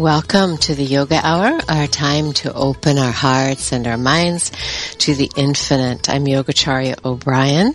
Welcome 0.00 0.56
to 0.56 0.74
the 0.74 0.82
Yoga 0.82 1.20
Hour, 1.22 1.60
our 1.68 1.86
time 1.86 2.32
to 2.32 2.54
open 2.54 2.96
our 2.96 3.10
hearts 3.12 3.70
and 3.70 3.86
our 3.86 3.98
minds 3.98 4.50
to 5.00 5.14
the 5.14 5.30
infinite. 5.36 6.08
I'm 6.08 6.24
Yogacharya 6.24 7.04
O'Brian, 7.04 7.74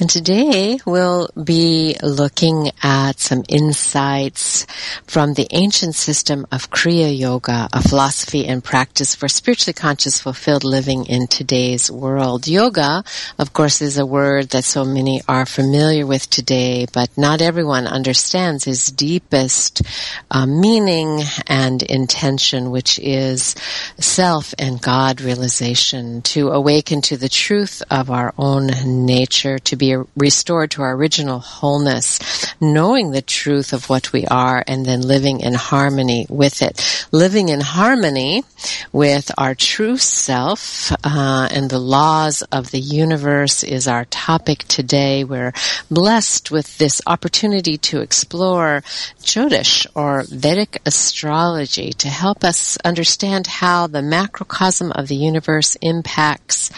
and 0.00 0.08
today 0.08 0.78
we'll 0.86 1.28
be 1.44 1.96
looking 2.02 2.70
at 2.82 3.20
some 3.20 3.44
insights 3.48 4.66
from 5.06 5.34
the 5.34 5.46
ancient 5.50 5.94
system 5.94 6.46
of 6.50 6.70
Kriya 6.70 7.16
Yoga, 7.16 7.68
a 7.72 7.82
philosophy 7.82 8.46
and 8.46 8.64
practice 8.64 9.14
for 9.14 9.28
spiritually 9.28 9.74
conscious, 9.74 10.20
fulfilled 10.20 10.64
living 10.64 11.04
in 11.06 11.26
today's 11.26 11.90
world. 11.90 12.48
Yoga, 12.48 13.04
of 13.38 13.52
course, 13.52 13.82
is 13.82 13.98
a 13.98 14.06
word 14.06 14.48
that 14.50 14.64
so 14.64 14.84
many 14.84 15.20
are 15.28 15.44
familiar 15.44 16.06
with 16.06 16.28
today, 16.30 16.86
but 16.92 17.10
not 17.18 17.42
everyone 17.42 17.86
understands 17.86 18.66
its 18.66 18.90
deepest 18.90 19.82
uh, 20.30 20.46
meaning 20.46 21.20
and 21.46 21.82
intention, 21.82 22.70
which 22.70 22.98
is 22.98 23.54
self 23.98 24.54
and 24.58 24.80
God 24.80 25.20
realization, 25.20 26.22
to 26.22 26.48
awaken 26.48 27.02
to 27.02 27.16
the 27.18 27.28
truth 27.28 27.82
of 27.90 28.10
our 28.10 28.32
own 28.38 28.68
nature, 29.06 29.58
to 29.58 29.76
be 29.82 29.96
restored 30.16 30.70
to 30.70 30.82
our 30.82 30.94
original 30.94 31.40
wholeness, 31.40 32.54
knowing 32.60 33.10
the 33.10 33.20
truth 33.20 33.72
of 33.72 33.90
what 33.90 34.12
we 34.12 34.24
are 34.26 34.62
and 34.64 34.86
then 34.86 35.00
living 35.00 35.40
in 35.40 35.54
harmony 35.54 36.24
with 36.28 36.62
it. 36.62 37.08
Living 37.10 37.48
in 37.48 37.60
harmony 37.60 38.44
with 38.92 39.32
our 39.36 39.56
true 39.56 39.96
self 39.96 40.92
uh, 41.02 41.48
and 41.50 41.68
the 41.68 41.80
laws 41.80 42.42
of 42.52 42.70
the 42.70 42.78
universe 42.78 43.64
is 43.64 43.88
our 43.88 44.04
topic 44.04 44.60
today. 44.68 45.24
We're 45.24 45.52
blessed 45.90 46.52
with 46.52 46.78
this 46.78 47.02
opportunity 47.04 47.76
to 47.78 48.02
explore 48.02 48.84
Jyotish 49.20 49.88
or 49.96 50.22
Vedic 50.28 50.80
astrology 50.86 51.92
to 51.94 52.08
help 52.08 52.44
us 52.44 52.78
understand 52.84 53.48
how 53.48 53.88
the 53.88 54.02
macrocosm 54.02 54.92
of 54.92 55.08
the 55.08 55.16
universe 55.16 55.76
impacts 55.82 56.70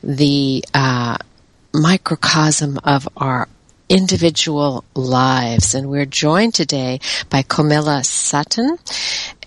the 0.00 0.64
uh, 0.72 1.18
microcosm 1.76 2.78
of 2.84 3.08
our 3.16 3.48
individual 3.88 4.84
lives. 4.94 5.74
And 5.74 5.88
we're 5.88 6.06
joined 6.06 6.54
today 6.54 7.00
by 7.30 7.42
Komilla 7.42 8.04
Sutton, 8.04 8.78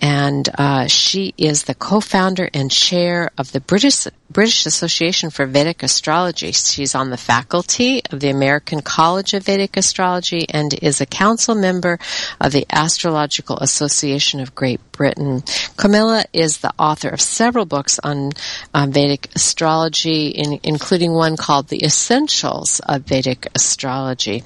and 0.00 0.48
uh, 0.56 0.86
she 0.86 1.34
is 1.36 1.64
the 1.64 1.74
co-founder 1.74 2.48
and 2.54 2.70
chair 2.70 3.30
of 3.36 3.52
the 3.52 3.60
British 3.60 4.06
British 4.30 4.64
Association 4.64 5.30
for 5.30 5.44
Vedic 5.44 5.82
Astrology. 5.82 6.52
She's 6.52 6.94
on 6.94 7.10
the 7.10 7.16
faculty 7.16 8.00
of 8.10 8.20
the 8.20 8.30
American 8.30 8.80
College 8.80 9.34
of 9.34 9.44
Vedic 9.44 9.76
Astrology 9.76 10.46
and 10.48 10.72
is 10.74 11.00
a 11.00 11.06
council 11.06 11.56
member 11.56 11.98
of 12.40 12.52
the 12.52 12.64
Astrological 12.70 13.58
Association 13.58 14.38
of 14.38 14.54
Great 14.54 14.80
Britain. 14.92 15.40
Komilla 15.76 16.26
is 16.32 16.58
the 16.58 16.72
author 16.78 17.08
of 17.08 17.20
several 17.20 17.64
books 17.64 17.98
on 18.04 18.30
um, 18.72 18.92
Vedic 18.92 19.28
astrology, 19.34 20.28
in, 20.28 20.60
including 20.62 21.12
one 21.12 21.36
called 21.36 21.66
The 21.66 21.82
Essentials 21.84 22.80
of 22.86 23.02
Vedic 23.02 23.48
Astrology. 23.56 24.44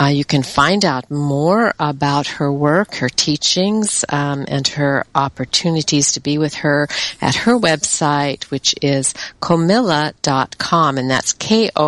Uh, 0.00 0.06
you 0.06 0.24
can 0.24 0.42
find 0.42 0.82
out 0.84 1.10
more 1.10 1.74
about 1.78 2.26
her 2.26 2.50
work, 2.50 2.94
her 2.96 3.10
teachings, 3.10 4.02
um, 4.08 4.46
and 4.48 4.66
her 4.68 4.95
opportunities 5.14 6.12
to 6.12 6.20
be 6.20 6.38
with 6.38 6.54
her 6.54 6.88
at 7.20 7.34
her 7.34 7.58
website, 7.58 8.44
which 8.44 8.74
is 8.80 9.14
komilla.com, 9.40 10.98
and 10.98 11.10
that's 11.10 11.32
K-O-M-I-L-L-A 11.34 11.84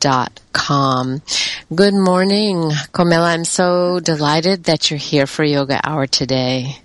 dot 0.00 0.40
com. 0.52 1.22
Good 1.74 1.94
morning, 1.94 2.70
Komilla. 2.92 3.34
I'm 3.34 3.44
so 3.44 4.00
delighted 4.00 4.64
that 4.64 4.90
you're 4.90 4.98
here 4.98 5.26
for 5.26 5.44
Yoga 5.44 5.80
Hour 5.84 6.06
today. 6.06 6.76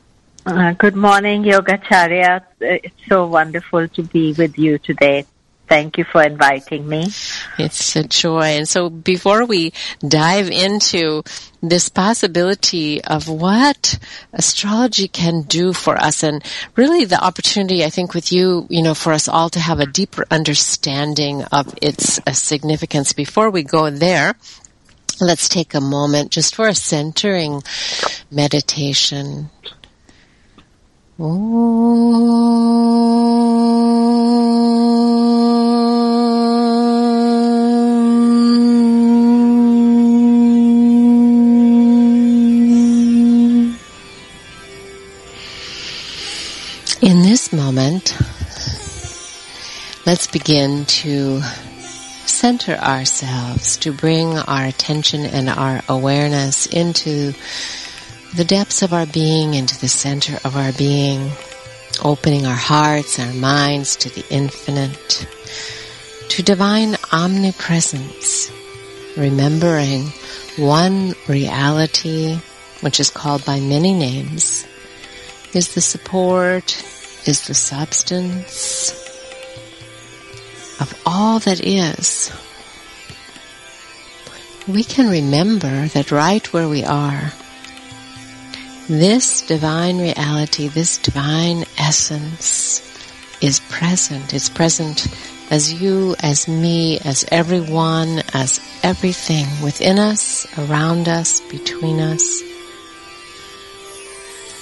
Uh, 0.45 0.71
good 0.73 0.95
morning, 0.95 1.43
Yogacharya. 1.43 2.41
It's 2.61 2.95
so 3.09 3.27
wonderful 3.27 3.87
to 3.89 4.03
be 4.03 4.33
with 4.33 4.57
you 4.57 4.77
today. 4.77 5.25
Thank 5.67 5.97
you 5.97 6.05
for 6.05 6.23
inviting 6.23 6.87
me. 6.87 7.07
It's 7.59 7.95
a 7.97 8.03
joy. 8.03 8.55
And 8.55 8.67
so 8.67 8.89
before 8.89 9.45
we 9.45 9.73
dive 9.99 10.49
into 10.49 11.23
this 11.61 11.89
possibility 11.89 13.03
of 13.03 13.27
what 13.27 13.99
astrology 14.31 15.09
can 15.09 15.41
do 15.41 15.73
for 15.73 15.97
us 15.97 16.23
and 16.23 16.41
really 16.77 17.03
the 17.03 17.21
opportunity, 17.21 17.83
I 17.83 17.89
think 17.89 18.13
with 18.13 18.31
you, 18.31 18.65
you 18.69 18.81
know, 18.81 18.93
for 18.93 19.11
us 19.11 19.27
all 19.27 19.49
to 19.49 19.59
have 19.59 19.81
a 19.81 19.85
deeper 19.85 20.25
understanding 20.31 21.43
of 21.51 21.73
its 21.81 22.19
uh, 22.25 22.31
significance 22.31 23.11
before 23.11 23.49
we 23.49 23.63
go 23.63 23.89
there, 23.89 24.35
let's 25.19 25.49
take 25.49 25.73
a 25.73 25.81
moment 25.81 26.31
just 26.31 26.55
for 26.55 26.67
a 26.67 26.75
centering 26.75 27.61
meditation. 28.31 29.49
Moment, 47.53 48.17
let's 50.05 50.27
begin 50.27 50.85
to 50.85 51.41
center 52.25 52.73
ourselves, 52.75 53.77
to 53.77 53.91
bring 53.91 54.37
our 54.37 54.65
attention 54.65 55.25
and 55.25 55.49
our 55.49 55.81
awareness 55.89 56.65
into 56.67 57.33
the 58.35 58.45
depths 58.45 58.81
of 58.81 58.93
our 58.93 59.05
being, 59.05 59.53
into 59.53 59.79
the 59.79 59.87
center 59.87 60.37
of 60.45 60.55
our 60.55 60.71
being, 60.73 61.31
opening 62.03 62.45
our 62.45 62.55
hearts, 62.55 63.19
our 63.19 63.33
minds 63.33 63.95
to 63.95 64.09
the 64.09 64.25
infinite, 64.29 65.27
to 66.29 66.43
divine 66.43 66.95
omnipresence, 67.11 68.51
remembering 69.17 70.03
one 70.57 71.13
reality, 71.27 72.37
which 72.81 72.99
is 72.99 73.09
called 73.09 73.43
by 73.45 73.59
many 73.59 73.93
names, 73.93 74.67
is 75.53 75.73
the 75.73 75.81
support, 75.81 76.83
is 77.27 77.47
the 77.47 77.53
substance 77.53 78.91
of 80.79 80.93
all 81.05 81.39
that 81.39 81.59
is. 81.65 82.31
We 84.67 84.83
can 84.83 85.09
remember 85.09 85.87
that 85.89 86.11
right 86.11 86.45
where 86.53 86.67
we 86.67 86.83
are, 86.83 87.31
this 88.89 89.41
divine 89.41 89.99
reality, 89.99 90.67
this 90.67 90.97
divine 90.97 91.65
essence 91.77 92.81
is 93.41 93.59
present. 93.69 94.33
It's 94.33 94.49
present 94.49 95.07
as 95.49 95.73
you, 95.73 96.15
as 96.19 96.47
me, 96.47 96.99
as 96.99 97.25
everyone, 97.31 98.23
as 98.33 98.59
everything 98.83 99.47
within 99.63 99.99
us, 99.99 100.45
around 100.57 101.07
us, 101.07 101.41
between 101.49 101.99
us. 101.99 102.43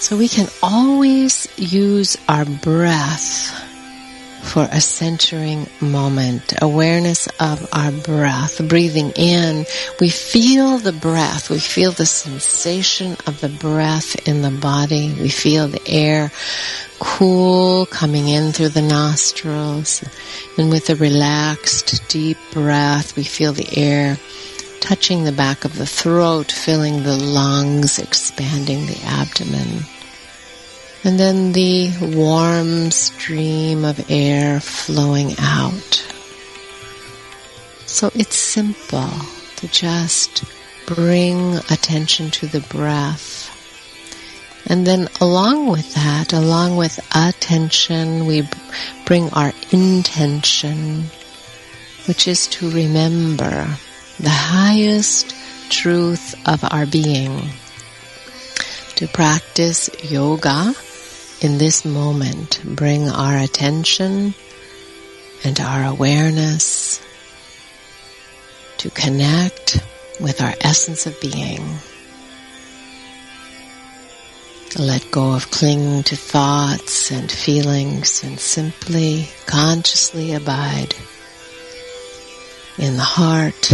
So 0.06 0.16
we 0.18 0.28
can 0.28 0.48
always 0.62 1.48
use 1.58 2.16
our 2.30 2.46
breath 2.46 3.50
for 4.44 4.68
a 4.72 4.80
centering 4.80 5.66
moment, 5.82 6.54
awareness 6.62 7.28
of 7.40 7.68
our 7.74 7.92
breath, 7.92 8.62
breathing 8.70 9.14
in. 9.16 9.66
We 10.00 10.10
feel 10.10 10.78
the 10.78 10.92
breath. 10.94 11.50
We 11.50 11.58
feel 11.58 11.92
the 11.92 12.06
sensation 12.06 13.18
of 13.26 13.42
the 13.42 13.50
breath 13.50 14.28
in 14.28 14.44
the 14.44 14.52
body. 14.52 15.12
We 15.20 15.30
feel 15.30 15.68
the 15.70 15.82
air 15.88 16.32
cool 17.00 17.88
coming 17.88 18.28
in 18.28 18.52
through 18.52 18.78
the 18.78 18.84
nostrils. 18.84 20.04
And 20.60 20.70
with 20.70 20.92
a 20.92 20.96
relaxed, 20.96 22.08
deep 22.10 22.38
breath, 22.52 23.18
we 23.18 23.24
feel 23.24 23.54
the 23.54 23.76
air 23.76 24.20
touching 24.82 25.24
the 25.24 25.32
back 25.32 25.66
of 25.66 25.80
the 25.80 25.88
throat, 25.88 26.52
filling 26.52 27.02
the 27.02 27.18
lungs, 27.18 27.98
expanding 27.98 28.86
the 28.86 29.02
abdomen. 29.04 29.84
And 31.06 31.20
then 31.20 31.52
the 31.52 31.92
warm 32.02 32.90
stream 32.90 33.86
of 33.86 34.10
air 34.10 34.60
flowing 34.60 35.36
out. 35.38 36.04
So 37.86 38.10
it's 38.16 38.36
simple 38.36 39.12
to 39.58 39.68
just 39.68 40.44
bring 40.88 41.58
attention 41.70 42.32
to 42.32 42.48
the 42.48 42.62
breath. 42.62 43.52
And 44.66 44.88
then 44.88 45.08
along 45.22 45.68
with 45.68 45.94
that, 45.94 46.34
along 46.34 46.76
with 46.76 47.00
attention, 47.16 48.26
we 48.26 48.50
bring 49.06 49.30
our 49.30 49.54
intention, 49.72 51.04
which 52.08 52.28
is 52.28 52.48
to 52.48 52.72
remember 52.72 53.68
the 54.20 54.30
highest 54.30 55.36
truth 55.70 56.34
of 56.48 56.64
our 56.64 56.88
being. 56.88 57.50
To 58.96 59.08
practice 59.08 59.90
yoga 60.04 60.74
in 61.46 61.60
this 61.60 61.86
moment, 61.86 62.60
bring 62.66 63.08
our 63.08 63.38
attention 63.38 64.34
and 65.44 65.60
our 65.60 65.84
awareness 65.84 67.00
to 68.78 68.90
connect 68.90 69.80
with 70.20 70.42
our 70.42 70.56
essence 70.62 71.06
of 71.06 71.22
being. 71.22 71.62
Let 74.80 75.12
go 75.12 75.34
of 75.34 75.52
clinging 75.52 76.02
to 76.06 76.16
thoughts 76.16 77.12
and 77.12 77.32
feelings 77.32 78.24
and 78.24 78.40
simply 78.40 79.30
consciously 79.46 80.34
abide 80.34 80.96
in 82.80 82.98
the 82.98 83.04
heart, 83.04 83.72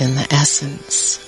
in 0.00 0.14
the 0.14 0.28
essence 0.30 1.23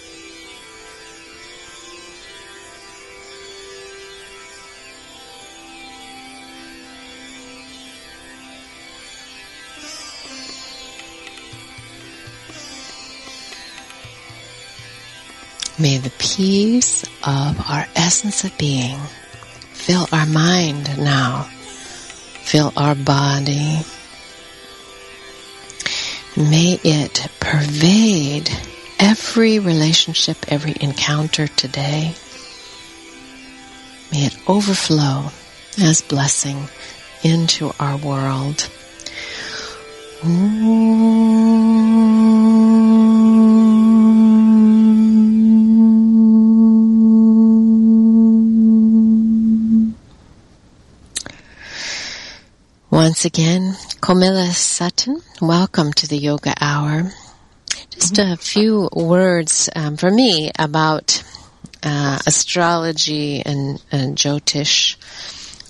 May 15.78 15.98
the 15.98 16.12
peace 16.18 17.04
of 17.22 17.60
our 17.68 17.86
essence 17.94 18.44
of 18.44 18.56
being 18.56 18.98
fill 19.72 20.08
our 20.10 20.24
mind 20.24 20.98
now, 20.98 21.42
fill 22.44 22.72
our 22.78 22.94
body. 22.94 23.80
May 26.34 26.80
it 26.82 27.26
pervade 27.40 28.50
every 28.98 29.58
relationship, 29.58 30.38
every 30.48 30.74
encounter 30.80 31.46
today. 31.46 32.14
May 34.12 34.26
it 34.26 34.38
overflow 34.48 35.30
as 35.78 36.00
blessing 36.00 36.68
into 37.22 37.70
our 37.78 37.98
world. 37.98 38.66
Ooh. 40.24 41.75
Once 52.96 53.26
again, 53.26 53.74
Komilla 54.00 54.50
Sutton, 54.52 55.20
welcome 55.42 55.92
to 55.92 56.08
the 56.08 56.16
Yoga 56.16 56.54
Hour. 56.58 57.12
Just 57.90 58.16
a 58.16 58.38
few 58.38 58.88
words 58.90 59.68
um, 59.76 59.98
for 59.98 60.10
me 60.10 60.50
about 60.58 61.22
uh, 61.82 62.18
astrology 62.26 63.42
and, 63.44 63.84
and 63.92 64.16
Jyotish, 64.16 64.96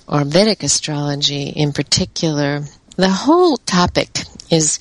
or 0.07 0.23
Vedic 0.23 0.63
astrology 0.63 1.49
in 1.49 1.73
particular. 1.73 2.61
The 2.95 3.09
whole 3.09 3.57
topic 3.57 4.19
is 4.49 4.79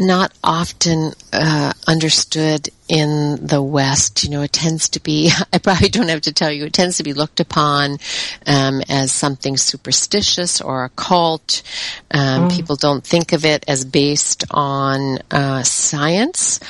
not 0.00 0.32
often 0.42 1.12
uh, 1.32 1.72
understood 1.86 2.68
in 2.88 3.44
the 3.44 3.62
West. 3.62 4.24
You 4.24 4.30
know, 4.30 4.42
it 4.42 4.52
tends 4.52 4.88
to 4.90 5.00
be, 5.00 5.30
I 5.52 5.58
probably 5.58 5.88
don't 5.88 6.08
have 6.08 6.22
to 6.22 6.32
tell 6.32 6.50
you, 6.50 6.64
it 6.64 6.72
tends 6.72 6.96
to 6.96 7.02
be 7.02 7.12
looked 7.12 7.40
upon 7.40 7.98
um, 8.46 8.82
as 8.88 9.12
something 9.12 9.56
superstitious 9.56 10.60
or 10.60 10.84
occult. 10.84 11.62
Um, 12.10 12.48
mm. 12.48 12.56
People 12.56 12.76
don't 12.76 13.04
think 13.04 13.32
of 13.32 13.44
it 13.44 13.64
as 13.68 13.84
based 13.84 14.44
on 14.50 15.18
uh, 15.30 15.62
science 15.62 16.60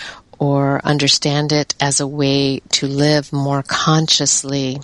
or 0.41 0.81
understand 0.85 1.53
it 1.53 1.75
as 1.81 2.01
a 2.01 2.07
way 2.07 2.61
to 2.71 2.87
live 2.87 3.31
more 3.31 3.63
consciously. 3.63 4.81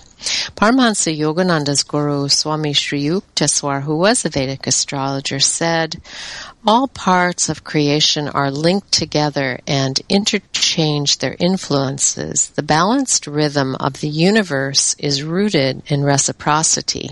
Paramahansa 0.55 1.17
Yogananda's 1.17 1.81
guru, 1.81 2.27
Swami 2.27 2.73
Sri 2.73 3.03
Yukteswar, 3.03 3.81
who 3.81 3.97
was 3.97 4.23
a 4.23 4.29
Vedic 4.29 4.67
astrologer, 4.67 5.39
said, 5.39 5.99
all 6.65 6.87
parts 6.87 7.49
of 7.49 7.63
creation 7.63 8.27
are 8.27 8.51
linked 8.51 8.91
together 8.91 9.59
and 9.67 9.99
interchange 10.09 11.19
their 11.19 11.35
influences. 11.39 12.49
The 12.49 12.63
balanced 12.63 13.27
rhythm 13.27 13.75
of 13.75 14.01
the 14.01 14.09
universe 14.09 14.95
is 14.99 15.23
rooted 15.23 15.83
in 15.87 16.03
reciprocity. 16.03 17.11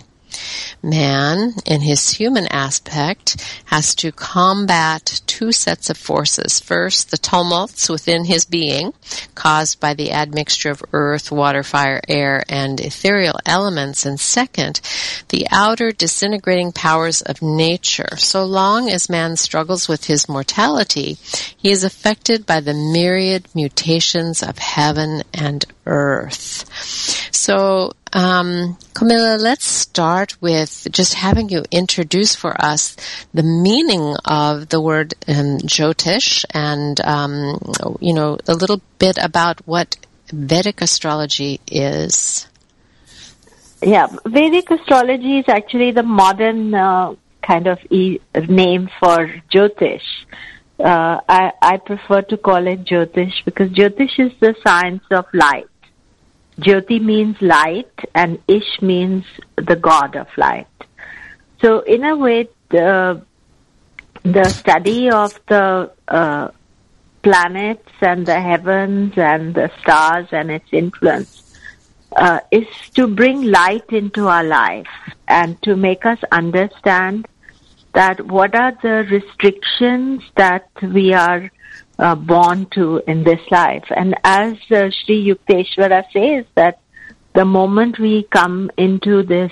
Man, 0.82 1.54
in 1.65 1.82
his 1.82 2.12
human 2.12 2.48
aspect, 2.48 3.44
has 3.65 3.96
to 3.96 4.12
combat 4.12 5.22
two 5.25 5.51
sets 5.51 5.89
of 5.89 5.98
forces. 5.98 6.60
First, 6.60 7.12
the 7.12 7.18
tumults 7.18 7.89
within 7.89 8.25
his 8.25 8.46
being, 8.46 8.94
caused 9.34 9.80
by 9.80 9.94
the 9.94 10.12
admixture 10.12 10.72
of 10.72 10.84
earth, 10.94 11.32
water, 11.32 11.63
fire, 11.63 12.01
air, 12.08 12.44
and 12.48 12.80
ethereal 12.80 13.39
elements. 13.46 14.06
And 14.06 14.20
second, 14.20 14.82
the 15.30 15.48
outer 15.51 15.92
disintegrating 15.92 16.72
powers 16.72 17.22
of 17.22 17.42
nature. 17.42 18.18
So 18.18 18.46
long 18.46 18.89
as 18.89 19.10
man 19.10 19.38
struggles 19.38 19.88
with 19.88 20.06
his 20.06 20.30
mortality, 20.30 21.18
he 21.58 21.72
is 21.72 21.84
affected 21.84 22.46
by 22.46 22.60
the 22.60 22.74
myriad 22.74 23.48
mutations 23.56 24.44
of 24.44 24.58
heaven 24.60 25.24
and 25.34 25.65
earth. 25.86 26.70
So 27.32 27.94
um, 28.16 28.78
Komilla, 28.94 29.38
let's 29.38 29.66
start 29.66 30.42
with 30.42 30.88
just 30.90 31.16
having 31.16 31.50
you 31.50 31.66
introduce 31.70 32.34
for 32.34 32.56
us 32.60 32.96
the 33.34 33.44
meaning 33.44 34.16
of 34.24 34.70
the 34.70 34.80
word 34.80 35.14
um, 35.28 35.58
Jyotish 35.58 36.46
and, 36.54 37.00
um, 37.02 37.60
you 38.00 38.14
know, 38.14 38.38
a 38.48 38.54
little 38.54 38.82
bit 39.00 39.18
about 39.18 39.68
what 39.68 39.98
Vedic 40.32 40.82
astrology 40.82 41.60
is. 41.68 42.48
Yeah, 43.82 44.08
Vedic 44.26 44.72
astrology 44.72 45.40
is 45.40 45.46
actually 45.50 45.92
the 45.92 46.04
modern 46.04 46.74
uh, 46.74 47.16
kind 47.46 47.68
of 47.68 47.80
e- 47.92 48.22
name 48.48 48.90
for 48.98 49.30
Jyotish. 49.54 50.08
Uh, 50.80 51.20
I, 51.28 51.52
I 51.62 51.78
prefer 51.78 52.22
to 52.22 52.38
call 52.38 52.66
it 52.66 52.86
Jyotish 52.86 53.44
because 53.44 53.72
Jyotish 53.72 54.18
is 54.20 54.32
the 54.40 54.56
science 54.66 55.04
of 55.12 55.26
light. 55.34 55.68
Jyoti 56.60 57.02
means 57.02 57.42
light 57.42 57.92
and 58.14 58.40
Ish 58.48 58.82
means 58.82 59.26
the 59.58 59.76
god 59.76 60.16
of 60.16 60.28
light. 60.38 60.68
So 61.62 61.80
in 61.82 62.04
a 62.04 62.16
way, 62.16 62.48
the, 62.70 63.22
the 64.24 64.46
study 64.46 65.10
of 65.10 65.40
the 65.48 65.92
uh, 66.08 66.50
planets 67.22 67.92
and 68.02 68.26
the 68.26 68.40
heavens 68.40 69.14
and 69.18 69.54
the 69.54 69.72
stars 69.82 70.28
and 70.32 70.52
its 70.52 70.68
influence 70.72 71.60
uh, 72.16 72.40
is 72.52 72.68
to 72.94 73.08
bring 73.08 73.44
light 73.44 73.90
into 73.90 74.28
our 74.28 74.44
life 74.44 74.88
and 75.28 75.62
to 75.64 75.76
make 75.76 76.06
us 76.06 76.20
understand 76.32 77.28
that 77.94 78.26
what 78.28 78.56
are 78.56 78.74
the 78.82 79.08
restrictions 79.10 80.22
that 80.36 80.70
we 80.82 81.14
are 81.14 81.50
uh, 82.00 82.16
born 82.16 82.68
to 82.72 83.02
in 83.08 83.24
this 83.24 83.40
life. 83.52 83.86
And 83.96 84.16
as 84.24 84.54
uh, 84.72 84.90
Sri 84.90 85.28
Yukteswara 85.30 86.04
says 86.12 86.46
that 86.56 86.80
the 87.34 87.46
moment 87.46 88.00
we 88.00 88.24
come 88.24 88.72
into 88.78 89.24
this 89.24 89.52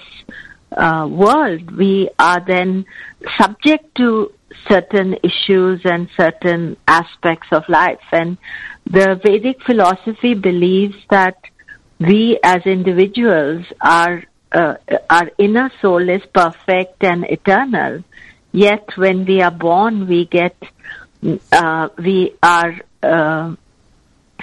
uh, 0.75 1.07
world, 1.09 1.75
we 1.75 2.09
are 2.19 2.43
then 2.45 2.85
subject 3.37 3.95
to 3.95 4.31
certain 4.67 5.15
issues 5.23 5.81
and 5.83 6.09
certain 6.15 6.77
aspects 6.87 7.47
of 7.51 7.63
life. 7.67 7.99
And 8.11 8.37
the 8.85 9.19
Vedic 9.23 9.61
philosophy 9.63 10.33
believes 10.33 10.95
that 11.09 11.37
we 11.99 12.39
as 12.43 12.65
individuals 12.65 13.65
are 13.81 14.23
uh, 14.51 14.75
our 15.09 15.31
inner 15.39 15.71
soul 15.81 16.09
is 16.09 16.21
perfect 16.33 17.03
and 17.03 17.25
eternal. 17.25 18.03
Yet 18.51 18.87
when 18.95 19.25
we 19.25 19.41
are 19.41 19.51
born, 19.51 20.07
we 20.07 20.25
get 20.25 20.55
uh, 21.51 21.89
we 21.97 22.33
are 22.41 22.75
uh, 23.01 23.55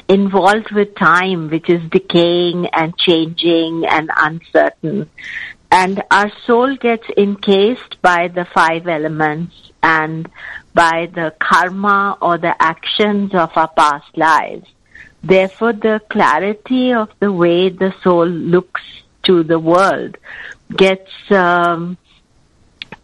involved 0.09 0.71
with 0.73 0.95
time, 0.95 1.51
which 1.51 1.69
is 1.69 1.83
decaying 1.91 2.67
and 2.69 2.97
changing 2.97 3.85
and 3.87 4.11
uncertain. 4.17 5.09
And 5.71 6.03
our 6.11 6.33
soul 6.47 6.77
gets 6.77 7.07
encased 7.17 8.03
by 8.03 8.29
the 8.29 8.45
five 8.45 8.89
elements 8.89 9.55
and 9.83 10.29
by 10.75 11.09
the 11.15 11.33
karma 11.39 12.19
or 12.21 12.39
the 12.39 12.61
actions 12.61 13.35
of 13.35 13.51
our 13.57 13.69
past 13.69 14.17
lives. 14.17 14.67
Therefore, 15.23 15.73
the 15.73 16.01
clarity 16.11 16.93
of 16.93 17.11
the 17.21 17.31
way 17.31 17.69
the 17.69 17.95
soul 18.03 18.27
looks 18.27 18.83
to 19.25 19.43
the 19.43 19.59
world 19.59 20.17
gets 20.75 21.11
um, 21.31 21.99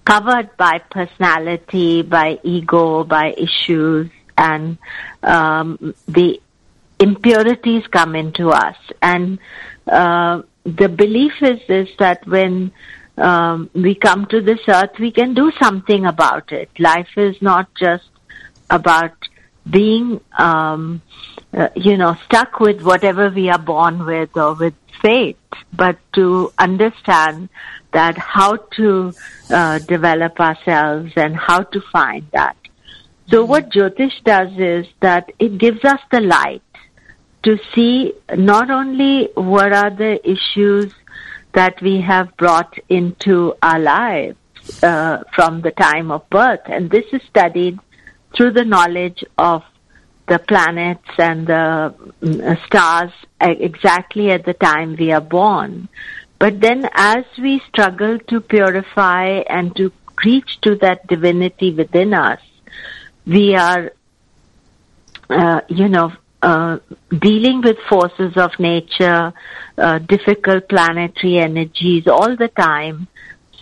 covered 0.06 0.56
by 0.56 0.78
personality, 0.90 2.02
by 2.02 2.38
ego, 2.42 3.04
by 3.04 3.34
issues, 3.36 4.08
and 4.38 4.78
um, 5.22 5.94
the 6.06 6.40
impurities 6.98 7.86
come 7.88 8.14
into 8.14 8.50
us. 8.50 8.76
And 9.02 9.38
uh, 9.86 10.42
the 10.64 10.88
belief 10.88 11.32
is 11.42 11.60
this 11.66 11.90
that 11.98 12.26
when 12.26 12.72
um, 13.18 13.68
we 13.74 13.94
come 13.94 14.26
to 14.26 14.40
this 14.40 14.60
earth, 14.68 14.98
we 14.98 15.10
can 15.10 15.34
do 15.34 15.50
something 15.60 16.06
about 16.06 16.52
it. 16.52 16.70
Life 16.78 17.16
is 17.16 17.42
not 17.42 17.74
just 17.74 18.08
about 18.70 19.16
being, 19.68 20.20
um, 20.38 21.02
uh, 21.52 21.68
you 21.74 21.96
know, 21.96 22.16
stuck 22.26 22.60
with 22.60 22.82
whatever 22.82 23.28
we 23.30 23.50
are 23.50 23.58
born 23.58 24.06
with 24.06 24.36
or 24.36 24.54
with 24.54 24.74
fate, 25.02 25.36
but 25.72 25.98
to 26.14 26.52
understand 26.58 27.48
that 27.96 28.18
how 28.18 28.56
to 28.78 29.10
uh, 29.48 29.78
develop 29.94 30.38
ourselves 30.38 31.12
and 31.16 31.34
how 31.34 31.60
to 31.62 31.80
find 31.90 32.26
that. 32.32 32.56
So 33.30 33.42
what 33.42 33.70
Jyotish 33.70 34.22
does 34.22 34.52
is 34.58 34.86
that 35.00 35.32
it 35.38 35.56
gives 35.56 35.82
us 35.82 36.00
the 36.12 36.20
light 36.20 36.62
to 37.44 37.58
see 37.74 38.12
not 38.36 38.70
only 38.70 39.30
what 39.34 39.72
are 39.72 39.90
the 40.04 40.14
issues 40.36 40.92
that 41.54 41.80
we 41.80 42.02
have 42.02 42.36
brought 42.36 42.74
into 42.90 43.54
our 43.62 43.78
lives 43.78 44.36
uh, 44.82 45.22
from 45.34 45.62
the 45.62 45.70
time 45.70 46.10
of 46.10 46.28
birth, 46.28 46.64
and 46.66 46.90
this 46.90 47.06
is 47.14 47.22
studied 47.30 47.78
through 48.36 48.52
the 48.52 48.64
knowledge 48.64 49.24
of 49.38 49.62
the 50.28 50.38
planets 50.38 51.08
and 51.18 51.46
the 51.46 51.94
mm, 52.20 52.66
stars 52.66 53.12
exactly 53.40 54.30
at 54.30 54.44
the 54.44 54.54
time 54.54 54.96
we 54.98 55.12
are 55.12 55.26
born. 55.38 55.88
But 56.38 56.60
then 56.60 56.88
as 56.92 57.24
we 57.38 57.62
struggle 57.68 58.18
to 58.18 58.40
purify 58.40 59.42
and 59.48 59.74
to 59.76 59.92
reach 60.24 60.60
to 60.62 60.76
that 60.76 61.06
divinity 61.06 61.72
within 61.72 62.12
us, 62.14 62.40
we 63.26 63.54
are, 63.54 63.92
uh, 65.30 65.60
you 65.68 65.88
know, 65.88 66.12
uh, 66.42 66.78
dealing 67.18 67.62
with 67.62 67.76
forces 67.88 68.36
of 68.36 68.50
nature, 68.58 69.32
uh, 69.78 69.98
difficult 69.98 70.68
planetary 70.68 71.38
energies 71.38 72.06
all 72.06 72.36
the 72.36 72.48
time. 72.48 73.08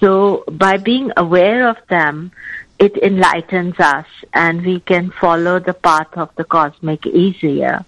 So 0.00 0.44
by 0.50 0.76
being 0.76 1.12
aware 1.16 1.68
of 1.68 1.76
them, 1.88 2.32
it 2.78 2.96
enlightens 2.96 3.78
us 3.78 4.06
and 4.32 4.66
we 4.66 4.80
can 4.80 5.12
follow 5.20 5.60
the 5.60 5.74
path 5.74 6.08
of 6.14 6.30
the 6.36 6.44
cosmic 6.44 7.06
easier. 7.06 7.84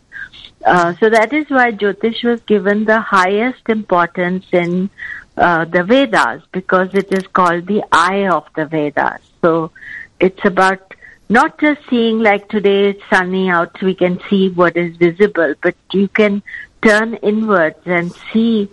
Uh, 0.64 0.94
so 1.00 1.10
that 1.10 1.32
is 1.32 1.48
why 1.48 1.72
Jyotish 1.72 2.24
was 2.24 2.40
given 2.42 2.84
the 2.84 3.00
highest 3.00 3.68
importance 3.68 4.44
in 4.52 4.90
uh, 5.36 5.64
the 5.64 5.84
Vedas 5.84 6.42
because 6.52 6.88
it 6.94 7.12
is 7.12 7.26
called 7.28 7.66
the 7.66 7.84
eye 7.92 8.26
of 8.26 8.44
the 8.56 8.66
Vedas. 8.66 9.20
So 9.42 9.70
it's 10.18 10.44
about 10.44 10.94
not 11.28 11.58
just 11.58 11.80
seeing 11.90 12.20
like 12.20 12.48
today 12.48 12.90
it's 12.90 13.02
sunny 13.10 13.48
out, 13.50 13.80
we 13.82 13.94
can 13.94 14.20
see 14.30 14.48
what 14.48 14.76
is 14.76 14.96
visible, 14.96 15.54
but 15.62 15.74
you 15.92 16.08
can 16.08 16.42
turn 16.82 17.14
inwards 17.16 17.80
and 17.84 18.12
see 18.32 18.68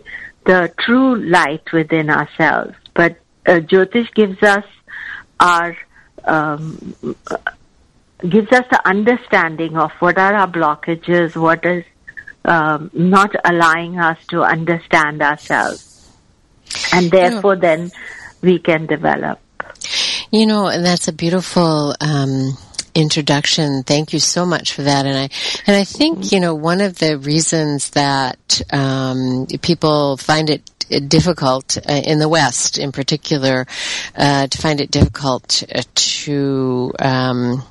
the 0.45 0.71
true 0.79 1.15
light 1.15 1.71
within 1.71 2.09
ourselves. 2.09 2.75
But 2.93 3.17
uh, 3.45 3.59
Jyotish 3.59 4.13
gives 4.13 4.41
us 4.43 4.65
our 5.39 5.75
um, 6.25 6.95
gives 8.27 8.51
us 8.51 8.65
the 8.69 8.81
understanding 8.87 9.77
of 9.77 9.91
what 9.99 10.17
are 10.17 10.33
our 10.33 10.47
blockages, 10.47 11.35
what 11.35 11.65
is 11.65 11.83
um, 12.45 12.89
not 12.93 13.33
allowing 13.45 13.99
us 13.99 14.17
to 14.27 14.43
understand 14.43 15.21
ourselves, 15.21 16.11
and 16.93 17.11
therefore 17.11 17.55
then 17.55 17.91
we 18.41 18.59
can 18.59 18.85
develop. 18.85 19.39
You 20.31 20.45
know, 20.47 20.67
and 20.67 20.85
that's 20.85 21.07
a 21.07 21.13
beautiful 21.13 21.95
um, 22.01 22.57
introduction. 22.95 23.83
Thank 23.83 24.13
you 24.13 24.19
so 24.19 24.45
much 24.45 24.73
for 24.73 24.83
that. 24.83 25.05
And 25.05 25.17
I 25.17 25.29
and 25.67 25.75
I 25.75 25.83
think 25.83 26.31
you 26.31 26.39
know 26.39 26.55
one 26.55 26.81
of 26.81 26.97
the 26.97 27.17
reasons 27.17 27.91
that 27.91 28.61
um, 28.71 29.47
people 29.61 30.17
find 30.17 30.49
it 30.49 30.69
difficult 31.07 31.77
uh, 31.77 31.93
in 31.93 32.19
the 32.19 32.29
West, 32.29 32.77
in 32.77 32.91
particular, 32.91 33.65
uh, 34.15 34.47
to 34.47 34.57
find 34.57 34.81
it 34.81 34.91
difficult 34.91 35.63
to. 35.95 36.91
Um, 36.99 37.63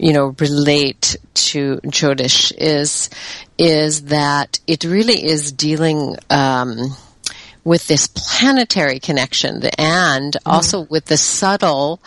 you 0.00 0.14
know, 0.14 0.34
relate 0.38 1.16
to 1.34 1.76
Jyotish 1.84 2.52
is 2.56 3.10
is 3.58 4.04
that 4.04 4.58
it 4.66 4.84
really 4.84 5.22
is 5.22 5.52
dealing 5.52 6.16
um, 6.30 6.96
with 7.64 7.86
this 7.86 8.06
planetary 8.06 8.98
connection 8.98 9.62
and 9.76 10.34
also 10.46 10.80
with 10.82 11.04
the 11.04 11.18
subtle 11.18 12.00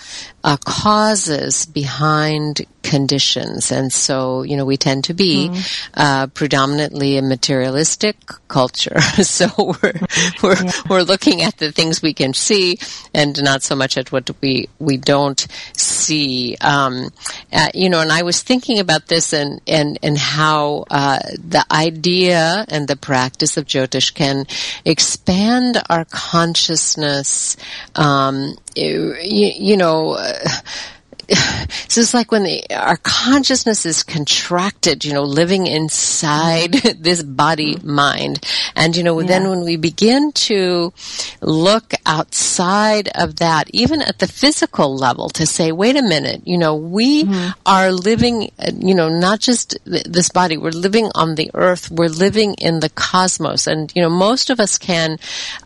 uh, 0.43 0.57
causes 0.65 1.65
behind 1.65 2.65
conditions. 2.83 3.71
And 3.71 3.91
so, 3.91 4.43
you 4.43 4.57
know, 4.57 4.65
we 4.65 4.77
tend 4.77 5.05
to 5.05 5.13
be 5.13 5.49
mm. 5.49 5.85
uh, 5.93 6.27
predominantly 6.27 7.17
a 7.17 7.21
materialistic 7.21 8.17
culture. 8.49 8.99
so 9.23 9.47
we're 9.57 9.93
we're 10.43 10.63
yeah. 10.63 10.71
we're 10.89 11.01
looking 11.03 11.41
at 11.41 11.57
the 11.57 11.71
things 11.71 12.01
we 12.01 12.13
can 12.13 12.33
see 12.33 12.77
and 13.13 13.41
not 13.41 13.63
so 13.63 13.75
much 13.75 13.97
at 13.97 14.11
what 14.11 14.29
we 14.41 14.67
we 14.79 14.97
don't 14.97 15.47
see. 15.75 16.57
Um, 16.59 17.09
uh, 17.51 17.69
you 17.73 17.89
know, 17.89 18.01
and 18.01 18.11
I 18.11 18.23
was 18.23 18.43
thinking 18.43 18.79
about 18.79 19.07
this 19.07 19.33
and 19.33 19.61
and 19.65 19.97
and 20.03 20.17
how 20.17 20.85
uh, 20.91 21.19
the 21.37 21.65
idea 21.71 22.65
and 22.67 22.87
the 22.87 22.97
practice 22.97 23.57
of 23.57 23.65
Jyotish 23.65 24.13
can 24.13 24.45
expand 24.85 25.81
our 25.89 26.05
consciousness. 26.05 27.55
Um, 27.95 28.55
you, 28.75 29.15
you 29.21 29.77
know 29.77 30.17
so 31.87 32.01
it's 32.01 32.13
like 32.13 32.31
when 32.31 32.43
the, 32.43 32.63
our 32.71 32.97
consciousness 32.97 33.85
is 33.85 34.03
contracted, 34.03 35.05
you 35.05 35.13
know, 35.13 35.23
living 35.23 35.67
inside 35.67 36.73
this 36.99 37.23
body 37.23 37.77
mind. 37.83 38.45
And, 38.75 38.95
you 38.95 39.03
know, 39.03 39.19
yeah. 39.19 39.27
then 39.27 39.49
when 39.49 39.61
we 39.63 39.77
begin 39.77 40.31
to 40.33 40.93
look 41.41 41.93
outside 42.05 43.09
of 43.15 43.37
that, 43.37 43.69
even 43.71 44.01
at 44.01 44.19
the 44.19 44.27
physical 44.27 44.95
level 44.95 45.29
to 45.29 45.45
say, 45.45 45.71
wait 45.71 45.95
a 45.95 46.01
minute, 46.01 46.41
you 46.45 46.57
know, 46.57 46.75
we 46.75 47.23
mm-hmm. 47.23 47.51
are 47.65 47.91
living, 47.91 48.51
you 48.77 48.95
know, 48.95 49.09
not 49.09 49.39
just 49.39 49.77
this 49.85 50.29
body, 50.29 50.57
we're 50.57 50.71
living 50.71 51.09
on 51.15 51.35
the 51.35 51.49
earth, 51.53 51.89
we're 51.89 52.09
living 52.09 52.55
in 52.55 52.79
the 52.79 52.89
cosmos. 52.89 53.67
And, 53.67 53.91
you 53.95 54.01
know, 54.01 54.09
most 54.09 54.49
of 54.49 54.59
us 54.59 54.77
can, 54.77 55.17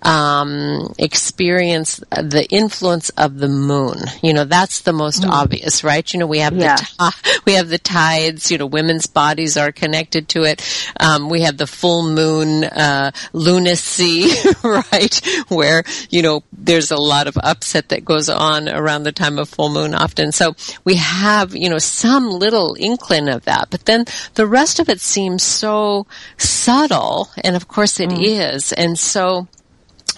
um, 0.03 0.93
experience 0.99 1.97
the 2.11 2.47
influence 2.49 3.09
of 3.11 3.37
the 3.37 3.47
moon. 3.47 3.97
You 4.21 4.33
know, 4.33 4.45
that's 4.45 4.81
the 4.81 4.93
most 4.93 5.21
mm-hmm. 5.21 5.31
obvious 5.31 5.46
obvious, 5.47 5.81
right? 5.83 6.13
You 6.13 6.19
know, 6.19 6.27
we 6.27 6.39
have 6.39 6.53
Yeah. 6.53 6.75
the 6.75 6.83
ti- 6.83 7.39
we 7.45 7.53
have 7.53 7.69
the 7.69 7.77
tides. 7.77 8.51
You 8.51 8.57
know, 8.57 8.65
women's 8.65 9.07
bodies 9.07 9.55
are 9.55 9.71
connected 9.71 10.27
to 10.29 10.43
it. 10.43 10.61
Um, 10.99 11.29
we 11.29 11.41
have 11.41 11.57
the 11.57 11.67
full 11.67 12.03
moon 12.03 12.65
uh, 12.65 13.11
lunacy, 13.33 14.27
right? 14.63 15.15
Where 15.47 15.83
you 16.09 16.21
know 16.21 16.43
there's 16.51 16.91
a 16.91 16.97
lot 16.97 17.27
of 17.27 17.37
upset 17.41 17.89
that 17.89 18.03
goes 18.03 18.27
on 18.29 18.67
around 18.67 19.03
the 19.03 19.11
time 19.13 19.39
of 19.39 19.47
full 19.49 19.69
moon 19.69 19.95
often. 19.95 20.31
So 20.33 20.55
we 20.83 20.95
have 20.95 21.55
you 21.55 21.69
know 21.69 21.79
some 21.79 22.29
little 22.29 22.75
inkling 22.77 23.29
of 23.29 23.45
that, 23.45 23.69
but 23.69 23.85
then 23.85 24.03
the 24.35 24.45
rest 24.45 24.79
of 24.79 24.89
it 24.89 24.99
seems 24.99 25.43
so 25.43 26.07
subtle, 26.37 27.29
and 27.43 27.55
of 27.55 27.67
course 27.69 27.99
it 28.01 28.11
is, 28.11 28.73
and 28.73 28.99
so 28.99 29.47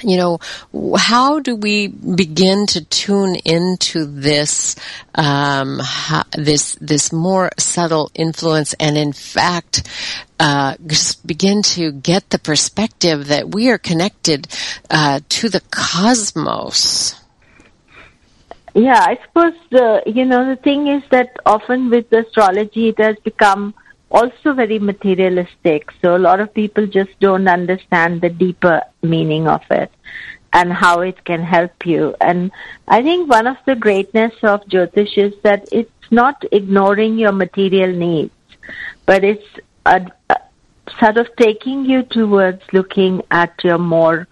you 0.03 0.17
know, 0.17 0.39
how 0.97 1.39
do 1.39 1.55
we 1.55 1.87
begin 1.87 2.65
to 2.67 2.83
tune 2.85 3.35
into 3.45 4.05
this, 4.05 4.75
um, 5.15 5.79
this, 6.37 6.75
this 6.75 7.11
more 7.11 7.51
subtle 7.57 8.11
influence 8.13 8.73
and 8.79 8.97
in 8.97 9.13
fact, 9.13 9.87
uh, 10.39 10.75
just 10.87 11.25
begin 11.27 11.61
to 11.61 11.91
get 11.91 12.29
the 12.29 12.39
perspective 12.39 13.27
that 13.27 13.53
we 13.53 13.69
are 13.69 13.77
connected, 13.77 14.47
uh, 14.89 15.19
to 15.29 15.49
the 15.49 15.61
cosmos? 15.71 17.15
Yeah, 18.75 18.99
I 18.99 19.17
suppose 19.25 19.53
the 19.71 20.03
you 20.05 20.25
know 20.25 20.47
the 20.47 20.55
thing 20.55 20.87
is 20.87 21.03
that 21.09 21.35
often 21.45 21.89
with 21.89 22.11
astrology 22.13 22.89
it 22.89 22.99
has 22.99 23.17
become 23.23 23.73
also 24.11 24.53
very 24.53 24.79
materialistic. 24.79 25.91
So 26.01 26.15
a 26.15 26.19
lot 26.19 26.39
of 26.39 26.53
people 26.53 26.87
just 26.87 27.11
don't 27.19 27.47
understand 27.47 28.21
the 28.21 28.29
deeper 28.29 28.81
meaning 29.01 29.47
of 29.47 29.61
it 29.69 29.91
and 30.53 30.73
how 30.73 31.01
it 31.01 31.23
can 31.25 31.43
help 31.43 31.85
you. 31.85 32.15
And 32.19 32.51
I 32.87 33.03
think 33.03 33.29
one 33.29 33.47
of 33.47 33.57
the 33.65 33.75
greatness 33.75 34.33
of 34.43 34.61
Jyotish 34.65 35.17
is 35.17 35.33
that 35.43 35.69
it's 35.71 35.91
not 36.11 36.43
ignoring 36.51 37.19
your 37.19 37.31
material 37.31 37.93
needs, 37.93 38.31
but 39.05 39.23
it's 39.23 39.45
a, 39.85 40.07
a 40.29 40.37
sort 40.99 41.17
of 41.17 41.27
taking 41.37 41.85
you 41.85 42.03
towards 42.03 42.61
looking 42.73 43.21
at 43.29 43.53
your 43.63 43.77
more 43.77 44.27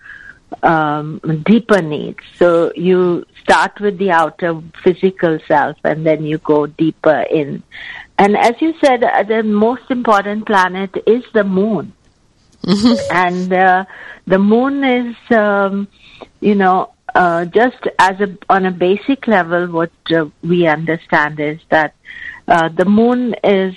um, 0.63 1.19
deeper 1.46 1.81
needs. 1.81 2.19
So 2.38 2.72
you 2.75 3.25
start 3.43 3.79
with 3.79 3.98
the 3.98 4.12
outer 4.12 4.62
physical 4.84 5.39
self 5.48 5.77
and 5.84 6.05
then 6.05 6.25
you 6.25 6.38
go 6.39 6.67
deeper 6.67 7.22
in. 7.29 7.63
And 8.17 8.36
as 8.36 8.55
you 8.59 8.74
said, 8.83 9.03
uh, 9.03 9.24
the 9.24 9.43
most 9.43 9.89
important 9.89 10.45
planet 10.45 10.91
is 11.05 11.24
the 11.33 11.43
moon. 11.43 11.93
And 13.12 13.53
uh, 13.53 13.86
the 14.25 14.39
moon 14.39 14.83
is, 14.83 15.15
um, 15.31 15.88
you 16.39 16.55
know, 16.55 16.93
uh, 17.15 17.45
just 17.45 17.77
as 18.00 18.19
a 18.19 18.38
on 18.50 18.65
a 18.65 18.71
basic 18.71 19.27
level, 19.27 19.67
what 19.67 19.91
uh, 20.13 20.25
we 20.43 20.67
understand 20.67 21.39
is 21.39 21.59
that 21.69 21.95
uh, 22.47 22.69
the 22.69 22.86
moon 22.86 23.36
is 23.43 23.75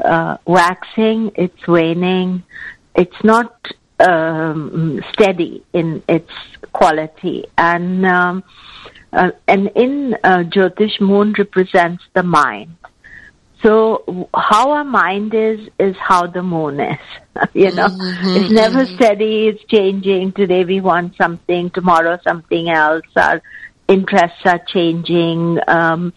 uh, 0.00 0.36
waxing, 0.46 1.32
it's 1.34 1.66
waning, 1.66 2.42
it's 2.94 3.24
not 3.24 3.66
um, 4.00 5.02
steady 5.12 5.64
in 5.72 6.02
its 6.08 6.30
quality, 6.72 7.44
and 7.56 8.06
um, 8.06 8.44
uh, 9.12 9.30
and 9.46 9.68
in 9.74 10.14
uh, 10.22 10.44
Jyotish, 10.44 11.00
moon 11.00 11.34
represents 11.36 12.04
the 12.14 12.22
mind. 12.22 12.76
So 13.62 14.28
how 14.34 14.70
our 14.70 14.84
mind 14.84 15.34
is 15.34 15.68
is 15.80 15.96
how 15.96 16.26
the 16.26 16.42
moon 16.42 16.80
is. 16.80 16.98
you 17.54 17.72
know, 17.72 17.88
it's 18.36 18.50
never 18.50 18.86
steady. 18.86 19.48
It's 19.48 19.64
changing. 19.64 20.32
Today 20.32 20.64
we 20.64 20.80
want 20.80 21.16
something. 21.16 21.70
Tomorrow 21.70 22.18
something 22.22 22.68
else. 22.70 23.06
Our 23.16 23.42
interests 23.88 24.42
are 24.44 24.60
changing. 24.68 25.58
Um, 25.66 26.12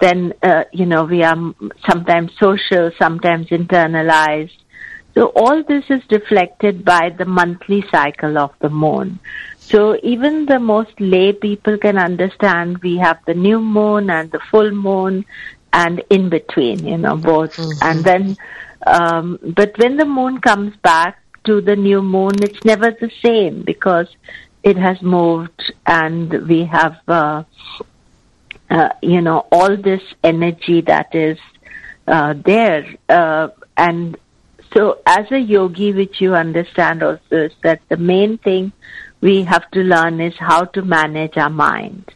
then 0.00 0.34
uh, 0.42 0.64
you 0.72 0.84
know 0.84 1.04
we 1.04 1.22
are 1.22 1.54
sometimes 1.88 2.32
social, 2.38 2.90
sometimes 2.98 3.46
internalized. 3.48 4.56
So 5.14 5.26
all 5.36 5.62
this 5.62 5.84
is 5.90 6.02
reflected 6.10 6.84
by 6.84 7.10
the 7.16 7.26
monthly 7.26 7.84
cycle 7.90 8.38
of 8.38 8.52
the 8.60 8.70
moon. 8.70 9.18
So 9.58 9.98
even 10.02 10.46
the 10.46 10.58
most 10.58 10.92
lay 10.98 11.32
people 11.32 11.78
can 11.78 11.98
understand 11.98 12.78
we 12.78 12.96
have 12.98 13.18
the 13.26 13.34
new 13.34 13.60
moon 13.60 14.10
and 14.10 14.30
the 14.30 14.40
full 14.50 14.70
moon 14.70 15.24
and 15.72 16.02
in 16.10 16.28
between, 16.28 16.86
you 16.86 16.98
know, 16.98 17.16
both. 17.16 17.58
And 17.82 18.04
then, 18.04 18.36
um, 18.86 19.38
but 19.42 19.76
when 19.78 19.96
the 19.96 20.04
moon 20.04 20.40
comes 20.40 20.76
back 20.76 21.18
to 21.44 21.60
the 21.60 21.76
new 21.76 22.02
moon, 22.02 22.42
it's 22.42 22.64
never 22.64 22.90
the 22.90 23.10
same 23.22 23.62
because 23.62 24.08
it 24.62 24.76
has 24.76 25.00
moved 25.02 25.72
and 25.86 26.32
we 26.46 26.64
have, 26.64 26.96
uh, 27.08 27.42
uh, 28.70 28.88
you 29.02 29.20
know, 29.20 29.46
all 29.50 29.76
this 29.76 30.02
energy 30.22 30.80
that 30.82 31.14
is 31.14 31.38
uh, 32.06 32.34
there. 32.44 32.86
Uh, 33.08 33.48
and 33.76 34.16
so, 34.72 35.00
as 35.06 35.30
a 35.30 35.38
yogi, 35.38 35.92
which 35.92 36.20
you 36.20 36.34
understand 36.34 37.02
also, 37.02 37.20
is 37.30 37.52
that 37.62 37.80
the 37.88 37.96
main 37.96 38.38
thing 38.38 38.72
we 39.20 39.42
have 39.44 39.70
to 39.72 39.80
learn 39.80 40.20
is 40.20 40.34
how 40.38 40.64
to 40.64 40.82
manage 40.82 41.36
our 41.36 41.50
mind 41.50 42.10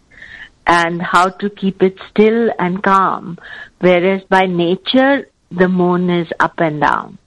and 0.67 1.01
how 1.01 1.29
to 1.29 1.51
keep 1.51 1.83
it 1.83 1.97
still 2.11 2.51
and 2.59 2.83
calm. 2.83 3.39
Whereas 3.81 4.23
by 4.25 4.47
nature, 4.47 5.29
the 5.51 5.69
moon 5.69 6.11
is 6.11 6.29
up 6.41 6.59
and 6.59 6.81
down. 6.81 7.19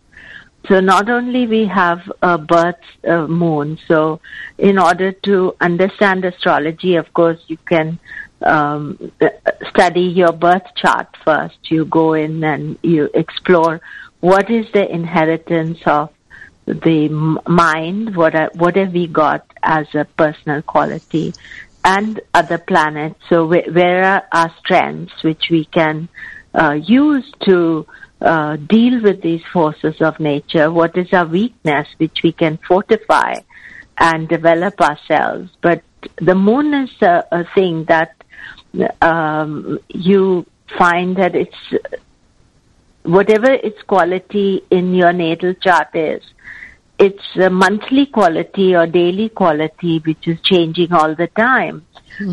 So 0.68 0.82
not 0.82 1.10
only 1.10 1.48
we 1.48 1.66
have 1.68 2.00
a 2.22 2.38
birth 2.38 2.76
uh, 3.08 3.28
moon, 3.28 3.80
so 3.88 4.20
in 4.58 4.78
order 4.78 5.12
to 5.12 5.56
understand 5.62 6.26
astrology, 6.26 6.96
of 6.96 7.12
course, 7.14 7.40
you 7.48 7.58
can 7.66 7.98
um, 8.42 9.12
uh, 9.22 9.30
study 9.70 10.02
your 10.02 10.34
birth 10.34 10.68
chart 10.76 11.08
first. 11.24 11.58
You 11.72 11.86
go 11.86 12.14
in 12.14 12.44
and 12.44 12.78
you 12.84 13.10
explore 13.14 13.82
what 14.20 14.52
is 14.52 14.66
the 14.74 14.88
inheritance 14.94 15.80
of 15.86 16.10
the 16.66 17.10
mind, 17.48 18.16
what 18.16 18.36
are, 18.36 18.52
what 18.54 18.76
have 18.76 18.94
we 18.94 19.08
got 19.08 19.46
as 19.64 19.88
a 19.96 20.06
personal 20.06 20.62
quality, 20.62 21.34
and 21.84 22.22
other 22.34 22.58
planets. 22.58 23.20
So 23.30 23.46
where, 23.46 24.04
are 24.04 24.28
our 24.32 24.54
strengths, 24.60 25.24
which 25.24 25.50
we 25.50 25.66
can 25.66 26.10
uh, 26.54 26.74
use 26.74 27.32
to 27.48 27.88
uh, 28.22 28.58
deal 28.58 29.02
with 29.02 29.22
these 29.22 29.44
forces 29.54 30.02
of 30.02 30.20
nature? 30.20 30.72
What 30.72 30.98
is 30.98 31.12
our 31.14 31.26
weakness, 31.26 31.88
which 31.98 32.20
we 32.24 32.32
can 32.32 32.58
fortify 32.68 33.36
and 33.98 34.28
develop 34.28 34.80
ourselves? 34.82 35.50
But 35.62 35.84
the 36.18 36.36
moon 36.36 36.74
is 36.74 36.92
a, 37.02 37.24
a 37.32 37.46
thing 37.56 37.86
that 37.86 38.16
um, 39.02 39.80
you 39.90 40.46
find 40.78 41.16
that 41.18 41.36
it's 41.36 41.58
whatever 43.04 43.52
its 43.52 43.82
quality 43.84 44.62
in 44.70 44.94
your 44.94 45.14
natal 45.14 45.54
chart 45.56 45.96
is, 45.96 46.22
its 47.00 47.24
monthly 47.36 48.06
quality 48.06 48.76
or 48.76 48.86
daily 48.86 49.30
quality, 49.30 50.02
which 50.06 50.28
is 50.28 50.38
changing 50.44 50.92
all 50.92 51.16
the 51.16 51.28
time, 51.28 51.86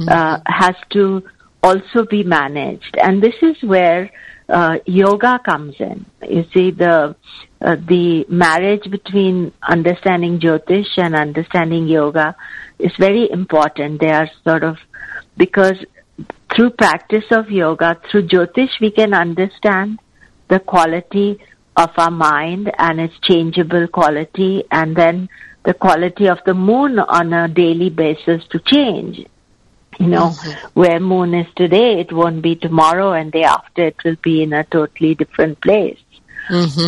uh, 0.08 0.38
has 0.46 0.74
to 0.90 1.22
also 1.62 2.04
be 2.04 2.22
managed. 2.24 2.96
And 3.00 3.22
this 3.22 3.34
is 3.42 3.56
where 3.62 4.10
uh, 4.48 4.78
yoga 4.86 5.40
comes 5.44 5.74
in. 5.78 6.04
You 6.28 6.44
see, 6.52 6.70
the 6.70 7.16
uh, 7.60 7.76
the 7.88 8.26
marriage 8.28 8.90
between 8.90 9.52
understanding 9.62 10.38
Jyotish 10.38 10.98
and 10.98 11.14
understanding 11.14 11.88
yoga 11.88 12.36
is 12.78 12.92
very 12.98 13.30
important. 13.30 14.00
They 14.00 14.10
are 14.10 14.28
sort 14.44 14.62
of 14.62 14.76
because 15.36 15.76
through 16.54 16.70
practice 16.70 17.24
of 17.30 17.50
yoga, 17.50 18.00
through 18.10 18.28
Jyotish, 18.28 18.80
we 18.80 18.90
can 18.90 19.14
understand 19.14 19.98
the 20.48 20.60
quality 20.60 21.38
of 21.76 21.90
our 21.98 22.10
mind 22.10 22.72
and 22.78 23.00
its 23.00 23.18
changeable 23.20 23.86
quality, 23.88 24.64
and 24.70 24.96
then 24.96 25.28
the 25.64 25.74
quality 25.74 26.26
of 26.28 26.38
the 26.46 26.54
moon 26.54 26.98
on 26.98 27.32
a 27.32 27.48
daily 27.48 27.90
basis 27.90 28.44
to 28.50 28.58
change. 28.60 29.26
You 29.98 30.08
know, 30.08 30.30
where 30.74 31.00
moon 31.00 31.34
is 31.34 31.46
today, 31.56 32.00
it 32.00 32.12
won't 32.12 32.42
be 32.42 32.54
tomorrow, 32.54 33.12
and 33.12 33.32
day 33.32 33.44
after, 33.44 33.86
it 33.86 33.96
will 34.04 34.16
be 34.22 34.42
in 34.42 34.52
a 34.52 34.64
totally 34.64 35.14
different 35.14 35.60
place. 35.60 35.98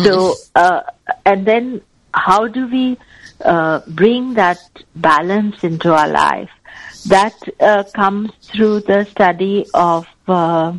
So, 0.03 0.35
uh, 0.55 0.81
and 1.25 1.45
then 1.45 1.81
how 2.13 2.47
do 2.47 2.67
we 2.67 2.97
uh, 3.43 3.81
bring 3.87 4.35
that 4.35 4.59
balance 4.95 5.63
into 5.63 5.93
our 5.93 6.07
life? 6.07 6.49
That 7.07 7.33
uh, 7.59 7.83
comes 7.95 8.31
through 8.41 8.81
the 8.81 9.05
study 9.05 9.65
of, 9.73 10.05
uh, 10.27 10.73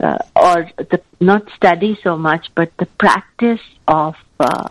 uh, 0.00 0.18
or 0.34 0.70
the 0.76 1.00
not 1.20 1.42
study 1.56 1.98
so 2.02 2.16
much, 2.16 2.48
but 2.54 2.70
the 2.78 2.86
practice 2.98 3.60
of 3.88 4.14
uh, 4.40 4.68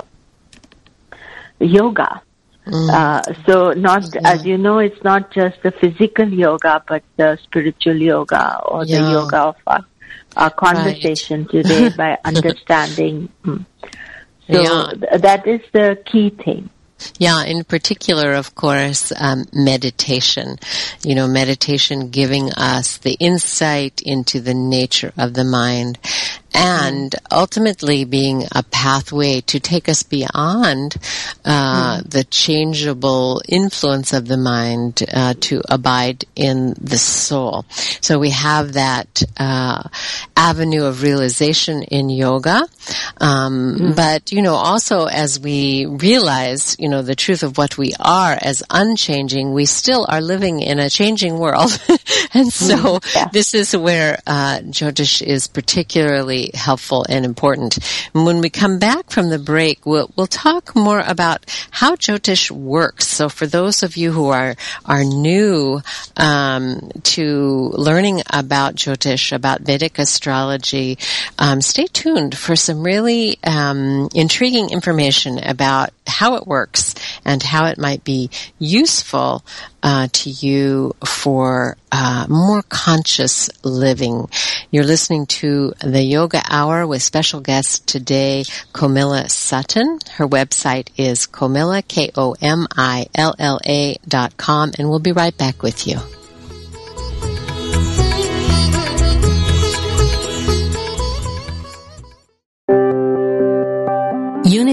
yoga. 1.60 2.22
Uh, 2.68 3.34
so 3.48 3.72
not, 3.74 4.16
as 4.26 4.44
you 4.46 4.58
know, 4.58 4.80
it's 4.80 5.04
not 5.04 5.32
just 5.32 5.62
the 5.64 5.72
physical 5.72 6.28
yoga, 6.28 6.84
but 6.88 7.04
the 7.18 7.38
spiritual 7.44 7.96
yoga 7.96 8.60
or 8.66 8.86
the 8.86 8.98
yoga 9.12 9.38
of 9.38 9.56
our, 9.68 9.86
our 10.36 10.50
conversation 10.50 11.48
today 11.48 11.90
by 11.98 12.18
understanding. 12.26 13.30
Hmm. 13.44 13.58
So 14.52 14.62
Yeah. 14.62 14.94
th- 14.94 15.22
that 15.22 15.48
is 15.48 15.62
the 15.74 15.98
key 16.06 16.30
thing. 16.30 16.70
Yeah, 17.18 17.44
in 17.44 17.64
particular, 17.64 18.34
of 18.34 18.56
course, 18.56 19.12
um, 19.20 19.46
meditation. 19.54 20.58
You 21.04 21.16
know, 21.16 21.28
meditation 21.28 22.10
giving 22.10 22.52
us 22.54 22.98
the 22.98 23.14
insight 23.20 24.02
into 24.02 24.40
the 24.42 24.54
nature 24.54 25.14
of 25.18 25.34
the 25.34 25.44
mind 25.44 25.98
and 26.56 27.14
ultimately 27.32 28.06
being 28.06 28.46
a 28.54 28.64
pathway 28.64 29.42
to 29.42 29.60
take 29.60 29.90
us 29.90 30.04
beyond 30.04 30.96
uh, 31.44 31.98
mm. 31.98 32.10
the 32.10 32.24
changeable 32.24 33.42
influence 33.48 34.14
of 34.14 34.28
the 34.28 34.38
mind 34.38 35.04
uh, 35.14 35.34
to 35.42 35.62
abide 35.70 36.24
in 36.36 36.74
the 36.80 36.98
soul. 36.98 37.66
So 38.00 38.20
we 38.20 38.30
have 38.30 38.74
that 38.74 39.22
uh, 39.38 39.84
avenue 40.38 40.86
of 40.86 41.04
realization 41.04 41.84
in 41.84 42.10
yoga, 42.10 42.68
um, 43.20 43.78
mm. 43.78 43.96
but 43.96 44.32
you 44.32 44.42
know 44.42 44.56
also 44.56 45.06
as 45.06 45.40
we 45.40 45.86
realize 45.86 46.78
you 46.80 46.88
know 46.88 47.02
the 47.02 47.16
truth 47.16 47.44
of 47.44 47.58
what 47.58 47.78
we 47.78 47.92
are 48.00 48.38
as 48.42 48.64
unchanging, 48.70 49.54
we 49.54 49.66
still 49.66 50.06
are 50.08 50.22
living 50.22 50.62
in 50.62 50.80
a 50.80 50.90
changing 50.90 51.38
world, 51.38 51.78
and 52.34 52.52
so 52.52 53.00
yeah. 53.14 53.28
this 53.34 53.54
is 53.54 53.76
where 53.76 54.22
uh, 54.26 54.60
Jyotish 54.60 55.22
is 55.22 55.48
particularly 55.48 56.45
helpful 56.54 57.06
and 57.08 57.26
important. 57.26 57.78
And 58.14 58.26
when 58.26 58.42
we 58.42 58.50
come 58.50 58.80
back 58.80 59.10
from 59.10 59.30
the 59.30 59.40
break, 59.40 59.86
we'll, 59.86 60.12
we'll 60.16 60.28
talk 60.28 60.76
more 60.76 61.02
about 61.06 61.46
how 61.72 61.96
Jyotish 61.96 62.52
works. 62.52 63.08
So 63.08 63.30
for 63.30 63.48
those 63.48 63.84
of 63.84 63.98
you 63.98 64.12
who 64.12 64.30
are, 64.30 64.56
are 64.86 65.04
new, 65.04 65.82
um, 66.18 66.92
to 67.04 67.72
learning 67.74 68.22
about 68.30 68.76
Jyotish, 68.76 69.32
about 69.32 69.62
Vedic 69.62 70.00
astrology, 70.00 70.98
um, 71.40 71.62
stay 71.62 71.88
tuned 71.88 72.38
for 72.38 72.56
some 72.56 72.84
really, 72.84 73.40
um, 73.44 74.10
intriguing 74.14 74.70
information 74.70 75.40
about 75.40 75.90
how 76.08 76.36
it 76.36 76.48
works 76.48 76.96
and 77.24 77.42
how 77.42 77.66
it 77.66 77.78
might 77.78 78.04
be 78.04 78.30
useful 78.60 79.44
uh, 79.86 80.08
to 80.12 80.30
you 80.32 80.94
for 81.06 81.78
uh, 81.92 82.26
more 82.28 82.64
conscious 82.64 83.52
living. 83.64 84.28
You're 84.72 84.84
listening 84.84 85.28
to 85.28 85.74
the 85.80 86.02
Yoga 86.02 86.42
Hour 86.50 86.88
with 86.88 87.04
special 87.04 87.40
guest 87.40 87.88
today, 87.88 88.46
Komilla 88.74 89.30
Sutton. 89.30 90.00
Her 90.16 90.28
website 90.28 90.90
is 90.98 91.28
Komilla, 91.28 91.88
K-O-M-I-L-L-A 91.88 92.28
dot 94.08 94.38
com, 94.38 94.72
and 94.80 94.90
we'll 94.90 94.98
be 94.98 95.12
right 95.12 95.38
back 95.38 95.62
with 95.62 95.86
you. 95.86 96.00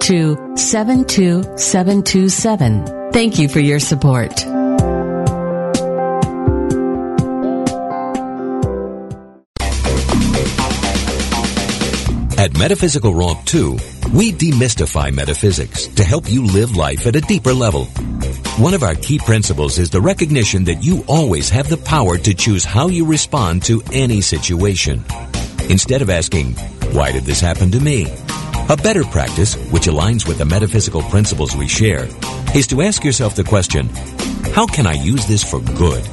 to 0.00 0.36
72727. 0.56 3.12
Thank 3.12 3.38
you 3.38 3.48
for 3.48 3.60
your 3.60 3.78
support. 3.78 4.44
At 12.40 12.56
Metaphysical 12.56 13.14
Romp 13.14 13.44
2, 13.44 13.72
we 14.14 14.32
demystify 14.32 15.12
metaphysics 15.12 15.88
to 15.88 16.02
help 16.02 16.30
you 16.30 16.46
live 16.46 16.74
life 16.74 17.06
at 17.06 17.14
a 17.14 17.20
deeper 17.20 17.52
level. 17.52 17.84
One 18.56 18.72
of 18.72 18.82
our 18.82 18.94
key 18.94 19.18
principles 19.18 19.78
is 19.78 19.90
the 19.90 20.00
recognition 20.00 20.64
that 20.64 20.82
you 20.82 21.04
always 21.06 21.50
have 21.50 21.68
the 21.68 21.76
power 21.76 22.16
to 22.16 22.32
choose 22.32 22.64
how 22.64 22.88
you 22.88 23.04
respond 23.04 23.62
to 23.64 23.82
any 23.92 24.22
situation. 24.22 25.04
Instead 25.68 26.00
of 26.00 26.08
asking, 26.08 26.54
why 26.92 27.12
did 27.12 27.24
this 27.24 27.42
happen 27.42 27.70
to 27.72 27.78
me? 27.80 28.06
A 28.70 28.76
better 28.76 29.02
practice, 29.02 29.56
which 29.72 29.88
aligns 29.88 30.28
with 30.28 30.38
the 30.38 30.44
metaphysical 30.44 31.02
principles 31.02 31.56
we 31.56 31.66
share, 31.66 32.06
is 32.54 32.68
to 32.68 32.82
ask 32.82 33.02
yourself 33.02 33.34
the 33.34 33.42
question, 33.42 33.88
how 34.54 34.64
can 34.64 34.86
I 34.86 34.92
use 34.92 35.26
this 35.26 35.42
for 35.42 35.58
good? 35.58 36.06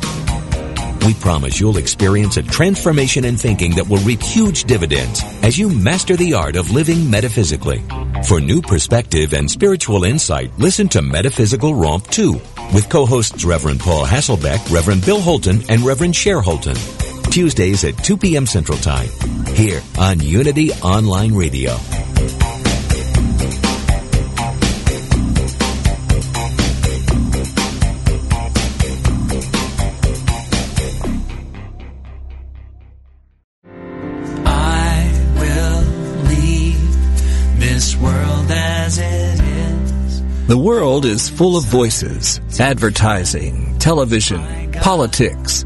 We 1.05 1.13
promise 1.13 1.59
you'll 1.59 1.77
experience 1.77 2.37
a 2.37 2.41
transformation 2.41 3.25
in 3.25 3.37
thinking 3.37 3.75
that 3.75 3.87
will 3.87 3.99
reap 3.99 4.23
huge 4.23 4.63
dividends 4.63 5.21
as 5.43 5.55
you 5.59 5.69
master 5.69 6.15
the 6.15 6.33
art 6.33 6.55
of 6.55 6.71
living 6.71 7.07
metaphysically. 7.11 7.83
For 8.27 8.41
new 8.41 8.63
perspective 8.63 9.33
and 9.33 9.47
spiritual 9.51 10.03
insight, 10.03 10.49
listen 10.57 10.89
to 10.89 11.03
Metaphysical 11.03 11.75
Romp 11.75 12.07
2 12.07 12.31
with 12.73 12.89
co-hosts 12.89 13.45
Reverend 13.45 13.81
Paul 13.81 14.03
Hasselbeck, 14.03 14.73
Reverend 14.73 15.05
Bill 15.05 15.21
Holton, 15.21 15.61
and 15.69 15.81
Reverend 15.81 16.15
Cher 16.15 16.41
Holton. 16.41 16.75
Tuesdays 17.31 17.83
at 17.83 17.97
2 18.03 18.17
p.m. 18.17 18.45
Central 18.45 18.77
Time, 18.77 19.09
here 19.47 19.81
on 19.99 20.19
Unity 20.19 20.71
Online 20.73 21.33
Radio. 21.35 21.75
I 34.45 35.11
will 35.39 35.81
leave 36.29 37.59
this 37.59 37.95
world 37.97 38.49
as 38.49 38.97
it 38.97 39.39
is. 39.41 40.47
The 40.47 40.57
world 40.57 41.05
is 41.05 41.29
full 41.29 41.57
of 41.57 41.65
voices, 41.65 42.39
advertising, 42.59 43.77
television, 43.79 44.71
politics, 44.73 45.65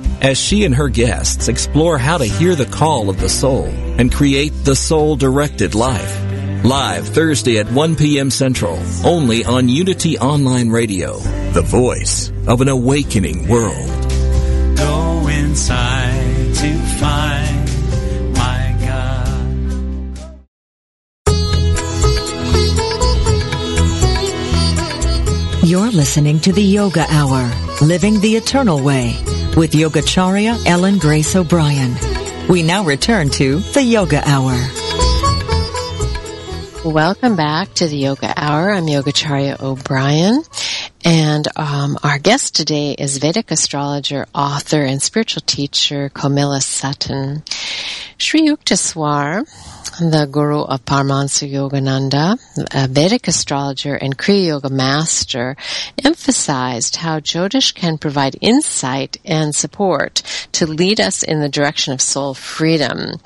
as 0.21 0.37
she 0.39 0.65
and 0.65 0.75
her 0.75 0.87
guests 0.89 1.47
explore 1.47 1.97
how 1.97 2.17
to 2.17 2.25
hear 2.25 2.55
the 2.55 2.65
call 2.65 3.09
of 3.09 3.19
the 3.19 3.29
soul 3.29 3.65
and 3.65 4.13
create 4.13 4.53
the 4.63 4.75
soul-directed 4.75 5.75
life. 5.75 6.19
Live 6.63 7.07
Thursday 7.07 7.57
at 7.57 7.71
1 7.71 7.95
p.m. 7.95 8.29
Central, 8.29 8.79
only 9.03 9.43
on 9.43 9.67
Unity 9.67 10.19
Online 10.19 10.69
Radio, 10.69 11.17
the 11.53 11.63
voice 11.63 12.31
of 12.47 12.61
an 12.61 12.67
awakening 12.67 13.47
world. 13.47 13.89
Go 14.77 15.27
inside 15.27 16.53
to 16.53 16.77
find 16.99 17.65
my 18.35 18.75
God. 18.85 19.27
You're 25.63 25.89
listening 25.91 26.39
to 26.41 26.51
the 26.51 26.61
Yoga 26.61 27.07
Hour, 27.09 27.49
Living 27.81 28.19
the 28.19 28.35
Eternal 28.35 28.83
Way, 28.83 29.15
with 29.57 29.71
Yogacharya 29.71 30.67
Ellen 30.67 30.99
Grace 30.99 31.35
O'Brian. 31.35 31.95
We 32.47 32.61
now 32.61 32.83
return 32.83 33.31
to 33.31 33.57
the 33.57 33.81
Yoga 33.81 34.21
Hour. 34.23 34.53
Welcome 36.85 37.35
back 37.35 37.73
to 37.73 37.87
the 37.87 37.97
Yoga 37.97 38.31
Hour. 38.37 38.69
I'm 38.69 38.85
Yogacharya 38.85 39.59
O'Brian. 39.63 40.43
And 41.03 41.47
um, 41.57 41.97
our 42.03 42.19
guest 42.19 42.55
today 42.55 42.91
is 42.91 43.17
Vedic 43.17 43.49
astrologer, 43.49 44.27
author, 44.35 44.83
and 44.83 45.01
spiritual 45.01 45.41
teacher 45.47 46.09
Komilla 46.09 46.61
Sutton. 46.61 47.41
Sri 48.19 48.47
Yukteswar 48.47 49.47
the 49.99 50.27
guru 50.29 50.61
of 50.61 50.85
Paramahansa 50.85 51.49
Yogananda, 51.51 52.37
a 52.73 52.87
Vedic 52.87 53.27
astrologer 53.27 53.95
and 53.95 54.17
Kriya 54.17 54.47
Yoga 54.47 54.69
master, 54.69 55.55
emphasized 56.03 56.97
how 56.97 57.19
Jyotish 57.19 57.73
can 57.73 57.97
provide 57.97 58.37
insight 58.41 59.17
and 59.25 59.53
support 59.53 60.23
to 60.53 60.65
lead 60.65 60.99
us 60.99 61.23
in 61.23 61.39
the 61.39 61.49
direction 61.49 61.93
of 61.93 62.01
soul 62.01 62.33
freedom. 62.33 63.19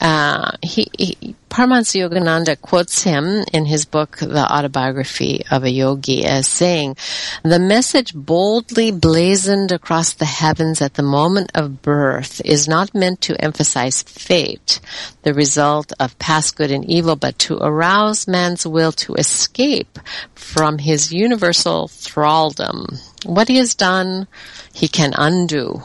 Uh, 0.00 0.52
he, 0.62 0.88
he, 0.98 1.36
Paramahansa 1.52 2.00
Yogananda 2.00 2.58
quotes 2.58 3.02
him 3.02 3.44
in 3.52 3.66
his 3.66 3.84
book, 3.84 4.16
The 4.16 4.50
Autobiography 4.50 5.44
of 5.50 5.64
a 5.64 5.70
Yogi, 5.70 6.24
as 6.24 6.48
saying, 6.48 6.96
The 7.42 7.58
message 7.58 8.14
boldly 8.14 8.90
blazoned 8.90 9.70
across 9.70 10.14
the 10.14 10.24
heavens 10.24 10.80
at 10.80 10.94
the 10.94 11.02
moment 11.02 11.50
of 11.54 11.82
birth 11.82 12.40
is 12.42 12.66
not 12.66 12.94
meant 12.94 13.20
to 13.22 13.38
emphasize 13.38 14.02
fate, 14.02 14.80
the 15.24 15.34
result 15.34 15.92
of 16.02 16.18
past 16.18 16.56
good 16.56 16.70
and 16.70 16.84
evil, 16.84 17.16
but 17.16 17.38
to 17.38 17.58
arouse 17.58 18.26
man's 18.26 18.66
will 18.66 18.92
to 18.92 19.14
escape 19.14 19.98
from 20.34 20.78
his 20.78 21.12
universal 21.12 21.88
thraldom. 21.88 22.98
What 23.24 23.48
he 23.48 23.56
has 23.56 23.74
done, 23.74 24.26
he 24.72 24.88
can 24.88 25.12
undo. 25.16 25.82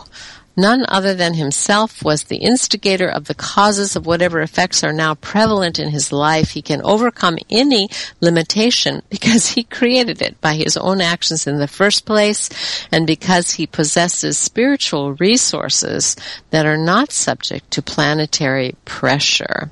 None 0.59 0.85
other 0.89 1.13
than 1.13 1.35
himself 1.35 2.03
was 2.03 2.23
the 2.23 2.37
instigator 2.37 3.07
of 3.07 3.25
the 3.25 3.35
causes 3.35 3.95
of 3.95 4.07
whatever 4.07 4.41
effects 4.41 4.83
are 4.83 4.91
now 4.91 5.13
prevalent 5.13 5.77
in 5.77 5.91
his 5.91 6.11
life. 6.11 6.49
He 6.49 6.63
can 6.63 6.81
overcome 6.83 7.37
any 7.51 7.89
limitation 8.21 9.03
because 9.09 9.49
he 9.49 9.63
created 9.63 10.19
it 10.21 10.41
by 10.41 10.55
his 10.55 10.75
own 10.75 10.99
actions 10.99 11.45
in 11.45 11.59
the 11.59 11.67
first 11.67 12.05
place 12.05 12.49
and 12.91 13.05
because 13.05 13.51
he 13.51 13.67
possesses 13.67 14.37
spiritual 14.39 15.13
resources 15.13 16.15
that 16.49 16.65
are 16.65 16.77
not 16.77 17.11
subject 17.11 17.69
to 17.71 17.81
planetary 17.83 18.75
pressure. 18.83 19.69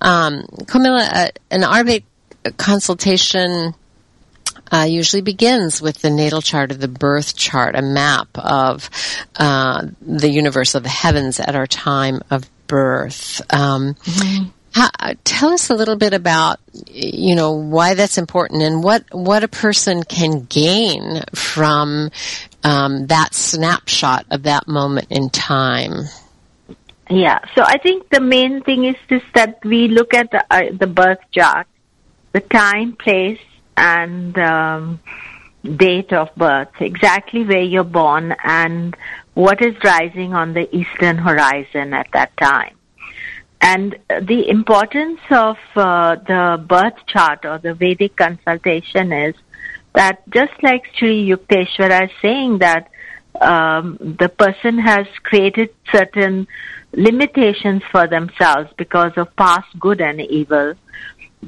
Um, 0.00 0.44
Komilla, 0.66 1.08
uh, 1.12 1.28
an 1.50 1.62
Ayurvedic 1.62 2.04
consultation 2.56 3.74
uh, 4.72 4.86
usually 4.88 5.22
begins 5.22 5.82
with 5.82 5.98
the 5.98 6.10
natal 6.10 6.40
chart 6.40 6.70
of 6.70 6.80
the 6.80 6.88
birth 6.88 7.36
chart, 7.36 7.76
a 7.76 7.82
map 7.82 8.28
of 8.36 8.88
uh, 9.36 9.86
the 10.00 10.30
universe 10.30 10.74
of 10.74 10.82
the 10.82 10.88
heavens 10.88 11.38
at 11.38 11.54
our 11.54 11.66
time 11.66 12.22
of 12.30 12.48
birth. 12.66 13.42
Um, 13.52 13.94
mm-hmm. 13.94 14.48
how, 14.74 14.88
tell 15.24 15.50
us 15.50 15.68
a 15.68 15.74
little 15.74 15.96
bit 15.96 16.14
about, 16.14 16.58
you 16.86 17.34
know, 17.34 17.52
why 17.52 17.92
that's 17.92 18.16
important 18.16 18.62
and 18.62 18.82
what 18.82 19.04
what 19.12 19.44
a 19.44 19.48
person 19.48 20.02
can 20.02 20.44
gain 20.44 21.22
from 21.34 22.10
um, 22.64 23.06
that 23.08 23.34
snapshot 23.34 24.24
of 24.30 24.44
that 24.44 24.66
moment 24.66 25.08
in 25.10 25.28
time. 25.28 26.04
Yeah, 27.10 27.40
so 27.54 27.62
I 27.62 27.76
think 27.76 28.08
the 28.08 28.20
main 28.20 28.62
thing 28.62 28.86
is 28.86 28.96
just 29.10 29.26
that 29.34 29.62
we 29.64 29.88
look 29.88 30.14
at 30.14 30.30
the, 30.30 30.42
uh, 30.50 30.72
the 30.72 30.86
birth 30.86 31.18
chart, 31.30 31.66
the 32.32 32.40
time, 32.40 32.96
place, 32.96 33.38
and 33.82 34.38
um, 34.38 35.00
date 35.76 36.12
of 36.12 36.28
birth, 36.36 36.68
exactly 36.80 37.44
where 37.44 37.62
you're 37.62 37.82
born 37.82 38.34
and 38.44 38.96
what 39.34 39.60
is 39.60 39.74
rising 39.82 40.34
on 40.34 40.54
the 40.54 40.68
eastern 40.74 41.18
horizon 41.18 41.92
at 41.92 42.06
that 42.12 42.30
time. 42.36 42.76
And 43.60 43.96
the 44.08 44.48
importance 44.48 45.20
of 45.30 45.56
uh, 45.74 46.16
the 46.16 46.64
birth 46.64 47.06
chart 47.06 47.44
or 47.44 47.58
the 47.58 47.74
Vedic 47.74 48.16
consultation 48.16 49.12
is 49.12 49.34
that 49.94 50.22
just 50.30 50.52
like 50.62 50.82
Sri 50.96 51.28
Yukteswara 51.28 52.04
is 52.04 52.10
saying 52.20 52.58
that 52.58 52.88
um, 53.40 54.16
the 54.20 54.28
person 54.28 54.78
has 54.78 55.06
created 55.24 55.70
certain 55.90 56.46
limitations 56.92 57.82
for 57.90 58.06
themselves 58.06 58.70
because 58.76 59.12
of 59.16 59.34
past 59.36 59.68
good 59.80 60.00
and 60.00 60.20
evil 60.20 60.74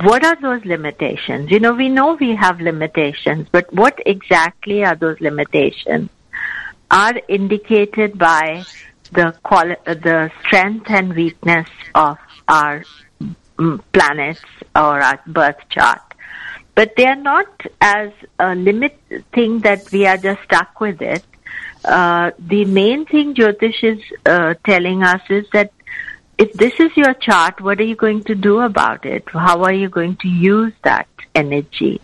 what 0.00 0.24
are 0.24 0.36
those 0.40 0.64
limitations? 0.64 1.50
You 1.50 1.60
know, 1.60 1.72
we 1.72 1.88
know 1.88 2.14
we 2.14 2.34
have 2.34 2.60
limitations, 2.60 3.48
but 3.50 3.72
what 3.72 3.98
exactly 4.06 4.84
are 4.84 4.96
those 4.96 5.20
limitations? 5.20 6.10
Are 6.90 7.14
indicated 7.28 8.18
by 8.18 8.64
the 9.12 9.34
quali- 9.42 9.76
the 9.84 10.30
strength 10.44 10.90
and 10.90 11.14
weakness 11.14 11.68
of 11.94 12.18
our 12.48 12.84
mm, 13.58 13.80
planets 13.92 14.42
or 14.74 15.00
our 15.00 15.20
birth 15.26 15.60
chart. 15.70 16.00
But 16.74 16.94
they 16.96 17.06
are 17.06 17.16
not 17.16 17.46
as 17.80 18.10
a 18.38 18.54
limit 18.54 19.00
thing 19.32 19.60
that 19.60 19.90
we 19.92 20.06
are 20.06 20.16
just 20.16 20.42
stuck 20.42 20.80
with 20.80 21.00
it. 21.00 21.24
Uh, 21.84 22.32
the 22.38 22.64
main 22.64 23.04
thing 23.06 23.34
Jyotish 23.34 23.84
is 23.84 24.00
uh, 24.26 24.54
telling 24.66 25.02
us 25.02 25.20
is 25.28 25.46
that 25.52 25.72
if 26.38 26.52
this 26.54 26.78
is 26.80 26.96
your 26.96 27.14
chart, 27.14 27.60
what 27.60 27.80
are 27.80 27.84
you 27.84 27.96
going 27.96 28.24
to 28.24 28.34
do 28.34 28.60
about 28.60 29.06
it? 29.06 29.24
How 29.28 29.62
are 29.62 29.72
you 29.72 29.88
going 29.88 30.16
to 30.16 30.28
use 30.28 30.72
that 30.82 31.08
energy? 31.34 32.00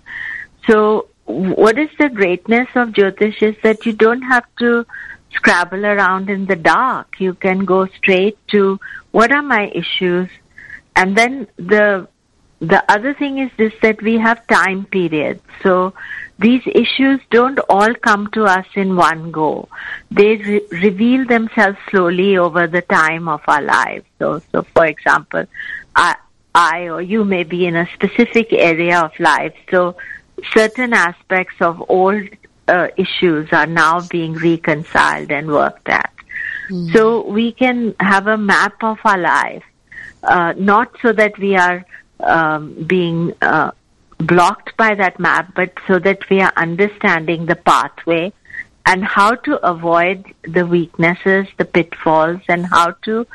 So 0.68 1.08
what 1.24 1.78
is 1.78 1.90
the 1.98 2.08
greatness 2.08 2.68
of 2.74 2.90
Jyotish 2.90 3.42
is 3.42 3.56
that 3.62 3.86
you 3.86 3.92
don't 3.92 4.22
have 4.22 4.44
to 4.58 4.86
scrabble 5.32 5.86
around 5.86 6.28
in 6.28 6.46
the 6.46 6.56
dark. 6.56 7.20
You 7.20 7.34
can 7.34 7.64
go 7.64 7.86
straight 7.86 8.36
to 8.48 8.80
what 9.12 9.32
are 9.32 9.42
my 9.42 9.70
issues? 9.74 10.28
And 10.96 11.16
then 11.16 11.46
the 11.56 12.08
the 12.60 12.84
other 12.92 13.14
thing 13.14 13.38
is 13.38 13.50
this 13.56 13.72
that 13.80 14.02
we 14.02 14.18
have 14.18 14.46
time 14.46 14.84
periods. 14.84 15.42
So 15.62 15.94
these 16.40 16.62
issues 16.66 17.20
don't 17.30 17.58
all 17.68 17.94
come 17.94 18.30
to 18.32 18.44
us 18.44 18.66
in 18.74 18.96
one 18.96 19.30
go. 19.30 19.68
They 20.10 20.36
re- 20.36 20.66
reveal 20.70 21.26
themselves 21.26 21.78
slowly 21.90 22.38
over 22.38 22.66
the 22.66 22.80
time 22.80 23.28
of 23.28 23.42
our 23.46 23.60
lives. 23.62 24.06
So, 24.18 24.40
so 24.50 24.62
for 24.62 24.86
example, 24.86 25.44
I, 25.94 26.16
I 26.54 26.88
or 26.88 27.02
you 27.02 27.24
may 27.24 27.44
be 27.44 27.66
in 27.66 27.76
a 27.76 27.86
specific 27.92 28.52
area 28.52 29.00
of 29.00 29.12
life. 29.20 29.54
So 29.70 29.96
certain 30.54 30.94
aspects 30.94 31.56
of 31.60 31.84
old 31.90 32.26
uh, 32.68 32.88
issues 32.96 33.52
are 33.52 33.66
now 33.66 34.00
being 34.08 34.32
reconciled 34.34 35.30
and 35.30 35.48
worked 35.48 35.88
at. 35.88 36.12
Mm. 36.70 36.92
So 36.94 37.26
we 37.28 37.52
can 37.52 37.94
have 38.00 38.26
a 38.28 38.38
map 38.38 38.82
of 38.82 38.98
our 39.04 39.18
life, 39.18 39.64
uh, 40.22 40.54
not 40.56 40.96
so 41.02 41.12
that 41.12 41.36
we 41.38 41.56
are 41.56 41.84
um, 42.20 42.84
being 42.84 43.34
uh, 43.42 43.72
blocked 44.20 44.76
by 44.76 44.94
that 44.94 45.18
map, 45.18 45.54
but 45.54 45.72
so 45.86 45.98
that 45.98 46.28
we 46.28 46.40
are 46.40 46.52
understanding 46.56 47.46
the 47.46 47.56
pathway 47.56 48.32
and 48.86 49.04
how 49.04 49.34
to 49.34 49.56
avoid 49.66 50.24
the 50.42 50.66
weaknesses, 50.66 51.46
the 51.58 51.64
pitfalls, 51.64 52.40
and 52.48 52.66
how 52.66 52.92
to 53.02 53.26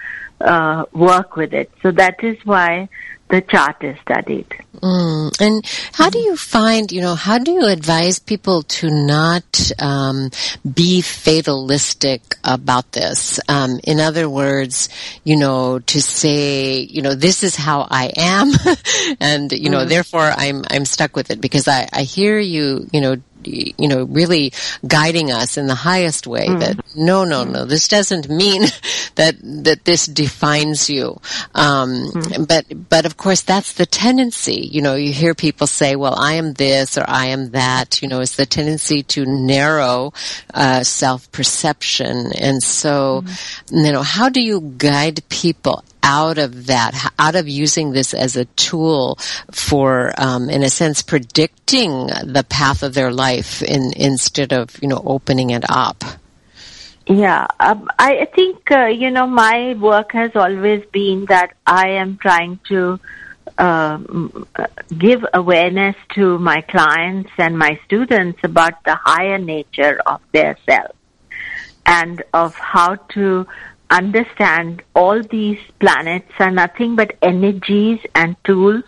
uh, 0.42 0.86
work 0.92 1.36
with 1.36 1.54
it. 1.54 1.72
So 1.82 1.92
that 1.92 2.24
is 2.24 2.38
why 2.44 2.90
the 3.30 3.42
chart 3.42 3.84
is 3.84 3.98
studied. 4.02 4.48
Mm. 4.82 5.42
And 5.42 5.66
how 5.94 6.10
do 6.10 6.20
you 6.20 6.38
find, 6.38 6.92
you 6.92 7.02
know, 7.02 7.16
how 7.16 7.40
do 7.40 7.52
you 7.52 7.66
advise 7.66 8.20
people 8.20 8.64
to 8.64 8.90
not 8.90 9.72
um, 9.80 10.30
be 10.72 11.02
fatalistic 11.02 12.36
about 12.44 12.92
this? 12.92 13.40
Um, 13.50 13.80
in 13.84 14.00
other 14.00 14.30
words, 14.30 14.90
you 15.24 15.38
know, 15.38 15.80
to 15.80 16.02
say, 16.02 16.80
you 16.80 17.02
know, 17.02 17.16
this 17.16 17.44
is 17.44 17.56
how 17.56 17.88
I 17.90 18.12
am, 18.16 18.52
and 19.20 19.52
you 19.52 19.70
know, 19.70 19.86
mm. 19.86 19.90
therefore 19.90 20.32
I'm 20.36 20.64
I'm 20.70 20.86
stuck 20.86 21.16
with 21.16 21.32
it 21.32 21.42
because 21.42 21.68
I 21.68 21.88
I 21.92 22.04
hear 22.04 22.38
you, 22.38 22.88
you 22.92 23.02
know, 23.02 23.16
you 23.48 23.88
know, 23.88 24.04
really 24.04 24.54
guiding 24.88 25.32
us 25.32 25.58
in 25.58 25.68
the 25.68 25.76
highest 25.76 26.28
way 26.28 26.48
mm. 26.48 26.60
that 26.60 26.80
no, 26.96 27.24
no, 27.24 27.44
no, 27.44 27.66
this 27.66 27.88
doesn't 27.88 28.30
mean 28.30 28.62
that, 29.16 29.36
that 29.42 29.86
this 29.86 30.06
defines 30.06 30.90
you. 30.90 31.20
Um, 31.54 32.12
mm. 32.12 32.48
but, 32.48 32.66
but 32.90 33.06
of 33.06 33.18
course 33.18 33.42
that's 33.42 33.74
the 33.74 33.86
tendency. 33.86 34.70
You 34.72 34.82
know, 34.82 34.96
you 34.96 35.12
hear 35.14 35.36
people 35.36 35.68
say, 35.68 35.96
well, 35.96 36.16
I 36.20 36.34
am 36.34 36.54
this 36.54 36.98
or 36.98 37.06
I 37.08 37.28
am 37.28 37.52
that, 37.52 38.02
you 38.02 38.08
know, 38.08 38.22
it's 38.22 38.36
the 38.36 38.46
tendency 38.46 39.04
to 39.04 39.26
narrow, 39.26 40.14
uh, 40.54 40.84
self-perception. 40.84 42.34
And 42.34 42.62
so, 42.64 43.24
mm. 43.26 43.86
you 43.86 43.92
know, 43.92 44.04
how 44.04 44.30
do 44.30 44.42
you 44.42 44.74
guide 44.78 45.28
people 45.30 45.84
out 46.06 46.38
of 46.38 46.68
that, 46.68 47.12
out 47.18 47.36
of 47.36 47.50
using 47.50 47.92
this 47.92 48.14
as 48.14 48.38
a 48.38 48.46
tool 48.46 49.18
for, 49.52 50.14
um, 50.18 50.50
in 50.50 50.62
a 50.62 50.70
sense, 50.70 51.02
predicting 51.02 52.08
the 52.24 52.46
path 52.48 52.84
of 52.84 52.94
their 52.94 53.12
life 53.12 53.64
in, 53.64 53.92
instead 53.98 54.54
of, 54.54 54.80
you 54.82 54.88
know, 54.88 55.02
opening 55.04 55.50
it 55.50 55.66
up? 55.68 56.04
Yeah, 57.08 57.48
um, 57.60 57.90
I 58.00 58.26
think, 58.34 58.72
uh, 58.72 58.86
you 58.86 59.12
know, 59.12 59.28
my 59.28 59.74
work 59.74 60.12
has 60.14 60.36
always 60.36 60.86
been 60.92 61.26
that 61.26 61.54
I 61.66 61.90
am 61.90 62.18
trying 62.18 62.60
to 62.70 63.00
um, 63.58 64.48
give 64.98 65.26
awareness 65.34 65.96
to 66.16 66.38
my 66.40 66.62
clients 66.62 67.32
and 67.38 67.58
my 67.58 67.80
students 67.86 68.40
about 68.44 68.84
the 68.84 68.96
higher 68.96 69.38
nature 69.38 70.00
of 70.06 70.22
their 70.32 70.58
self 70.66 70.96
and 71.86 72.24
of 72.34 72.56
how 72.56 72.96
to 72.96 73.48
understand 73.90 74.82
all 74.96 75.22
these 75.22 75.60
planets 75.80 76.32
are 76.40 76.52
nothing 76.52 76.96
but 76.96 77.18
energies 77.22 78.00
and 78.14 78.36
tools 78.44 78.84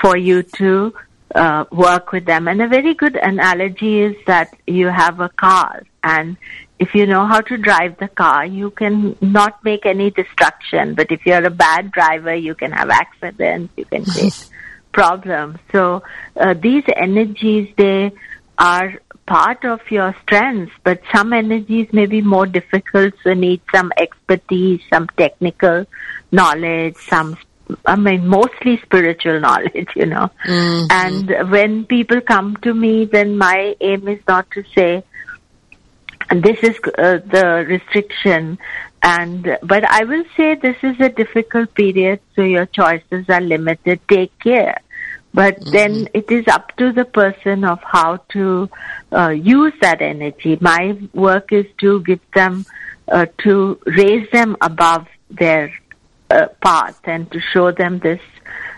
for 0.00 0.16
you 0.16 0.42
to 0.42 0.94
uh, 1.34 1.64
work 1.70 2.12
with 2.12 2.24
them. 2.26 2.48
And 2.48 2.62
a 2.62 2.68
very 2.68 2.94
good 2.94 3.16
analogy 3.16 4.00
is 4.00 4.16
that 4.26 4.54
you 4.66 4.88
have 4.88 5.20
a 5.20 5.28
car 5.28 5.82
and 6.02 6.36
if 6.78 6.96
you 6.96 7.06
know 7.06 7.26
how 7.26 7.40
to 7.40 7.56
drive 7.56 7.98
the 7.98 8.08
car, 8.08 8.44
you 8.44 8.70
can 8.70 9.16
not 9.20 9.62
make 9.62 9.86
any 9.86 10.10
destruction. 10.10 10.94
But 10.94 11.12
if 11.12 11.24
you're 11.24 11.44
a 11.44 11.50
bad 11.50 11.92
driver, 11.92 12.34
you 12.34 12.56
can 12.56 12.72
have 12.72 12.90
accidents, 12.90 13.72
you 13.76 13.84
can 13.84 14.04
face 14.16 14.50
problems. 14.92 15.58
So 15.70 16.02
uh, 16.36 16.54
these 16.54 16.82
energies, 16.96 17.72
they 17.76 18.10
are 18.58 19.00
part 19.32 19.64
of 19.64 19.80
your 19.90 20.14
strengths, 20.22 20.74
but 20.84 21.00
some 21.14 21.32
energies 21.32 21.90
may 21.90 22.04
be 22.04 22.20
more 22.20 22.44
difficult, 22.44 23.14
so 23.22 23.32
need 23.32 23.62
some 23.74 23.90
expertise, 23.96 24.82
some 24.92 25.06
technical 25.16 25.86
knowledge, 26.30 26.96
some 27.08 27.38
I 27.86 27.96
mean, 27.96 28.28
mostly 28.28 28.78
spiritual 28.82 29.40
knowledge, 29.46 29.88
you 29.96 30.04
know. 30.04 30.30
Mm-hmm. 30.46 30.86
And 30.90 31.50
when 31.50 31.86
people 31.86 32.20
come 32.20 32.56
to 32.56 32.74
me, 32.74 33.06
then 33.06 33.38
my 33.38 33.74
aim 33.80 34.06
is 34.06 34.20
not 34.28 34.50
to 34.50 34.64
say, 34.74 35.02
this 36.30 36.58
is 36.62 36.76
uh, 36.98 37.18
the 37.36 37.64
restriction, 37.66 38.58
and 39.02 39.58
but 39.62 39.84
I 39.90 40.04
will 40.04 40.24
say 40.36 40.54
this 40.54 40.76
is 40.82 41.00
a 41.00 41.08
difficult 41.08 41.74
period, 41.74 42.20
so 42.36 42.42
your 42.42 42.66
choices 42.66 43.28
are 43.28 43.40
limited. 43.40 44.00
Take 44.08 44.38
care. 44.38 44.80
But 45.34 45.60
mm-hmm. 45.60 45.70
then 45.70 46.08
it 46.14 46.30
is 46.30 46.46
up 46.48 46.76
to 46.76 46.92
the 46.92 47.04
person 47.04 47.64
of 47.64 47.80
how 47.82 48.18
to 48.30 48.68
uh, 49.10 49.30
use 49.30 49.72
that 49.80 50.02
energy. 50.02 50.58
My 50.60 50.98
work 51.14 51.52
is 51.52 51.66
to 51.80 52.02
give 52.02 52.20
them, 52.34 52.66
uh, 53.08 53.26
to 53.38 53.78
raise 53.86 54.28
them 54.30 54.56
above 54.60 55.06
their 55.30 55.72
uh, 56.30 56.46
path 56.62 57.00
and 57.04 57.30
to 57.32 57.40
show 57.40 57.72
them 57.72 57.98
this 57.98 58.20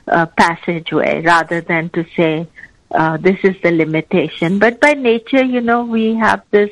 uh, 0.08 0.26
passageway 0.26 1.22
rather 1.22 1.60
than 1.60 1.88
to 1.90 2.04
say, 2.16 2.46
uh, 2.90 3.16
this 3.16 3.38
is 3.42 3.56
the 3.62 3.72
limitation. 3.72 4.58
But 4.58 4.80
by 4.80 4.92
nature, 4.94 5.44
you 5.44 5.60
know, 5.60 5.84
we 5.84 6.14
have 6.14 6.42
this 6.50 6.70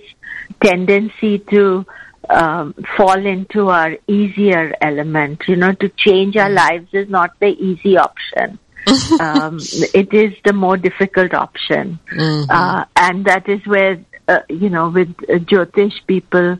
tendency 0.62 1.38
to 1.50 1.84
um, 2.30 2.74
fall 2.96 3.26
into 3.26 3.68
our 3.68 3.96
easier 4.06 4.74
element. 4.80 5.42
You 5.48 5.56
know, 5.56 5.72
to 5.72 5.88
change 5.88 6.36
our 6.36 6.50
lives 6.50 6.88
is 6.92 7.08
not 7.08 7.38
the 7.40 7.48
easy 7.48 7.96
option. 7.96 8.58
um, 9.20 9.58
it 9.94 10.12
is 10.12 10.34
the 10.44 10.52
more 10.52 10.76
difficult 10.76 11.34
option, 11.34 11.98
mm-hmm. 12.10 12.50
uh, 12.50 12.84
and 12.96 13.24
that 13.26 13.48
is 13.48 13.64
where 13.66 14.04
uh, 14.28 14.40
you 14.48 14.70
know 14.70 14.88
with 14.88 15.14
uh, 15.28 15.34
Jyotish 15.34 16.04
people 16.06 16.58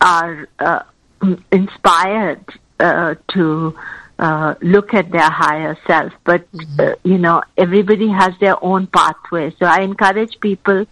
are 0.00 0.48
uh, 0.58 0.82
inspired 1.52 2.44
uh, 2.80 3.14
to 3.32 3.78
uh, 4.18 4.54
look 4.60 4.92
at 4.94 5.10
their 5.10 5.30
higher 5.30 5.78
self. 5.86 6.12
But 6.24 6.50
mm-hmm. 6.52 7.08
you 7.08 7.18
know 7.18 7.42
everybody 7.56 8.08
has 8.08 8.32
their 8.40 8.62
own 8.62 8.86
pathway, 8.88 9.54
so 9.58 9.66
I 9.66 9.82
encourage 9.82 10.40
people 10.40 10.86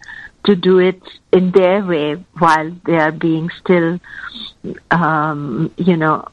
to 0.45 0.55
do 0.55 0.79
it 0.79 1.01
in 1.31 1.51
their 1.51 1.83
way 1.83 2.13
while 2.37 2.71
they 2.85 2.97
are 2.97 3.11
being 3.11 3.49
still, 3.59 3.99
um, 4.89 5.71
you 5.77 5.97
know, 5.97 6.15
uh, 6.15 6.29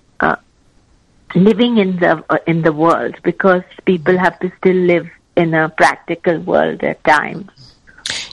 living 1.36 1.78
in 1.78 1.96
the 1.98 2.24
uh, 2.30 2.38
in 2.46 2.62
the 2.62 2.72
world 2.72 3.14
because 3.22 3.62
people 3.84 4.18
have 4.18 4.38
to 4.40 4.50
still 4.58 4.74
live 4.74 5.06
in 5.36 5.54
a 5.54 5.68
practical 5.68 6.40
world 6.40 6.82
at 6.82 7.02
times. 7.04 7.50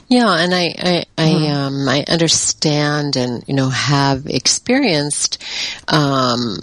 Yeah, 0.08 0.32
and 0.32 0.54
I 0.54 0.74
I 0.78 1.04
I, 1.16 1.28
mm-hmm. 1.28 1.52
um, 1.52 1.88
I 1.88 2.04
understand 2.08 3.16
and 3.16 3.44
you 3.46 3.54
know 3.54 3.68
have 3.68 4.26
experienced 4.26 5.42
um, 5.88 6.58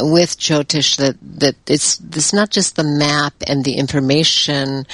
with 0.00 0.38
Jyotish 0.38 0.96
that 0.96 1.16
that 1.38 1.56
it's 1.66 2.00
it's 2.00 2.32
not 2.32 2.50
just 2.50 2.76
the 2.76 2.84
map 2.84 3.34
and 3.46 3.64
the 3.64 3.74
information, 3.74 4.86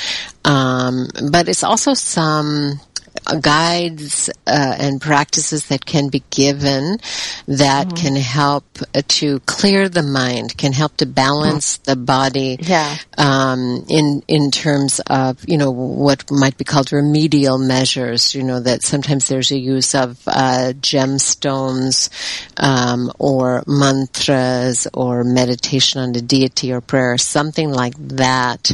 um, 0.44 1.08
but 1.30 1.48
it's 1.48 1.64
also 1.64 1.94
some 1.94 2.80
guides 3.40 4.28
uh, 4.46 4.76
and 4.78 5.00
practices 5.00 5.66
that 5.66 5.84
can 5.84 6.08
be 6.08 6.22
given 6.30 6.98
that 7.46 7.88
mm-hmm. 7.88 7.96
can 7.96 8.16
help 8.16 8.64
to 9.08 9.40
clear 9.40 9.88
the 9.88 10.02
mind, 10.02 10.56
can 10.56 10.72
help 10.72 10.96
to 10.98 11.06
balance 11.06 11.78
mm-hmm. 11.78 11.90
the 11.90 11.96
body. 11.96 12.58
Yeah. 12.60 12.96
Um, 13.16 13.84
in 13.88 14.22
in 14.28 14.50
terms 14.50 15.00
of 15.08 15.42
you 15.48 15.58
know 15.58 15.70
what 15.70 16.30
might 16.30 16.56
be 16.56 16.64
called 16.64 16.92
remedial 16.92 17.58
measures. 17.58 18.34
You 18.34 18.42
know 18.42 18.60
that 18.60 18.82
sometimes 18.82 19.28
there's 19.28 19.50
a 19.50 19.58
use 19.58 19.94
of 19.94 20.20
uh, 20.26 20.72
gemstones 20.80 22.10
um, 22.56 23.12
or 23.18 23.64
mantras 23.66 24.86
or 24.94 25.24
meditation 25.24 26.00
on 26.00 26.12
the 26.12 26.22
deity 26.22 26.72
or 26.72 26.80
prayer, 26.80 27.18
something 27.18 27.70
like 27.70 27.94
that. 27.98 28.72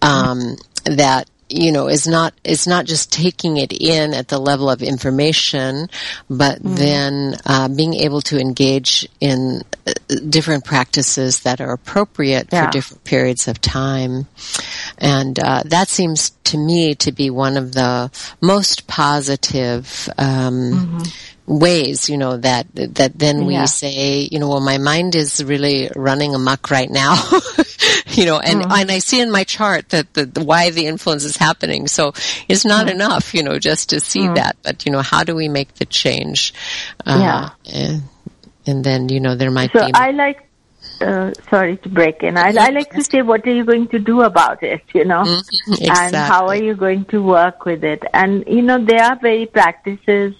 Um, 0.00 0.56
that 0.84 1.28
you 1.52 1.72
know 1.72 1.88
is 1.88 2.06
not 2.06 2.34
is 2.44 2.66
not 2.66 2.86
just 2.86 3.12
taking 3.12 3.56
it 3.56 3.72
in 3.72 4.14
at 4.14 4.28
the 4.28 4.38
level 4.38 4.70
of 4.70 4.82
information, 4.82 5.88
but 6.28 6.62
mm. 6.62 6.76
then 6.76 7.36
uh, 7.46 7.68
being 7.68 7.94
able 7.94 8.20
to 8.22 8.38
engage 8.38 9.08
in 9.20 9.62
uh, 9.86 9.92
different 10.28 10.64
practices 10.64 11.40
that 11.40 11.60
are 11.60 11.72
appropriate 11.72 12.48
yeah. 12.52 12.66
for 12.66 12.70
different 12.70 13.04
periods 13.04 13.48
of 13.48 13.60
time, 13.60 14.26
and 14.98 15.38
uh, 15.38 15.62
that 15.66 15.88
seems 15.88 16.30
to 16.44 16.58
me 16.58 16.94
to 16.94 17.12
be 17.12 17.30
one 17.30 17.56
of 17.56 17.72
the 17.72 18.10
most 18.40 18.86
positive. 18.86 20.08
Um, 20.18 20.72
mm-hmm 20.72 21.02
ways, 21.46 22.08
you 22.08 22.16
know, 22.16 22.36
that, 22.36 22.66
that 22.74 23.18
then 23.18 23.46
we 23.46 23.54
yeah. 23.54 23.64
say, 23.64 24.28
you 24.30 24.38
know, 24.38 24.48
well, 24.48 24.60
my 24.60 24.78
mind 24.78 25.14
is 25.14 25.42
really 25.42 25.90
running 25.96 26.34
amok 26.34 26.70
right 26.70 26.90
now, 26.90 27.14
you 28.08 28.24
know, 28.26 28.38
and, 28.38 28.62
mm-hmm. 28.62 28.72
and 28.72 28.90
I 28.90 28.98
see 28.98 29.20
in 29.20 29.30
my 29.30 29.44
chart 29.44 29.88
that 29.90 30.14
the, 30.14 30.26
the, 30.26 30.44
why 30.44 30.70
the 30.70 30.86
influence 30.86 31.24
is 31.24 31.36
happening. 31.36 31.88
So 31.88 32.12
it's 32.48 32.64
not 32.64 32.86
mm-hmm. 32.86 32.96
enough, 32.96 33.34
you 33.34 33.42
know, 33.42 33.58
just 33.58 33.90
to 33.90 34.00
see 34.00 34.20
mm-hmm. 34.20 34.34
that, 34.34 34.56
but, 34.62 34.86
you 34.86 34.92
know, 34.92 35.02
how 35.02 35.24
do 35.24 35.34
we 35.34 35.48
make 35.48 35.74
the 35.74 35.84
change? 35.84 36.54
Uh, 37.04 37.18
yeah. 37.20 37.74
And, 37.74 38.02
and, 38.66 38.84
then, 38.84 39.08
you 39.08 39.20
know, 39.20 39.34
there 39.34 39.50
might 39.50 39.72
so 39.72 39.84
be. 39.84 39.92
I 39.94 40.12
like, 40.12 40.48
uh, 41.00 41.32
sorry 41.50 41.76
to 41.78 41.88
break 41.88 42.22
in. 42.22 42.36
I, 42.36 42.54
I, 42.56 42.68
like 42.68 42.90
to 42.92 43.02
say, 43.02 43.22
what 43.22 43.44
are 43.46 43.52
you 43.52 43.64
going 43.64 43.88
to 43.88 43.98
do 43.98 44.22
about 44.22 44.62
it, 44.62 44.82
you 44.94 45.04
know? 45.04 45.22
Exactly. 45.22 45.88
And 45.88 46.14
how 46.14 46.46
are 46.46 46.56
you 46.56 46.76
going 46.76 47.04
to 47.06 47.20
work 47.20 47.64
with 47.64 47.82
it? 47.82 48.04
And, 48.14 48.44
you 48.46 48.62
know, 48.62 48.84
there 48.84 49.02
are 49.02 49.18
very 49.18 49.46
practices 49.46 50.34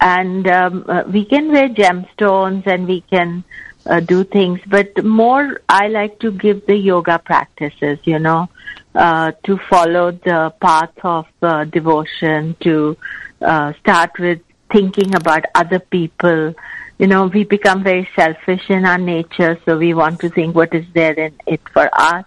and 0.00 0.46
um, 0.48 0.84
uh, 0.88 1.02
we 1.06 1.24
can 1.24 1.50
wear 1.52 1.68
gemstones 1.68 2.66
and 2.66 2.86
we 2.86 3.00
can 3.02 3.44
uh, 3.86 4.00
do 4.00 4.24
things 4.24 4.60
but 4.66 5.04
more 5.04 5.60
i 5.68 5.88
like 5.88 6.18
to 6.18 6.30
give 6.32 6.64
the 6.66 6.76
yoga 6.76 7.18
practices 7.18 7.98
you 8.04 8.18
know 8.18 8.48
uh, 8.96 9.32
to 9.44 9.58
follow 9.68 10.10
the 10.10 10.52
path 10.60 10.92
of 11.04 11.26
uh, 11.42 11.64
devotion 11.64 12.56
to 12.60 12.96
uh, 13.42 13.72
start 13.80 14.10
with 14.18 14.40
thinking 14.72 15.14
about 15.14 15.44
other 15.54 15.78
people. 15.78 16.54
You 16.98 17.06
know 17.06 17.26
we 17.26 17.44
become 17.44 17.84
very 17.84 18.08
selfish 18.16 18.70
in 18.70 18.86
our 18.86 18.96
nature 18.96 19.60
so 19.66 19.76
we 19.76 19.92
want 19.92 20.20
to 20.20 20.30
think 20.30 20.54
what 20.54 20.74
is 20.74 20.86
there 20.94 21.12
in 21.12 21.34
it 21.46 21.60
for 21.74 21.90
us 21.92 22.24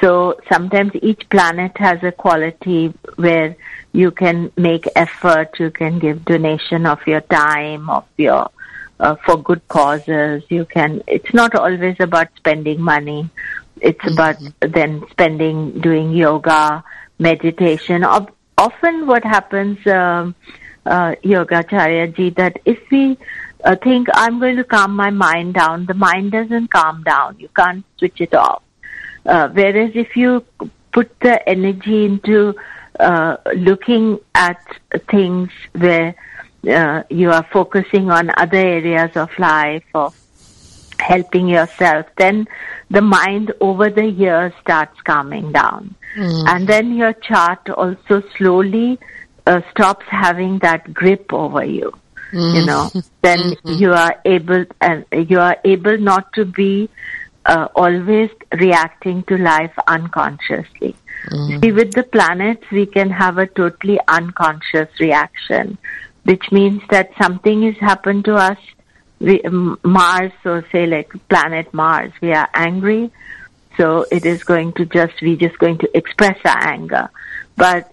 so 0.00 0.38
sometimes 0.50 0.92
each 1.02 1.28
planet 1.28 1.72
has 1.76 2.02
a 2.02 2.12
quality 2.12 2.94
where 3.16 3.56
you 3.92 4.10
can 4.10 4.50
make 4.56 4.88
effort, 4.96 5.58
you 5.58 5.70
can 5.70 5.98
give 5.98 6.24
donation 6.24 6.86
of 6.86 7.06
your 7.06 7.20
time, 7.20 7.90
of 7.90 8.06
your 8.16 8.50
uh, 9.00 9.16
for 9.26 9.36
good 9.36 9.66
causes. 9.68 10.42
You 10.48 10.64
can. 10.64 11.02
It's 11.06 11.34
not 11.34 11.54
always 11.54 11.96
about 12.00 12.28
spending 12.36 12.80
money. 12.80 13.28
It's 13.80 13.98
mm-hmm. 13.98 14.14
about 14.14 14.36
then 14.60 15.04
spending 15.10 15.80
doing 15.80 16.12
yoga, 16.12 16.82
meditation. 17.18 18.04
Of, 18.04 18.28
often, 18.56 19.06
what 19.06 19.24
happens, 19.24 19.84
um, 19.86 20.34
uh, 20.86 21.16
Yogacharya 21.22 22.16
ji, 22.16 22.30
that 22.30 22.58
if 22.64 22.78
we 22.90 23.18
uh, 23.64 23.76
think 23.76 24.08
I'm 24.14 24.38
going 24.40 24.56
to 24.56 24.64
calm 24.64 24.96
my 24.96 25.10
mind 25.10 25.54
down, 25.54 25.86
the 25.86 25.94
mind 25.94 26.32
doesn't 26.32 26.70
calm 26.70 27.02
down. 27.02 27.38
You 27.38 27.48
can't 27.54 27.84
switch 27.98 28.20
it 28.20 28.34
off. 28.34 28.62
Uh, 29.26 29.48
whereas 29.50 29.92
if 29.94 30.16
you 30.16 30.44
put 30.92 31.18
the 31.20 31.48
energy 31.48 32.04
into 32.04 32.54
uh, 33.00 33.36
looking 33.56 34.18
at 34.34 34.60
things 35.10 35.50
where 35.72 36.14
uh, 36.68 37.02
you 37.10 37.30
are 37.30 37.46
focusing 37.52 38.10
on 38.10 38.30
other 38.36 38.58
areas 38.58 39.16
of 39.16 39.30
life 39.38 39.84
or 39.94 40.12
helping 40.98 41.48
yourself, 41.48 42.06
then 42.18 42.46
the 42.90 43.02
mind 43.02 43.52
over 43.60 43.90
the 43.90 44.06
years 44.06 44.52
starts 44.60 45.00
calming 45.02 45.52
down. 45.52 45.94
Mm. 46.16 46.48
And 46.48 46.68
then 46.68 46.94
your 46.94 47.12
chart 47.14 47.68
also 47.70 48.22
slowly 48.36 48.98
uh, 49.46 49.62
stops 49.70 50.06
having 50.08 50.58
that 50.60 50.92
grip 50.92 51.32
over 51.32 51.64
you. 51.64 51.92
Mm. 52.32 52.54
You 52.54 52.66
know, 52.66 52.90
then 53.22 53.38
mm-hmm. 53.38 53.72
you 53.74 53.92
are 53.92 54.20
able 54.24 54.64
and 54.80 55.04
you 55.12 55.40
are 55.40 55.56
able 55.64 55.98
not 55.98 56.32
to 56.34 56.44
be 56.44 56.88
uh, 57.46 57.68
always 57.74 58.30
reacting 58.58 59.22
to 59.24 59.36
life 59.36 59.72
unconsciously. 59.86 60.94
Mm. 61.30 61.62
See, 61.62 61.72
with 61.72 61.92
the 61.92 62.02
planets, 62.02 62.64
we 62.70 62.86
can 62.86 63.10
have 63.10 63.38
a 63.38 63.46
totally 63.46 63.98
unconscious 64.08 64.88
reaction, 65.00 65.78
which 66.24 66.50
means 66.50 66.82
that 66.90 67.10
something 67.20 67.62
has 67.62 67.76
happened 67.76 68.24
to 68.26 68.36
us. 68.36 68.58
We, 69.20 69.40
Mars, 69.84 70.32
or 70.44 70.64
say 70.72 70.86
like 70.86 71.12
planet 71.28 71.72
Mars, 71.72 72.12
we 72.20 72.32
are 72.32 72.48
angry, 72.54 73.10
so 73.76 74.04
it 74.10 74.26
is 74.26 74.42
going 74.42 74.72
to 74.74 74.84
just 74.84 75.20
we 75.22 75.36
just 75.36 75.58
going 75.58 75.78
to 75.78 75.96
express 75.96 76.38
our 76.44 76.58
anger. 76.58 77.08
But 77.56 77.92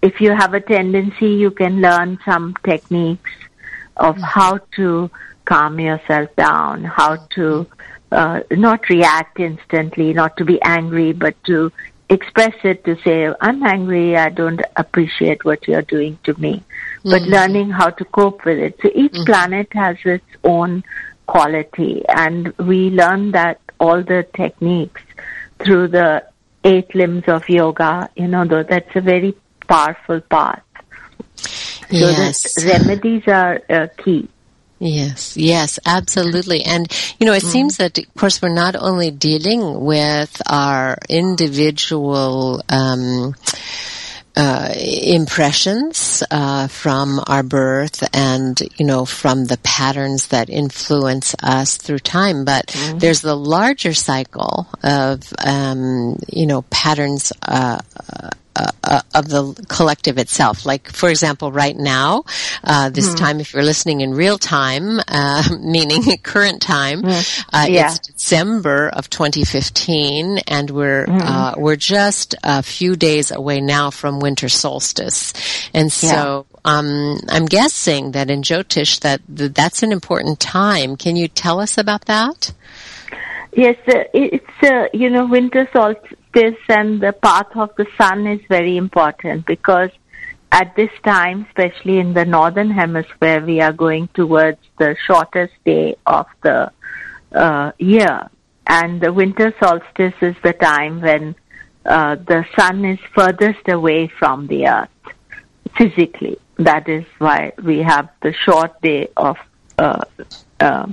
if 0.00 0.20
you 0.20 0.30
have 0.32 0.54
a 0.54 0.60
tendency, 0.60 1.28
you 1.28 1.50
can 1.50 1.80
learn 1.82 2.18
some 2.24 2.54
techniques 2.64 3.30
of 3.96 4.16
how 4.18 4.58
to 4.76 5.10
calm 5.44 5.78
yourself 5.78 6.34
down, 6.36 6.84
how 6.84 7.16
to 7.34 7.66
uh, 8.14 8.40
not 8.52 8.88
react 8.88 9.40
instantly, 9.40 10.12
not 10.14 10.36
to 10.38 10.44
be 10.44 10.60
angry, 10.62 11.12
but 11.12 11.34
to 11.44 11.72
express 12.08 12.54
it 12.64 12.84
to 12.84 12.96
say, 13.02 13.28
I'm 13.40 13.62
angry, 13.62 14.16
I 14.16 14.28
don't 14.30 14.60
appreciate 14.76 15.44
what 15.44 15.66
you're 15.68 15.82
doing 15.82 16.18
to 16.24 16.34
me. 16.40 16.62
But 17.04 17.22
Mhm. 17.22 17.30
learning 17.36 17.70
how 17.70 17.90
to 17.90 18.04
cope 18.04 18.44
with 18.44 18.58
it. 18.58 18.78
So 18.82 18.90
each 18.94 19.16
planet 19.24 19.68
has 19.72 19.96
its 20.04 20.24
own 20.44 20.84
quality, 21.26 22.04
and 22.08 22.52
we 22.58 22.90
learn 22.90 23.32
that 23.32 23.60
all 23.80 24.02
the 24.02 24.26
techniques 24.36 25.02
through 25.60 25.88
the 25.88 26.24
eight 26.64 26.94
limbs 26.94 27.24
of 27.28 27.48
yoga, 27.48 28.08
you 28.16 28.28
know, 28.28 28.44
though 28.46 28.62
that's 28.62 28.94
a 28.96 29.00
very 29.00 29.34
powerful 29.68 30.20
path. 30.20 30.62
So 31.98 32.10
Yes. 32.10 32.42
the 32.54 32.66
remedies 32.66 33.22
are 33.28 33.60
uh, 33.68 33.86
key. 33.98 34.28
Yes, 34.84 35.34
yes, 35.34 35.78
absolutely. 35.86 36.62
And, 36.62 36.86
you 37.18 37.24
know, 37.24 37.32
it 37.32 37.40
seems 37.40 37.78
that, 37.78 37.96
of 37.96 38.14
course, 38.16 38.42
we're 38.42 38.54
not 38.54 38.76
only 38.76 39.10
dealing 39.10 39.82
with 39.82 40.42
our 40.46 40.98
individual, 41.08 42.60
um, 42.68 43.34
uh, 44.36 44.74
impressions 44.76 46.22
uh, 46.30 46.68
from 46.68 47.18
our 47.28 47.42
birth 47.42 48.02
and 48.12 48.60
you 48.76 48.84
know 48.84 49.04
from 49.04 49.44
the 49.44 49.58
patterns 49.58 50.26
that 50.28 50.50
influence 50.50 51.36
us 51.40 51.76
through 51.76 52.00
time 52.00 52.44
but 52.44 52.76
there's 52.96 53.20
the 53.20 53.36
larger 53.36 53.94
cycle 53.94 54.66
of 54.82 55.32
um, 55.38 56.18
you 56.28 56.46
know 56.46 56.62
patterns 56.62 57.32
uh, 57.42 57.78
uh, 58.56 58.70
uh, 58.84 59.00
of 59.14 59.28
the 59.28 59.66
collective 59.68 60.18
itself. 60.18 60.64
Like, 60.64 60.90
for 60.92 61.08
example, 61.10 61.50
right 61.50 61.76
now, 61.76 62.24
uh, 62.62 62.90
this 62.90 63.14
time, 63.14 63.40
if 63.40 63.52
you're 63.52 63.62
listening 63.64 64.00
in 64.00 64.14
real 64.14 64.38
time, 64.38 65.00
uh, 65.08 65.42
meaning 65.60 66.02
current 66.22 66.62
time, 66.62 67.04
uh, 67.04 67.66
Yeah. 67.68 67.86
it's 67.90 67.98
December 67.98 68.88
of 68.90 69.10
2015, 69.10 70.38
and 70.46 70.70
we're 70.70 71.06
uh, 71.08 71.54
we're 71.56 71.76
just 71.76 72.34
a 72.44 72.62
few 72.62 72.96
days 72.96 73.30
away 73.30 73.60
now 73.60 73.90
from 73.90 74.20
winter 74.20 74.48
solstice, 74.48 75.32
and 75.72 75.92
so. 75.92 76.46
Um, 76.66 77.18
I'm 77.28 77.44
guessing 77.44 78.12
that 78.12 78.30
in 78.30 78.40
Jyotish 78.40 79.00
that 79.00 79.20
th- 79.36 79.52
that's 79.52 79.82
an 79.82 79.92
important 79.92 80.40
time. 80.40 80.96
Can 80.96 81.14
you 81.14 81.28
tell 81.28 81.60
us 81.60 81.76
about 81.76 82.06
that? 82.06 82.54
Yes, 83.52 83.76
uh, 83.86 84.04
it's 84.14 84.62
uh, 84.62 84.86
you 84.94 85.10
know 85.10 85.26
winter 85.26 85.68
and 86.68 87.00
the 87.00 87.12
path 87.12 87.48
of 87.54 87.70
the 87.76 87.86
sun 87.96 88.26
is 88.26 88.40
very 88.48 88.76
important 88.76 89.46
because 89.46 89.90
at 90.52 90.74
this 90.76 90.90
time, 91.02 91.46
especially 91.48 91.98
in 91.98 92.14
the 92.14 92.24
northern 92.24 92.70
hemisphere, 92.70 93.44
we 93.44 93.60
are 93.60 93.72
going 93.72 94.08
towards 94.14 94.58
the 94.78 94.96
shortest 95.06 95.52
day 95.64 95.96
of 96.06 96.26
the 96.42 96.70
uh, 97.32 97.72
year, 97.78 98.28
and 98.66 99.00
the 99.00 99.12
winter 99.12 99.52
solstice 99.60 100.14
is 100.20 100.36
the 100.44 100.52
time 100.52 101.00
when 101.00 101.34
uh, 101.86 102.14
the 102.14 102.44
sun 102.56 102.84
is 102.84 102.98
furthest 103.14 103.68
away 103.68 104.06
from 104.06 104.46
the 104.46 104.66
earth 104.68 104.88
physically. 105.76 106.38
That 106.58 106.88
is 106.88 107.04
why 107.18 107.52
we 107.62 107.78
have 107.78 108.08
the 108.22 108.32
short 108.32 108.80
day 108.80 109.08
of, 109.16 109.36
uh, 109.76 110.04
uh, 110.60 110.86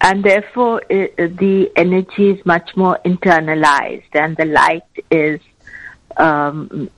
and 0.00 0.24
therefore 0.24 0.80
i 0.90 1.10
the 1.16 1.70
energy 1.76 2.30
is 2.30 2.44
much 2.46 2.76
more 2.76 2.98
internalized, 3.04 4.14
and 4.14 4.36
the 4.36 4.44
light 4.44 5.04
is 5.10 5.40
um, 6.16 6.90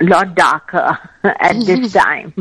a 0.00 0.04
lot 0.04 0.34
darker 0.34 0.98
at 1.24 1.56
this 1.66 1.92
time, 1.92 2.32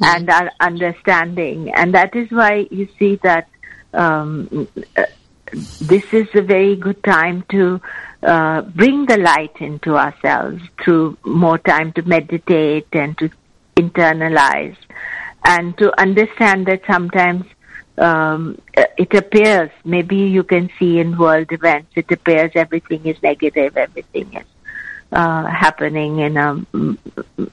and 0.00 0.30
our 0.30 0.50
understanding, 0.60 1.72
and 1.74 1.94
that 1.94 2.14
is 2.16 2.30
why 2.30 2.66
you 2.70 2.88
see 2.98 3.16
that. 3.22 3.48
Um, 3.94 4.68
uh, 4.96 5.04
this 5.52 6.14
is 6.14 6.26
a 6.34 6.40
very 6.40 6.76
good 6.76 7.04
time 7.04 7.44
to 7.50 7.78
uh, 8.22 8.62
bring 8.62 9.04
the 9.04 9.18
light 9.18 9.54
into 9.60 9.96
ourselves 9.96 10.62
through 10.82 11.18
more 11.24 11.58
time 11.58 11.92
to 11.92 12.02
meditate 12.02 12.86
and 12.92 13.18
to 13.18 13.30
internalize 13.76 14.76
and 15.44 15.76
to 15.78 16.00
understand 16.00 16.66
that 16.66 16.80
sometimes 16.86 17.44
um, 17.98 18.60
it 18.74 19.12
appears, 19.14 19.70
maybe 19.84 20.16
you 20.16 20.42
can 20.42 20.70
see 20.78 20.98
in 20.98 21.18
world 21.18 21.52
events, 21.52 21.92
it 21.94 22.10
appears 22.10 22.50
everything 22.54 23.04
is 23.06 23.22
negative, 23.22 23.76
everything 23.76 24.32
is 24.34 24.46
uh, 25.12 25.44
happening 25.46 26.18
in 26.20 26.36
a 26.36 26.64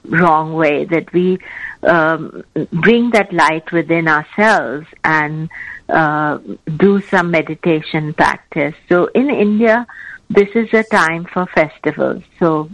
wrong 0.06 0.54
way, 0.54 0.84
that 0.86 1.12
we 1.12 1.38
um, 1.82 2.42
bring 2.72 3.10
that 3.10 3.32
light 3.32 3.70
within 3.70 4.08
ourselves 4.08 4.86
and 5.04 5.50
uh, 5.88 6.38
do 6.76 7.00
some 7.02 7.30
meditation 7.30 8.14
practice. 8.14 8.74
So 8.88 9.06
in 9.14 9.28
India, 9.28 9.86
this 10.30 10.48
is 10.54 10.72
a 10.72 10.84
time 10.84 11.26
for 11.26 11.46
festivals. 11.46 12.22
So 12.38 12.70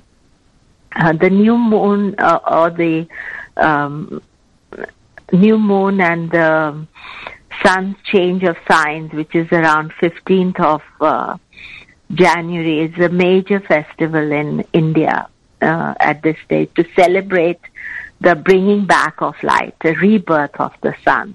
uh, 0.95 1.13
the 1.15 1.31
new 1.31 1.59
moon 1.59 2.15
uh, 2.19 2.39
or 2.47 2.71
the 2.71 3.09
um, 3.57 4.23
new 5.33 5.59
moon 5.59 6.01
and 6.01 6.31
the 6.31 6.87
sun's 7.65 7.97
change 8.05 8.43
of 8.45 8.57
signs, 8.69 9.13
which 9.13 9.35
is 9.35 9.51
around 9.53 9.93
15th 9.93 10.61
of 10.61 10.83
uh, 11.01 11.37
January, 12.13 12.81
is 12.81 12.99
a 12.99 13.09
major 13.09 13.61
festival 13.61 14.33
in 14.33 14.65
India 14.73 15.29
uh, 15.61 15.95
at 15.99 16.23
this 16.23 16.37
stage 16.45 16.71
to 16.75 16.85
celebrate 16.95 17.61
the 18.21 18.35
bringing 18.35 18.87
back 18.87 19.21
of 19.21 19.35
light, 19.43 19.75
the 19.81 19.95
rebirth 19.95 20.59
of 20.59 20.73
the 20.81 20.95
sun. 21.05 21.35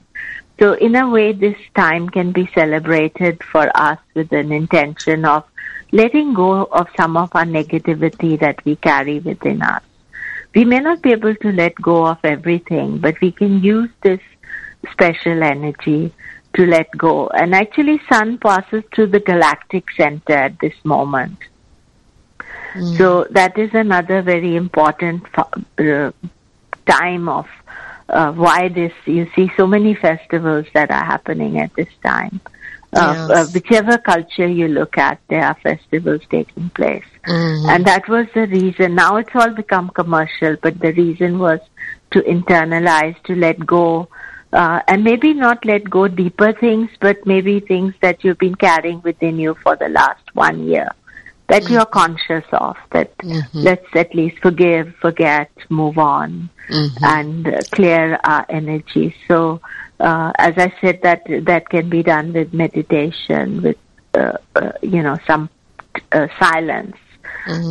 So 0.60 0.74
in 0.74 0.96
a 0.96 1.10
way, 1.10 1.34
this 1.34 1.58
time 1.76 2.10
can 2.10 2.32
be 2.32 2.48
celebrated 2.54 3.44
for 3.44 3.72
us 3.76 4.00
with 4.14 4.32
an 4.32 4.52
intention 4.52 5.26
of 5.26 5.44
letting 5.92 6.34
go 6.34 6.66
of 6.66 6.88
some 6.96 7.18
of 7.18 7.30
our 7.34 7.46
negativity 7.46 8.40
that 8.40 8.64
we 8.64 8.76
carry 8.76 9.20
within 9.20 9.62
us. 9.62 9.82
We 10.54 10.66
may 10.66 10.80
not 10.80 11.02
be 11.02 11.12
able 11.12 11.36
to 11.36 11.52
let 11.52 11.76
go 11.76 12.06
of 12.06 12.20
everything, 12.24 13.00
but 13.00 13.20
we 13.22 13.32
can 13.32 13.64
use 13.64 13.90
this 14.02 14.20
special 14.92 15.44
energy 15.44 16.14
to 16.56 16.66
let 16.66 16.90
go. 16.98 17.28
And 17.28 17.54
actually, 17.54 18.00
sun 18.12 18.38
passes 18.38 18.84
through 18.94 19.08
the 19.08 19.20
galactic 19.20 19.86
center 19.96 20.34
at 20.34 20.60
this 20.60 20.74
moment. 20.84 21.38
So 22.98 23.26
that 23.32 23.58
is 23.58 23.72
another 23.74 24.22
very 24.22 24.56
important 24.56 25.24
uh, 25.38 26.12
time 26.86 27.28
of 27.30 27.46
uh, 28.10 28.32
why 28.34 28.70
this. 28.70 28.94
You 29.06 29.28
see 29.36 29.52
so 29.58 29.68
many 29.68 29.94
festivals 29.96 30.66
that 30.74 30.92
are 30.92 31.06
happening 31.06 31.60
at 31.60 31.74
this 31.76 31.90
time. 32.04 32.40
Uh, 32.94 33.16
Yes. 33.18 33.30
uh, 33.30 33.46
whichever 33.54 33.98
culture 33.98 34.48
you 34.48 34.68
look 34.68 34.98
at, 34.98 35.20
there 35.30 35.44
are 35.46 35.56
festivals 35.64 36.22
taking 36.30 36.70
place. 36.72 37.06
And 37.70 37.86
that 37.86 38.08
was 38.10 38.28
the 38.34 38.48
reason. 38.48 38.96
Now 38.96 39.18
it's 39.18 39.34
all 39.36 39.52
become 39.52 39.90
commercial, 39.90 40.58
but 40.62 40.80
the 40.80 40.92
reason 40.94 41.40
was 41.40 41.60
to 42.12 42.22
internalize, 42.22 43.16
to 43.24 43.36
let 43.36 43.66
go, 43.66 44.10
uh, 44.54 44.82
and 44.88 45.04
maybe 45.04 45.34
not 45.34 45.64
let 45.66 45.90
go 45.90 46.08
deeper 46.08 46.54
things, 46.54 46.90
but 47.00 47.26
maybe 47.26 47.60
things 47.60 47.94
that 48.02 48.24
you've 48.24 48.38
been 48.38 48.56
carrying 48.56 49.02
within 49.02 49.40
you 49.40 49.56
for 49.64 49.76
the 49.76 49.90
last 49.90 50.24
one 50.34 50.68
year 50.68 50.90
that 51.52 51.70
you're 51.70 51.86
conscious 51.86 52.46
of, 52.54 52.78
that 52.92 53.12
let's 53.54 53.86
at 53.94 54.16
least 54.16 54.38
forgive, 54.40 54.96
forget, 55.02 55.52
move 55.70 55.98
on, 55.98 56.50
and 57.04 57.48
uh, 57.48 57.60
clear 57.72 58.18
our 58.24 58.46
energy. 58.48 59.14
So, 59.28 59.60
uh, 60.00 60.32
as 60.38 60.58
I 60.58 60.74
said, 60.80 61.02
that 61.04 61.24
that 61.46 61.68
can 61.70 61.90
be 61.90 62.04
done 62.04 62.32
with 62.32 62.54
meditation, 62.54 63.62
with 63.62 63.78
uh, 64.14 64.38
uh, 64.56 64.72
you 64.82 65.04
know 65.04 65.18
some 65.28 65.50
uh, 66.14 66.28
silence. 66.40 66.96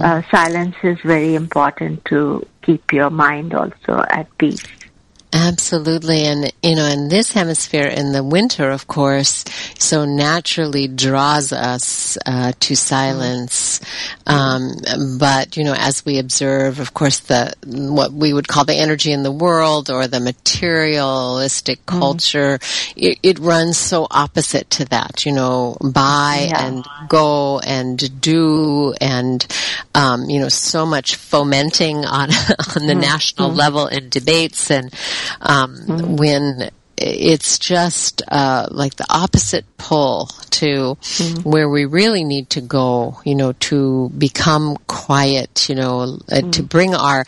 Uh, 0.03 0.22
silence 0.31 0.76
is 0.83 0.99
very 1.01 1.35
important 1.35 2.05
to 2.07 2.47
keep 2.62 2.93
your 2.93 3.09
mind 3.11 3.55
also 3.55 4.05
at 4.11 4.26
peace. 4.37 4.66
Absolutely. 5.33 6.24
And, 6.26 6.53
you 6.62 6.74
know, 6.74 6.87
in 6.87 7.09
this 7.09 7.33
hemisphere, 7.33 7.87
in 7.87 8.12
the 8.12 8.24
winter, 8.24 8.68
of 8.70 8.89
course, 8.89 9.45
so 9.78 10.05
naturally 10.05 10.89
draws 10.89 11.53
us 11.53 12.18
uh, 12.26 12.53
to 12.59 12.74
silence. 12.74 13.81
Um, 14.26 14.72
but, 15.18 15.57
you 15.57 15.62
know, 15.62 15.74
as 15.76 16.05
we 16.05 16.18
observe, 16.18 16.81
of 16.81 16.95
course, 16.95 17.20
the, 17.20 17.55
what 17.64 18.12
we 18.12 18.33
would 18.33 18.49
call 18.49 18.64
the 18.64 18.74
energy 18.74 19.12
in 19.12 19.22
the 19.22 19.31
world 19.31 19.89
or 19.89 20.09
the 20.09 20.18
materialistic 20.18 21.87
culture, 21.87 22.59
it, 22.97 23.18
it 23.22 23.39
runs 23.39 23.78
so 23.78 24.09
opposite 24.11 24.68
to 24.70 24.85
that, 24.87 25.24
you 25.24 25.33
know, 25.33 25.76
buy 25.81 26.49
Yeah. 26.51 26.66
and 26.66 26.85
go 27.09 27.61
and 27.61 28.20
do 28.20 28.95
and, 29.01 29.47
um, 29.95 30.28
you 30.28 30.41
know, 30.41 30.49
so 30.49 30.85
much 30.85 31.14
fomenting 31.16 32.05
on, 32.05 32.31
on 32.76 32.87
the 32.87 32.97
national 32.97 33.53
level 33.53 33.87
in 33.87 34.09
debates 34.09 34.70
and, 34.72 34.93
um, 35.41 36.16
when 36.16 36.71
it's 37.01 37.59
just 37.59 38.22
uh, 38.28 38.68
like 38.70 38.96
the 38.96 39.07
opposite 39.09 39.64
pull 39.78 40.26
to 40.51 40.94
where 41.42 41.68
we 41.68 41.86
really 41.86 42.22
need 42.22 42.51
to 42.51 42.61
go, 42.61 43.18
you 43.24 43.34
know, 43.34 43.53
to 43.53 44.11
become 44.11 44.76
quiet, 44.86 45.68
you 45.70 45.74
know, 45.74 46.18
uh, 46.30 46.42
to 46.51 46.62
bring 46.62 46.94
our 46.94 47.24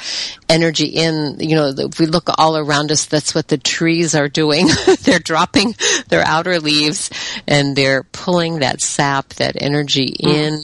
energy 0.51 0.87
in. 0.87 1.37
You 1.41 1.57
know, 1.57 1.73
if 1.77 1.99
we 1.99 2.07
look 2.07 2.29
all 2.37 2.59
around 2.59 2.93
us, 2.93 3.07
that's 3.07 3.35
what 3.35 3.49
the 3.49 3.57
trees 3.57 4.15
are 4.15 4.29
doing. 4.29 4.69
they're 5.03 5.19
dropping 5.19 5.75
their 6.09 6.23
outer 6.23 6.61
leaves 6.61 7.11
and 7.49 7.75
they're 7.75 8.03
pulling 8.03 8.59
that 8.59 8.83
sap, 8.83 9.31
that 9.35 9.57
energy 9.61 10.15
in, 10.21 10.63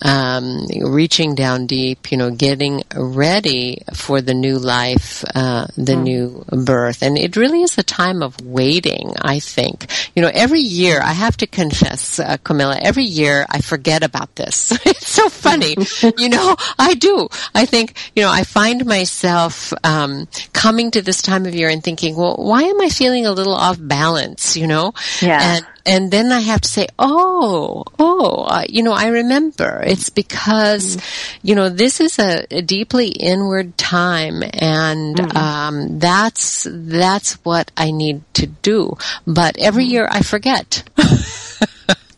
um, 0.00 0.66
reaching 0.80 1.34
down 1.34 1.66
deep, 1.66 2.10
you 2.10 2.16
know, 2.16 2.30
getting 2.30 2.82
ready 2.94 3.82
for 3.92 4.22
the 4.22 4.34
new 4.34 4.58
life, 4.58 5.22
uh, 5.34 5.66
the 5.76 5.96
new 5.96 6.44
birth. 6.48 7.02
And 7.02 7.18
it 7.18 7.36
really 7.36 7.62
is 7.62 7.76
a 7.76 7.82
time 7.82 8.22
of 8.22 8.40
waiting, 8.46 9.12
I 9.20 9.40
think. 9.40 9.86
You 10.14 10.22
know, 10.22 10.30
every 10.32 10.60
year, 10.60 11.00
I 11.02 11.12
have 11.12 11.36
to 11.38 11.46
confess, 11.46 12.18
uh, 12.18 12.36
Komilla, 12.38 12.78
every 12.80 13.04
year 13.04 13.46
I 13.50 13.60
forget 13.60 14.02
about 14.02 14.34
this. 14.36 14.72
it's 14.86 15.08
so 15.08 15.28
funny. 15.28 15.76
you 16.18 16.28
know, 16.28 16.56
I 16.78 16.94
do. 16.94 17.28
I 17.54 17.66
think, 17.66 17.94
you 18.14 18.22
know, 18.22 18.30
I 18.30 18.44
find 18.44 18.86
myself, 18.86 19.72
um, 19.84 20.28
coming 20.52 20.90
to 20.92 21.02
this 21.02 21.22
time 21.22 21.46
of 21.46 21.54
year 21.54 21.68
and 21.68 21.82
thinking, 21.82 22.16
well, 22.16 22.36
why 22.36 22.62
am 22.62 22.80
I 22.80 22.88
feeling 22.88 23.26
a 23.26 23.32
little 23.32 23.54
off 23.54 23.78
balance, 23.80 24.56
you 24.56 24.66
know? 24.66 24.92
Yeah. 25.20 25.56
And, 25.56 25.66
and 25.86 26.10
then 26.10 26.32
I 26.32 26.40
have 26.40 26.60
to 26.62 26.68
say, 26.68 26.88
oh, 26.98 27.84
oh, 27.98 28.44
uh, 28.48 28.64
you 28.68 28.82
know, 28.82 28.92
I 28.92 29.08
remember. 29.08 29.82
It's 29.86 30.10
because, 30.10 30.98
you 31.42 31.54
know, 31.54 31.68
this 31.68 32.00
is 32.00 32.18
a, 32.18 32.46
a 32.50 32.62
deeply 32.62 33.08
inward 33.08 33.78
time, 33.78 34.42
and 34.42 35.36
um, 35.36 35.98
that's 35.98 36.66
that's 36.70 37.34
what 37.44 37.70
I 37.76 37.92
need 37.92 38.22
to 38.34 38.46
do. 38.46 38.96
But 39.26 39.58
every 39.58 39.84
year 39.84 40.08
I 40.10 40.22
forget. 40.22 40.82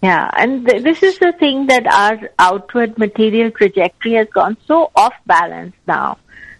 Yeah, 0.01 0.31
and 0.33 0.64
th- 0.64 0.85
this 0.85 1.03
is 1.03 1.19
the 1.19 1.33
thing 1.33 1.66
that 1.66 1.87
our 1.87 2.31
outward 2.39 2.99
material 2.99 3.51
trajectory 3.51 4.12
has 4.12 4.29
gone 4.29 4.57
so 4.66 4.93
off 4.95 5.14
balance 5.27 5.75
now. 5.89 6.19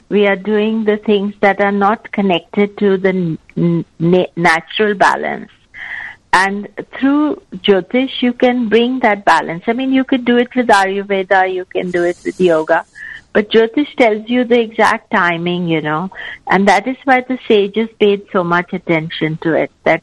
We 0.09 0.27
are 0.27 0.37
doing 0.37 0.85
the 0.85 0.97
things 0.97 1.35
that 1.41 1.61
are 1.61 1.73
not 1.73 2.11
connected 2.11 2.77
to 2.79 2.97
the 2.97 3.11
n- 3.11 3.39
n- 3.57 3.85
na- 4.01 4.33
natural 4.35 4.95
balance. 4.95 5.51
And 6.33 6.69
through 6.99 7.43
Jyotish, 7.55 8.21
you 8.21 8.33
can 8.33 8.69
bring 8.69 9.01
that 9.01 9.25
balance. 9.25 9.65
I 9.67 9.73
mean, 9.73 9.93
you 9.93 10.05
could 10.05 10.25
do 10.25 10.37
it 10.37 10.55
with 10.55 10.67
Ayurveda, 10.67 11.53
you 11.53 11.65
can 11.65 11.91
do 11.91 12.05
it 12.05 12.19
with 12.25 12.41
yoga, 12.41 12.85
but 13.33 13.51
Jyotish 13.51 13.95
tells 13.97 14.29
you 14.29 14.45
the 14.45 14.61
exact 14.61 15.11
timing, 15.11 15.69
you 15.69 15.81
know, 15.81 16.11
and 16.47 16.69
that 16.69 16.87
is 16.87 16.97
why 17.05 17.23
the 17.23 17.39
sages 17.49 17.89
paid 17.99 18.27
so 18.33 18.45
much 18.45 18.73
attention 18.73 19.39
to 19.39 19.55
it, 19.55 19.71
that 19.85 20.03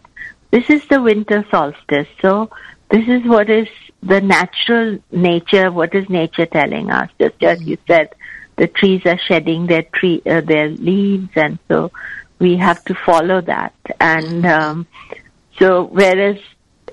this 0.52 0.70
is 0.70 0.86
the 0.88 1.02
winter 1.02 1.46
solstice. 1.52 2.08
So 2.22 2.50
this 2.90 3.08
is 3.08 3.24
what 3.26 3.50
is 3.50 3.68
the 4.02 4.22
natural 4.22 5.00
nature, 5.12 5.72
what 5.72 5.94
is 5.94 6.10
nature 6.10 6.46
telling 6.46 6.92
us? 6.92 7.10
Just 7.20 7.44
as 7.44 7.62
you 7.62 7.78
said, 7.88 8.16
the 8.56 8.68
trees 8.68 9.02
are 9.06 9.20
shedding 9.28 9.68
their 9.68 9.84
tree, 9.84 10.22
uh, 10.26 10.42
their 10.42 10.70
leaves, 10.70 11.30
and 11.36 11.60
so 11.68 11.92
we 12.40 12.58
have 12.58 12.84
to 12.86 12.96
follow 13.06 13.42
that. 13.42 13.74
And 14.00 14.46
um, 14.46 14.88
so, 15.60 15.84
whereas 15.86 16.38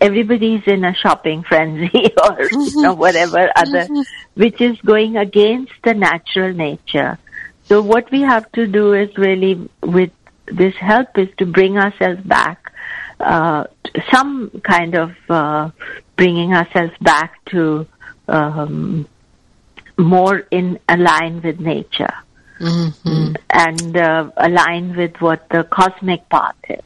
everybody's 0.01 0.63
in 0.67 0.85
a 0.85 0.95
shopping 0.95 1.43
frenzy 1.43 2.13
or 2.25 2.49
you 2.51 2.83
know, 2.83 2.95
whatever 2.95 3.51
other, 3.57 3.87
which 4.35 4.61
is 4.61 4.79
going 4.81 5.17
against 5.17 5.73
the 5.85 5.95
natural 5.95 6.53
nature. 6.53 7.19
So, 7.65 7.81
what 7.81 8.11
we 8.11 8.21
have 8.23 8.51
to 8.53 8.67
do 8.67 8.93
is 8.93 9.17
really, 9.17 9.69
with 9.83 10.11
this 10.47 10.75
help, 10.77 11.17
is 11.17 11.29
to 11.39 11.47
bring 11.47 11.79
ourselves 11.79 12.21
back, 12.23 12.73
uh, 13.21 13.65
some 14.11 14.51
kind 14.65 14.95
of 14.95 15.13
uh, 15.31 15.71
bringing 16.17 16.53
ourselves 16.55 16.95
back 17.01 17.45
to 17.47 17.87
um, 18.29 19.07
more 19.99 20.39
in 20.51 20.79
align 20.89 21.43
with 21.43 21.61
nature 21.61 22.15
and 23.51 23.97
uh, 23.97 24.31
align 24.37 24.97
with 24.97 25.17
what 25.21 25.49
the 25.51 25.65
cosmic 25.65 26.29
path 26.29 26.55
is. 26.69 26.81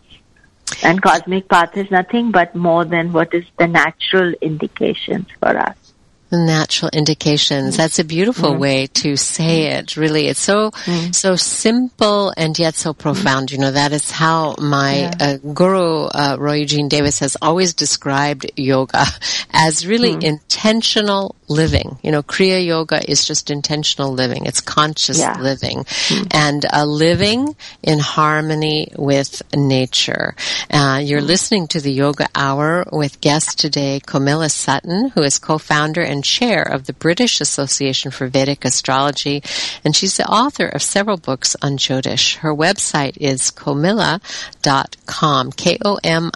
And 0.87 1.03
cosmic 1.03 1.49
path 1.49 1.77
is 1.77 1.91
nothing 1.91 2.31
but 2.31 2.55
more 2.55 2.85
than 2.85 3.13
what 3.13 3.35
is 3.35 3.45
the 3.59 3.67
natural 3.67 4.33
indications 4.41 5.27
for 5.41 5.49
us. 5.59 5.86
Natural 6.33 6.91
indications. 6.93 7.77
That's 7.77 8.01
a 8.01 8.05
beautiful 8.05 8.57
way 8.57 8.89
to 8.89 9.17
say 9.17 9.67
it. 9.79 9.97
Really, 9.97 10.27
it's 10.27 10.41
so 10.41 10.73
so 11.13 11.37
simple 11.37 12.33
and 12.37 12.59
yet 12.59 12.75
so 12.75 12.93
profound. 12.93 13.53
You 13.53 13.59
know, 13.59 13.71
that 13.71 13.93
is 13.93 14.11
how 14.11 14.57
my 14.59 15.13
uh, 15.21 15.37
guru 15.37 16.07
uh, 16.07 16.37
Roy 16.39 16.55
Eugene 16.55 16.89
Davis 16.89 17.21
has 17.21 17.37
always 17.41 17.75
described 17.75 18.51
yoga 18.57 19.05
as 19.53 19.87
really 19.87 20.17
intentional 20.21 21.37
living. 21.49 21.97
You 22.03 22.11
know, 22.11 22.25
Kriya 22.25 22.65
Yoga 22.67 23.09
is 23.09 23.25
just 23.25 23.49
intentional 23.51 24.13
living. 24.13 24.47
It's 24.47 24.61
conscious 24.61 25.19
Yeah. 25.21 25.37
living, 25.39 25.87
and 26.33 26.67
a 26.73 26.85
living 26.85 27.55
in 27.85 28.01
harmony 28.01 28.89
with 28.97 29.43
nature. 29.55 30.35
Uh, 30.73 31.01
you're 31.05 31.21
listening 31.21 31.69
to 31.69 31.81
the 31.81 31.93
Yoga 31.93 32.27
Hour 32.35 32.85
with 32.91 33.21
guest 33.21 33.61
today, 33.61 34.01
Komilla 34.05 34.51
Sutton, 34.51 35.11
who 35.15 35.23
is 35.23 35.39
co-founder 35.39 36.03
and 36.03 36.16
chair 36.23 36.63
of 36.63 36.87
the 36.87 36.93
British 36.93 37.41
Association 37.41 38.11
for 38.11 38.29
Vedic 38.29 38.65
Astrology, 38.65 39.43
and 39.85 39.95
she's 39.95 40.17
the 40.17 40.29
author 40.29 40.67
of 40.67 40.83
several 40.83 41.17
books 41.17 41.57
on 41.63 41.79
Jyotish. 41.79 42.37
Her 42.37 42.55
website 42.55 43.17
is 43.19 43.51
komilla.com, 43.51 45.53
K-O-M-I-L-L-A 45.53 46.33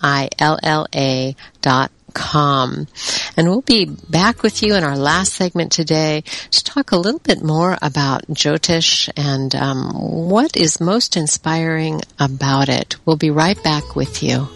dot 1.62 1.90
com. 2.12 2.86
And 3.36 3.48
we'll 3.48 3.62
be 3.62 3.84
back 3.84 4.42
with 4.42 4.62
you 4.62 4.74
in 4.74 4.84
our 4.84 4.96
last 4.96 5.34
segment 5.34 5.72
today 5.72 6.22
to 6.50 6.64
talk 6.64 6.92
a 6.92 6.96
little 6.96 7.20
bit 7.20 7.42
more 7.42 7.76
about 7.80 8.26
Jyotish 8.28 9.10
and 9.16 9.54
um, 9.54 9.92
what 9.94 10.56
is 10.56 10.80
most 10.80 11.16
inspiring 11.16 12.00
about 12.18 12.68
it. 12.68 12.96
We'll 13.04 13.16
be 13.16 13.30
right 13.30 13.60
back 13.62 13.96
with 13.96 14.22
you. 14.22 14.48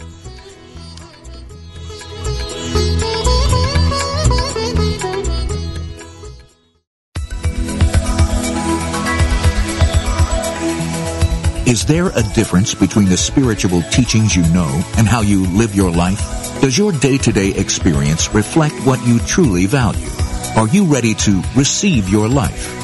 Is 11.67 11.87
there 11.87 12.09
a 12.09 12.23
difference 12.35 12.75
between 12.75 13.09
the 13.09 13.17
spiritual 13.17 13.81
teachings 13.91 14.37
you 14.37 14.43
know 14.53 14.83
and 14.99 15.09
how 15.09 15.23
you 15.23 15.47
live 15.47 15.75
your 15.75 15.91
life? 15.91 16.21
Does 16.61 16.77
your 16.77 16.93
day-to-day 16.93 17.55
experience 17.55 18.35
reflect 18.35 18.75
what 18.87 19.05
you 19.07 19.19
truly 19.21 19.65
value? 19.65 20.09
Are 20.57 20.69
you 20.69 20.85
ready 20.85 21.15
to 21.15 21.43
receive 21.57 22.11
your 22.11 22.29
life 22.29 22.84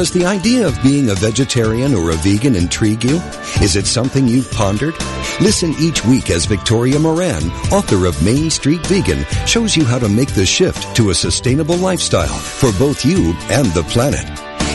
Does 0.00 0.12
the 0.12 0.24
idea 0.24 0.66
of 0.66 0.82
being 0.82 1.10
a 1.10 1.14
vegetarian 1.14 1.94
or 1.94 2.08
a 2.08 2.14
vegan 2.14 2.56
intrigue 2.56 3.04
you? 3.04 3.16
Is 3.60 3.76
it 3.76 3.84
something 3.84 4.26
you've 4.26 4.50
pondered? 4.50 4.94
Listen 5.42 5.74
each 5.78 6.02
week 6.06 6.30
as 6.30 6.46
Victoria 6.46 6.98
Moran, 6.98 7.50
author 7.70 8.06
of 8.06 8.24
Main 8.24 8.48
Street 8.48 8.80
Vegan, 8.86 9.26
shows 9.46 9.76
you 9.76 9.84
how 9.84 9.98
to 9.98 10.08
make 10.08 10.32
the 10.32 10.46
shift 10.46 10.96
to 10.96 11.10
a 11.10 11.14
sustainable 11.14 11.76
lifestyle 11.76 12.38
for 12.38 12.72
both 12.78 13.04
you 13.04 13.34
and 13.50 13.66
the 13.72 13.82
planet. 13.90 14.24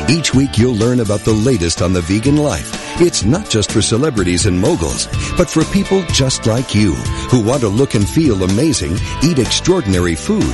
Each 0.08 0.36
week 0.36 0.60
you'll 0.60 0.76
learn 0.76 1.00
about 1.00 1.22
the 1.22 1.34
latest 1.34 1.82
on 1.82 1.92
the 1.92 2.02
vegan 2.02 2.38
life. 2.38 2.86
It's 3.02 3.26
not 3.26 3.50
just 3.50 3.72
for 3.72 3.82
celebrities 3.82 4.46
and 4.46 4.60
moguls, 4.60 5.08
but 5.36 5.50
for 5.50 5.66
people 5.66 6.04
just 6.04 6.46
like 6.46 6.76
you 6.76 6.94
who 7.32 7.44
want 7.44 7.62
to 7.62 7.68
look 7.68 7.96
and 7.96 8.08
feel 8.08 8.44
amazing, 8.44 8.96
eat 9.24 9.40
extraordinary 9.40 10.14
food, 10.14 10.54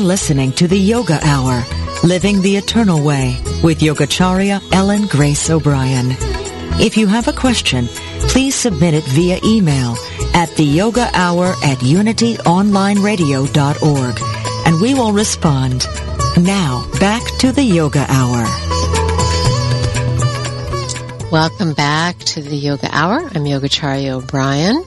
You're 0.00 0.08
listening 0.08 0.52
to 0.52 0.66
the 0.66 0.78
Yoga 0.78 1.20
Hour, 1.22 1.62
Living 2.02 2.40
the 2.40 2.56
Eternal 2.56 3.04
Way 3.04 3.38
with 3.62 3.80
Yogacharya 3.80 4.62
Ellen 4.72 5.06
Grace 5.06 5.50
O'Brian. 5.50 6.16
If 6.80 6.96
you 6.96 7.06
have 7.06 7.28
a 7.28 7.34
question, 7.34 7.86
please 8.30 8.54
submit 8.54 8.94
it 8.94 9.04
via 9.04 9.38
email 9.44 9.98
at 10.32 10.56
the 10.56 10.64
yoga 10.64 11.10
hour 11.12 11.48
at 11.62 11.80
unityonlineradio.org 11.80 14.22
and 14.66 14.80
we 14.80 14.94
will 14.94 15.12
respond. 15.12 15.86
Now, 16.38 16.86
back 16.98 17.22
to 17.40 17.52
the 17.52 17.62
Yoga 17.62 18.06
Hour. 18.08 18.46
Welcome 21.30 21.74
back 21.74 22.18
to 22.20 22.40
the 22.40 22.56
Yoga 22.56 22.88
Hour. 22.90 23.18
I'm 23.18 23.44
Yogacharya 23.44 24.12
O'Brian. 24.12 24.82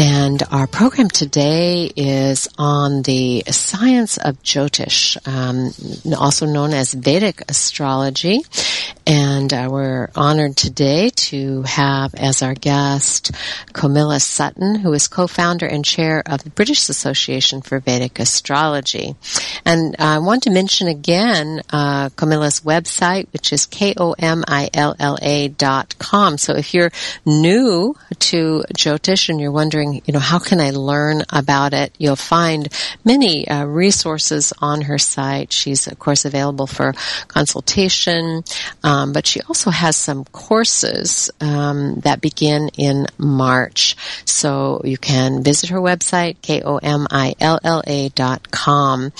And 0.00 0.42
our 0.50 0.66
program 0.66 1.08
today 1.08 1.92
is 1.94 2.48
on 2.56 3.02
the 3.02 3.42
science 3.50 4.16
of 4.16 4.42
Jyotish, 4.42 5.18
um, 5.28 5.72
also 6.16 6.46
known 6.46 6.72
as 6.72 6.94
Vedic 6.94 7.42
astrology. 7.50 8.40
And 9.06 9.52
uh, 9.52 9.68
we're 9.70 10.08
honored 10.16 10.56
today 10.56 11.10
to 11.10 11.62
have 11.62 12.14
as 12.14 12.42
our 12.42 12.54
guest 12.54 13.32
Komilla 13.74 14.22
Sutton, 14.22 14.76
who 14.76 14.90
is 14.94 15.06
co-founder 15.06 15.66
and 15.66 15.84
chair 15.84 16.22
of 16.24 16.44
the 16.44 16.50
British 16.50 16.88
Association 16.88 17.60
for 17.60 17.78
Vedic 17.78 18.20
Astrology. 18.20 19.16
And 19.66 19.96
I 19.98 20.18
want 20.20 20.44
to 20.44 20.50
mention 20.50 20.88
again 20.88 21.60
uh, 21.70 22.08
Komilla's 22.10 22.62
website, 22.62 23.26
which 23.34 23.52
is 23.52 23.66
K-O-M-I-L-L-A 23.66 25.48
dot 25.48 25.98
com. 25.98 26.38
So 26.38 26.54
if 26.56 26.72
you're 26.72 26.92
new 27.26 27.96
to 28.18 28.64
Jyotish 28.74 29.28
and 29.28 29.38
you're 29.38 29.52
wondering, 29.52 29.89
you 29.94 30.12
know, 30.12 30.18
how 30.18 30.38
can 30.38 30.60
I 30.60 30.70
learn 30.70 31.22
about 31.30 31.72
it? 31.72 31.94
You'll 31.98 32.16
find 32.16 32.68
many 33.04 33.48
uh, 33.48 33.64
resources 33.64 34.52
on 34.60 34.82
her 34.82 34.98
site. 34.98 35.52
She's, 35.52 35.86
of 35.86 35.98
course, 35.98 36.24
available 36.24 36.66
for 36.66 36.94
consultation, 37.28 38.44
um, 38.82 39.12
but 39.12 39.26
she 39.26 39.40
also 39.42 39.70
has 39.70 39.96
some 39.96 40.24
courses 40.24 41.30
um, 41.40 42.00
that 42.00 42.20
begin 42.20 42.70
in 42.76 43.06
March. 43.18 43.96
So 44.24 44.80
you 44.84 44.98
can 44.98 45.42
visit 45.42 45.70
her 45.70 45.78
website, 45.78 46.36
K-O-M-I-L-L-A 46.42 48.08
dot 48.10 48.50
com. 48.50 49.12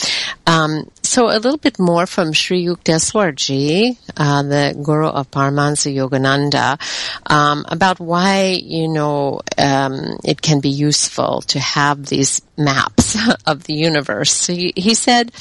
Um, 0.47 0.91
so 1.11 1.27
a 1.27 1.43
little 1.43 1.57
bit 1.57 1.81
more 1.81 2.07
from 2.07 2.33
Sri 2.33 2.65
Yukteswarji, 2.67 3.99
uh, 4.17 4.43
the 4.45 4.81
guru 4.81 5.09
of 5.09 5.29
Paramahansa 5.33 5.93
Yogananda, 5.93 6.79
um, 7.27 7.65
about 7.67 7.99
why, 7.99 8.61
you 8.63 8.87
know, 8.87 9.41
um, 9.59 10.21
it 10.23 10.41
can 10.41 10.61
be 10.61 10.69
useful 10.69 11.41
to 11.49 11.59
have 11.59 12.07
these 12.07 12.41
maps 12.57 13.17
of 13.47 13.65
the 13.65 13.75
universe. 13.75 14.47
He, 14.47 14.73
he 14.77 14.95
said, 14.95 15.33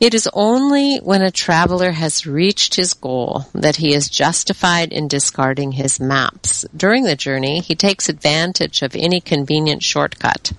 it 0.00 0.12
is 0.12 0.28
only 0.34 0.98
when 0.98 1.22
a 1.22 1.30
traveler 1.30 1.92
has 1.92 2.26
reached 2.26 2.74
his 2.74 2.92
goal 2.92 3.46
that 3.54 3.76
he 3.76 3.94
is 3.94 4.10
justified 4.10 4.92
in 4.92 5.08
discarding 5.08 5.72
his 5.72 5.98
maps. 5.98 6.66
During 6.76 7.04
the 7.04 7.16
journey, 7.16 7.60
he 7.60 7.74
takes 7.74 8.10
advantage 8.10 8.82
of 8.82 8.94
any 8.94 9.20
convenient 9.22 9.82
shortcut. 9.82 10.52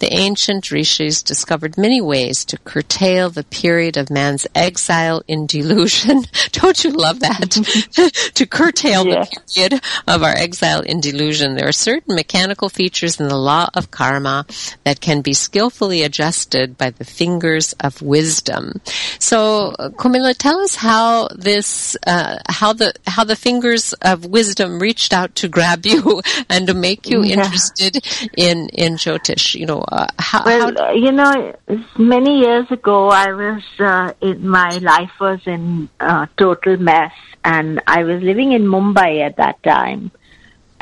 The 0.00 0.12
ancient 0.12 0.72
rishis 0.72 1.22
discovered 1.22 1.78
many 1.78 2.00
ways 2.00 2.44
to 2.46 2.58
curtail 2.58 3.30
the 3.30 3.44
period 3.44 3.91
of 3.96 4.10
man's 4.10 4.46
exile 4.54 5.22
in 5.28 5.46
delusion. 5.46 6.22
Don't 6.52 6.84
you 6.84 6.90
love 6.90 7.20
that? 7.20 7.50
to 8.34 8.46
curtail 8.46 9.06
yeah. 9.06 9.24
the 9.24 9.40
period 9.54 9.84
of 10.06 10.22
our 10.22 10.34
exile 10.34 10.80
in 10.80 11.00
delusion. 11.00 11.54
There 11.54 11.68
are 11.68 11.72
certain 11.72 12.14
mechanical 12.14 12.68
features 12.68 13.20
in 13.20 13.28
the 13.28 13.36
law 13.36 13.68
of 13.74 13.90
karma 13.90 14.46
that 14.84 15.00
can 15.00 15.22
be 15.22 15.32
skillfully 15.32 16.02
adjusted 16.02 16.76
by 16.78 16.90
the 16.90 17.04
fingers 17.04 17.72
of 17.80 18.02
wisdom. 18.02 18.80
So, 19.18 19.74
Komilla, 19.96 20.36
tell 20.36 20.60
us 20.60 20.74
how 20.74 21.28
this, 21.34 21.96
uh, 22.06 22.38
how 22.48 22.72
the 22.72 22.92
how 23.06 23.24
the 23.24 23.36
fingers 23.36 23.92
of 23.94 24.26
wisdom 24.26 24.78
reached 24.78 25.12
out 25.12 25.34
to 25.36 25.48
grab 25.48 25.86
you 25.86 26.22
and 26.48 26.66
to 26.66 26.74
make 26.74 27.08
you 27.08 27.22
yeah. 27.22 27.34
interested 27.34 27.96
in 28.36 28.68
in 28.70 28.94
Jyotish. 28.94 29.54
You 29.54 29.66
know, 29.66 29.80
uh, 29.80 30.06
how, 30.18 30.44
well, 30.44 30.72
how 30.76 30.92
you 30.92 31.12
know, 31.12 31.54
many 31.98 32.38
years 32.40 32.70
ago, 32.70 33.08
I 33.08 33.32
was 33.32 33.62
uh, 33.82 34.14
in 34.20 34.48
my 34.48 34.70
life 34.78 35.12
was 35.20 35.40
in 35.46 35.88
uh, 36.00 36.26
total 36.36 36.76
mess, 36.76 37.12
and 37.44 37.82
I 37.86 38.04
was 38.04 38.22
living 38.22 38.52
in 38.52 38.62
Mumbai 38.62 39.20
at 39.20 39.36
that 39.36 39.62
time 39.62 40.10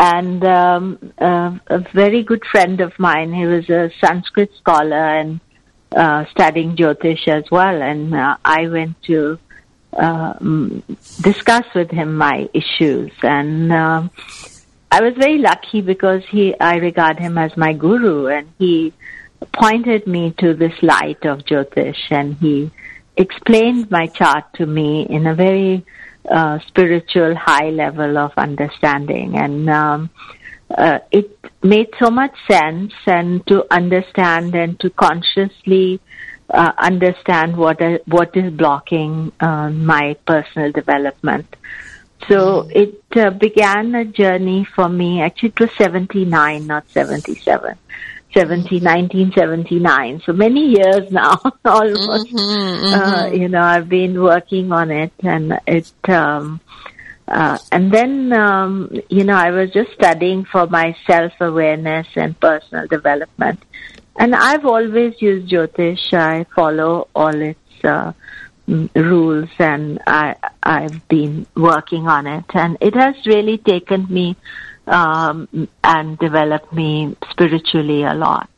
and 0.01 0.42
um, 0.44 1.12
uh, 1.18 1.59
a 1.66 1.78
very 1.92 2.22
good 2.22 2.42
friend 2.46 2.80
of 2.80 2.98
mine. 2.98 3.34
He 3.34 3.44
was 3.44 3.68
a 3.68 3.90
Sanskrit 4.01 4.51
scholar 4.57 4.96
and 4.96 5.40
uh, 5.94 6.24
studying 6.30 6.74
Jyotish 6.74 7.28
as 7.28 7.44
well. 7.51 7.82
And 7.82 8.14
uh, 8.14 8.38
I 8.42 8.68
went 8.68 9.03
to 9.05 9.38
uh, 9.92 10.32
discuss 11.20 11.66
with 11.74 11.90
him 11.90 12.16
my 12.16 12.48
issues, 12.55 13.12
and 13.22 13.70
uh, 13.70 14.09
I 14.90 15.03
was 15.03 15.14
very 15.18 15.38
lucky 15.38 15.82
because 15.82 16.22
he 16.30 16.59
I 16.59 16.76
regard 16.76 17.18
him 17.18 17.36
as 17.36 17.55
my 17.57 17.74
guru, 17.74 18.28
and 18.28 18.48
he 18.59 18.94
pointed 19.53 20.07
me 20.07 20.32
to 20.38 20.55
this 20.55 20.82
light 20.82 21.26
of 21.26 21.40
Jyotish, 21.40 22.11
and 22.11 22.36
he 22.36 22.70
explained 23.20 23.90
my 23.90 24.06
chart 24.06 24.44
to 24.54 24.66
me 24.66 25.06
in 25.08 25.26
a 25.26 25.34
very 25.34 25.84
uh, 26.28 26.58
spiritual 26.66 27.34
high 27.34 27.70
level 27.70 28.18
of 28.18 28.32
understanding 28.36 29.36
and 29.36 29.68
um, 29.70 30.10
uh, 30.76 30.98
it 31.10 31.38
made 31.62 31.88
so 31.98 32.10
much 32.10 32.34
sense 32.48 32.92
and 33.06 33.46
to 33.46 33.64
understand 33.70 34.54
and 34.54 34.78
to 34.80 34.90
consciously 34.90 36.00
uh, 36.50 36.72
understand 36.78 37.56
what 37.56 37.80
uh, 37.80 37.98
what 38.06 38.36
is 38.36 38.52
blocking 38.52 39.32
uh, 39.40 39.70
my 39.70 40.16
personal 40.26 40.72
development. 40.72 41.56
So 42.28 42.62
mm-hmm. 42.62 42.70
it 42.82 43.16
uh, 43.16 43.30
began 43.30 43.94
a 43.94 44.04
journey 44.04 44.64
for 44.64 44.88
me. 44.88 45.22
Actually, 45.22 45.50
it 45.50 45.60
was 45.60 45.70
79, 45.78 46.66
not 46.66 46.88
77. 46.90 47.76
70, 48.35 48.81
1979. 48.81 50.22
So 50.24 50.33
many 50.33 50.76
years 50.76 51.11
now, 51.11 51.41
almost. 51.64 52.28
Mm-hmm, 52.28 52.37
mm-hmm. 52.37 52.95
Uh, 52.95 53.26
you 53.28 53.49
know, 53.49 53.62
I've 53.62 53.89
been 53.89 54.20
working 54.20 54.72
on 54.72 54.91
it, 54.91 55.12
and 55.22 55.59
it. 55.66 55.93
Um, 56.09 56.61
uh, 57.26 57.59
and 57.70 57.93
then, 57.93 58.33
um, 58.33 58.91
you 59.09 59.22
know, 59.22 59.37
I 59.37 59.53
was 59.53 59.70
just 59.70 59.93
studying 59.93 60.45
for 60.45 60.66
my 60.66 60.97
self 61.07 61.33
awareness 61.41 62.09
and 62.16 62.39
personal 62.39 62.89
development. 62.89 63.62
And 64.18 64.35
I've 64.35 64.66
always 64.66 65.14
used 65.22 65.49
Jyotish. 65.49 66.12
I 66.12 66.45
follow 66.55 67.09
all 67.14 67.35
its 67.41 67.85
uh, 67.85 68.12
rules, 68.66 69.49
and 69.59 70.01
I 70.07 70.35
I've 70.62 71.07
been 71.09 71.47
working 71.57 72.09
on 72.09 72.26
it, 72.26 72.45
and 72.53 72.76
it 72.81 72.95
has 72.95 73.14
really 73.26 73.59
taken 73.59 74.07
me 74.11 74.37
um, 74.91 75.68
and 75.84 76.18
developed 76.18 76.72
me 76.72 77.16
spiritually 77.30 78.03
a 78.03 78.14
lot 78.14 78.51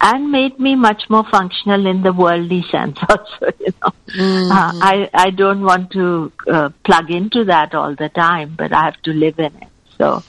and 0.00 0.30
made 0.30 0.58
me 0.58 0.74
much 0.74 1.02
more 1.10 1.24
functional 1.30 1.86
in 1.86 2.02
the 2.02 2.12
worldly 2.12 2.64
sense 2.70 2.98
also 3.08 3.52
you 3.60 3.72
know 3.82 3.92
mm-hmm. 4.08 4.52
uh, 4.52 4.72
i 4.82 5.10
i 5.12 5.30
don't 5.30 5.62
want 5.62 5.90
to 5.90 6.32
uh, 6.50 6.68
plug 6.84 7.10
into 7.10 7.44
that 7.44 7.74
all 7.74 7.94
the 7.96 8.08
time 8.08 8.54
but 8.56 8.72
i 8.72 8.84
have 8.84 9.00
to 9.02 9.12
live 9.12 9.38
in 9.38 9.54
it 9.56 9.68
so 9.98 10.22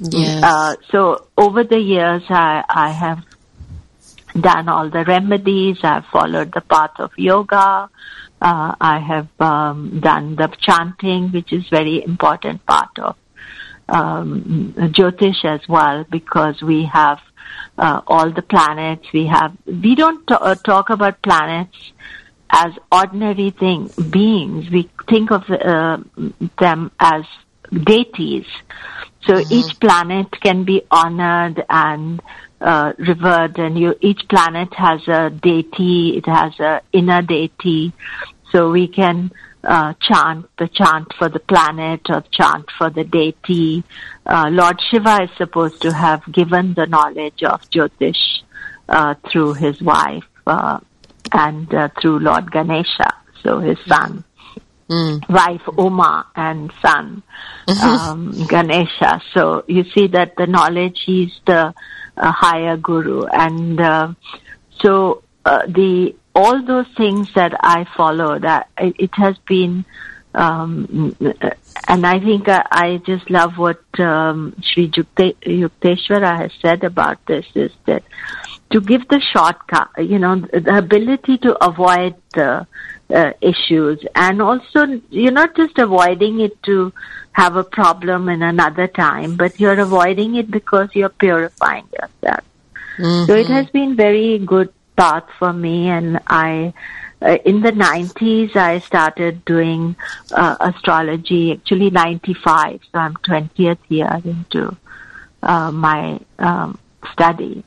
yes. 0.00 0.42
uh, 0.42 0.74
so 0.90 1.26
over 1.38 1.64
the 1.64 1.78
years 1.78 2.22
i 2.28 2.62
i 2.68 2.90
have 2.90 3.24
done 4.40 4.68
all 4.68 4.90
the 4.90 5.04
remedies 5.04 5.78
i've 5.82 6.06
followed 6.06 6.52
the 6.52 6.60
path 6.60 6.98
of 6.98 7.10
yoga 7.16 7.88
uh, 8.42 8.74
i 8.80 8.98
have 8.98 9.28
um, 9.40 10.00
done 10.00 10.34
the 10.36 10.48
chanting 10.60 11.30
which 11.30 11.52
is 11.52 11.66
very 11.68 12.04
important 12.04 12.64
part 12.66 12.98
of 12.98 13.16
um, 13.88 14.74
Jyotish 14.76 15.44
as 15.44 15.60
well 15.68 16.04
because 16.10 16.62
we 16.62 16.88
have 16.92 17.18
uh, 17.78 18.00
all 18.06 18.32
the 18.32 18.42
planets. 18.42 19.06
We 19.12 19.26
have 19.26 19.56
we 19.66 19.94
don't 19.94 20.26
t- 20.26 20.34
uh, 20.34 20.54
talk 20.56 20.90
about 20.90 21.22
planets 21.22 21.76
as 22.50 22.72
ordinary 22.92 23.50
thing 23.50 23.92
beings. 24.10 24.70
We 24.70 24.90
think 25.08 25.30
of 25.30 25.42
uh, 25.50 25.98
them 26.60 26.90
as 27.00 27.24
deities. 27.72 28.46
So 29.26 29.40
each 29.50 29.80
planet 29.80 30.26
can 30.42 30.64
be 30.64 30.82
honored 30.90 31.64
and 31.68 32.22
uh, 32.60 32.92
revered, 32.98 33.58
and 33.58 33.78
you, 33.78 33.94
each 34.00 34.22
planet 34.28 34.68
has 34.74 35.06
a 35.08 35.30
deity. 35.30 36.16
It 36.16 36.26
has 36.26 36.58
a 36.60 36.82
inner 36.92 37.22
deity, 37.22 37.92
so 38.52 38.70
we 38.70 38.86
can 38.86 39.32
uh, 39.64 39.94
chant 40.00 40.46
the 40.58 40.68
chant 40.68 41.12
for 41.18 41.28
the 41.28 41.40
planet 41.40 42.00
or 42.08 42.22
chant 42.30 42.66
for 42.76 42.90
the 42.90 43.04
deity. 43.04 43.84
Uh, 44.26 44.48
Lord 44.50 44.80
Shiva 44.90 45.22
is 45.22 45.30
supposed 45.36 45.82
to 45.82 45.92
have 45.92 46.22
given 46.30 46.74
the 46.74 46.86
knowledge 46.86 47.42
of 47.42 47.60
Jyotish 47.70 48.42
uh, 48.88 49.14
through 49.30 49.54
his 49.54 49.80
wife 49.80 50.24
uh, 50.46 50.80
and 51.32 51.72
uh, 51.74 51.88
through 52.00 52.20
Lord 52.20 52.50
Ganesha, 52.50 53.14
so 53.42 53.58
his 53.58 53.78
son. 53.86 54.24
Mm. 54.88 55.26
Wife 55.30 55.62
Uma 55.78 56.26
and 56.36 56.70
son 56.82 57.22
um, 57.82 58.46
Ganesha. 58.46 59.22
So 59.32 59.64
you 59.66 59.84
see 59.94 60.08
that 60.08 60.36
the 60.36 60.46
knowledge 60.46 61.00
he's 61.06 61.32
the 61.46 61.72
uh, 62.16 62.32
higher 62.32 62.76
guru, 62.76 63.24
and 63.24 63.80
uh, 63.80 64.12
so 64.82 65.22
uh, 65.46 65.66
the 65.66 66.14
all 66.34 66.62
those 66.62 66.86
things 66.96 67.32
that 67.34 67.54
I 67.60 67.86
followed, 67.96 68.44
uh, 68.44 68.64
it, 68.76 69.14
has 69.14 69.36
been, 69.46 69.84
um, 70.34 71.16
and 71.88 72.06
I 72.06 72.18
think 72.18 72.48
I, 72.48 72.66
I 72.70 72.96
just 72.98 73.30
love 73.30 73.56
what 73.56 73.82
um, 74.00 74.56
Sri 74.62 74.90
Yukte, 74.90 75.36
Yukteswara 75.42 76.36
has 76.36 76.50
said 76.60 76.82
about 76.84 77.24
this 77.26 77.46
is 77.54 77.70
that 77.86 78.02
to 78.70 78.80
give 78.80 79.06
the 79.08 79.20
shortcut, 79.20 79.90
you 79.98 80.18
know, 80.18 80.40
the 80.40 80.76
ability 80.76 81.38
to 81.38 81.64
avoid 81.64 82.16
the 82.32 82.66
uh, 83.10 83.32
issues 83.40 84.04
and 84.16 84.40
also 84.40 85.00
you're 85.10 85.30
not 85.30 85.54
just 85.54 85.78
avoiding 85.78 86.40
it 86.40 86.60
to 86.62 86.92
have 87.32 87.54
a 87.54 87.62
problem 87.62 88.28
in 88.28 88.42
another 88.42 88.88
time, 88.88 89.36
but 89.36 89.60
you're 89.60 89.78
avoiding 89.78 90.34
it 90.34 90.50
because 90.50 90.88
you're 90.94 91.10
purifying 91.10 91.86
yourself. 91.92 92.44
So 93.26 93.34
it 93.34 93.46
has 93.48 93.66
been 93.70 93.96
very 93.96 94.38
good 94.38 94.72
path 94.96 95.24
for 95.38 95.52
me 95.52 95.88
and 95.88 96.20
I 96.26 96.72
uh, 97.22 97.38
in 97.44 97.62
the 97.62 97.72
90s 97.72 98.54
I 98.56 98.78
started 98.80 99.44
doing 99.44 99.96
uh, 100.32 100.56
astrology 100.60 101.52
actually 101.52 101.90
95 101.90 102.80
so 102.92 102.98
I'm 102.98 103.14
20th 103.14 103.78
year 103.88 104.20
into 104.24 104.76
uh, 105.42 105.70
my 105.70 106.20
um, 106.38 106.78
study. 107.12 107.64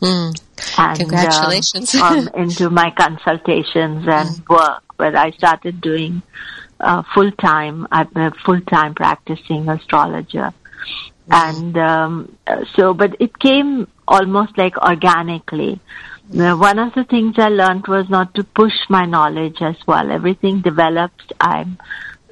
Mm. 0.00 0.40
and 0.78 0.98
Congratulations. 0.98 1.94
uh, 1.94 2.04
um, 2.04 2.30
into 2.34 2.70
my 2.70 2.90
consultations 2.90 4.06
and 4.08 4.48
work 4.48 4.82
but 4.96 5.14
I 5.14 5.30
started 5.32 5.80
doing 5.80 6.22
uh, 6.80 7.02
full 7.14 7.30
time 7.32 7.86
I'm 7.92 8.08
a 8.16 8.32
full 8.44 8.60
time 8.62 8.94
practicing 8.94 9.68
astrologer. 9.68 10.52
And 11.30 11.76
um, 11.78 12.36
uh, 12.46 12.64
so 12.74 12.94
but 12.94 13.16
it 13.20 13.38
came 13.38 13.86
almost 14.08 14.58
like 14.58 14.76
organically 14.78 15.80
one 16.32 16.78
of 16.78 16.94
the 16.94 17.04
things 17.04 17.34
I 17.38 17.48
learned 17.48 17.86
was 17.88 18.08
not 18.08 18.34
to 18.34 18.44
push 18.44 18.74
my 18.88 19.04
knowledge 19.04 19.60
as 19.60 19.76
well. 19.86 20.10
Everything 20.10 20.60
develops. 20.60 21.24
I'm 21.40 21.78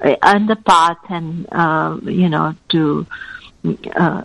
uh, 0.01 0.15
on 0.21 0.47
the 0.47 0.55
path 0.55 0.99
and, 1.09 1.47
uh, 1.51 1.99
you 2.03 2.29
know, 2.29 2.55
to 2.69 3.05
uh, 3.95 4.23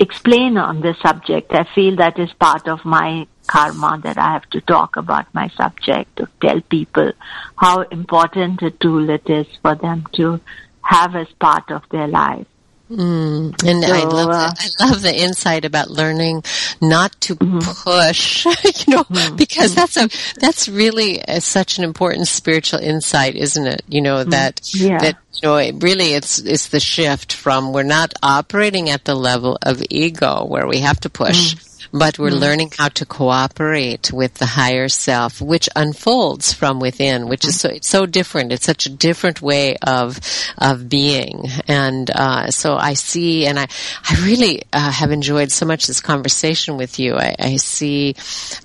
explain 0.00 0.56
on 0.56 0.80
this 0.80 0.98
subject. 1.00 1.52
I 1.52 1.64
feel 1.74 1.96
that 1.96 2.18
is 2.18 2.32
part 2.32 2.66
of 2.66 2.84
my 2.84 3.26
karma 3.46 4.00
that 4.02 4.18
I 4.18 4.32
have 4.32 4.50
to 4.50 4.60
talk 4.60 4.96
about 4.96 5.32
my 5.32 5.48
subject, 5.50 6.16
to 6.16 6.28
tell 6.40 6.60
people 6.60 7.12
how 7.56 7.82
important 7.82 8.62
a 8.62 8.70
tool 8.72 9.08
it 9.10 9.30
is 9.30 9.46
for 9.62 9.74
them 9.74 10.06
to 10.14 10.40
have 10.82 11.14
as 11.14 11.28
part 11.38 11.70
of 11.70 11.82
their 11.90 12.08
life. 12.08 12.46
Mm. 12.90 13.62
And 13.66 13.84
I 13.84 14.04
love 14.04 14.28
uh, 14.30 14.32
that. 14.32 14.70
I 14.80 14.88
love 14.88 15.02
the 15.02 15.14
insight 15.14 15.64
about 15.64 15.90
learning 15.90 16.42
not 16.80 17.12
to 17.22 17.36
push, 17.36 18.46
you 18.86 18.94
know, 18.94 19.04
because 19.36 19.74
that's 19.74 19.96
a 19.96 20.08
that's 20.40 20.68
really 20.68 21.20
a, 21.20 21.40
such 21.40 21.78
an 21.78 21.84
important 21.84 22.28
spiritual 22.28 22.80
insight, 22.80 23.36
isn't 23.36 23.66
it? 23.66 23.82
You 23.88 24.00
know 24.00 24.24
that 24.24 24.60
Yeah. 24.74 24.98
that 24.98 25.16
you 25.34 25.48
know 25.48 25.56
it 25.56 25.82
really 25.82 26.14
it's 26.14 26.38
it's 26.38 26.68
the 26.68 26.80
shift 26.80 27.32
from 27.34 27.72
we're 27.72 27.82
not 27.82 28.14
operating 28.22 28.88
at 28.88 29.04
the 29.04 29.14
level 29.14 29.58
of 29.62 29.82
ego 29.90 30.44
where 30.44 30.66
we 30.66 30.78
have 30.78 30.98
to 31.00 31.10
push. 31.10 31.56
But 31.92 32.18
we're 32.18 32.30
learning 32.30 32.72
how 32.76 32.88
to 32.88 33.06
cooperate 33.06 34.12
with 34.12 34.34
the 34.34 34.46
higher 34.46 34.88
self, 34.88 35.40
which 35.40 35.68
unfolds 35.74 36.52
from 36.52 36.80
within, 36.80 37.28
which 37.28 37.44
is 37.44 37.60
so, 37.60 37.70
it's 37.70 37.88
so 37.88 38.06
different. 38.06 38.52
It's 38.52 38.66
such 38.66 38.86
a 38.86 38.90
different 38.90 39.40
way 39.40 39.76
of, 39.82 40.20
of 40.58 40.88
being. 40.88 41.44
And, 41.66 42.10
uh, 42.10 42.50
so 42.50 42.76
I 42.76 42.94
see, 42.94 43.46
and 43.46 43.58
I, 43.58 43.68
I 44.08 44.24
really, 44.24 44.62
uh, 44.72 44.90
have 44.90 45.10
enjoyed 45.10 45.50
so 45.50 45.66
much 45.66 45.86
this 45.86 46.00
conversation 46.00 46.76
with 46.76 46.98
you. 46.98 47.14
I, 47.14 47.34
I 47.38 47.56
see, 47.56 48.16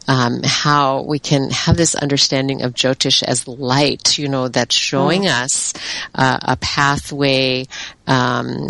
um, 0.08 0.42
how 0.44 1.04
we 1.04 1.20
can 1.20 1.50
have 1.52 1.78
this 1.78 1.96
understanding 1.96 2.62
of 2.64 2.74
Jyotish 2.74 3.24
as 3.24 3.48
light, 3.48 4.18
you 4.18 4.28
know, 4.28 4.48
that's 4.48 4.76
showing 4.76 5.28
us, 5.28 5.74
uh, 6.16 6.40
a 6.42 6.58
pathway, 6.58 7.68
um, 8.08 8.68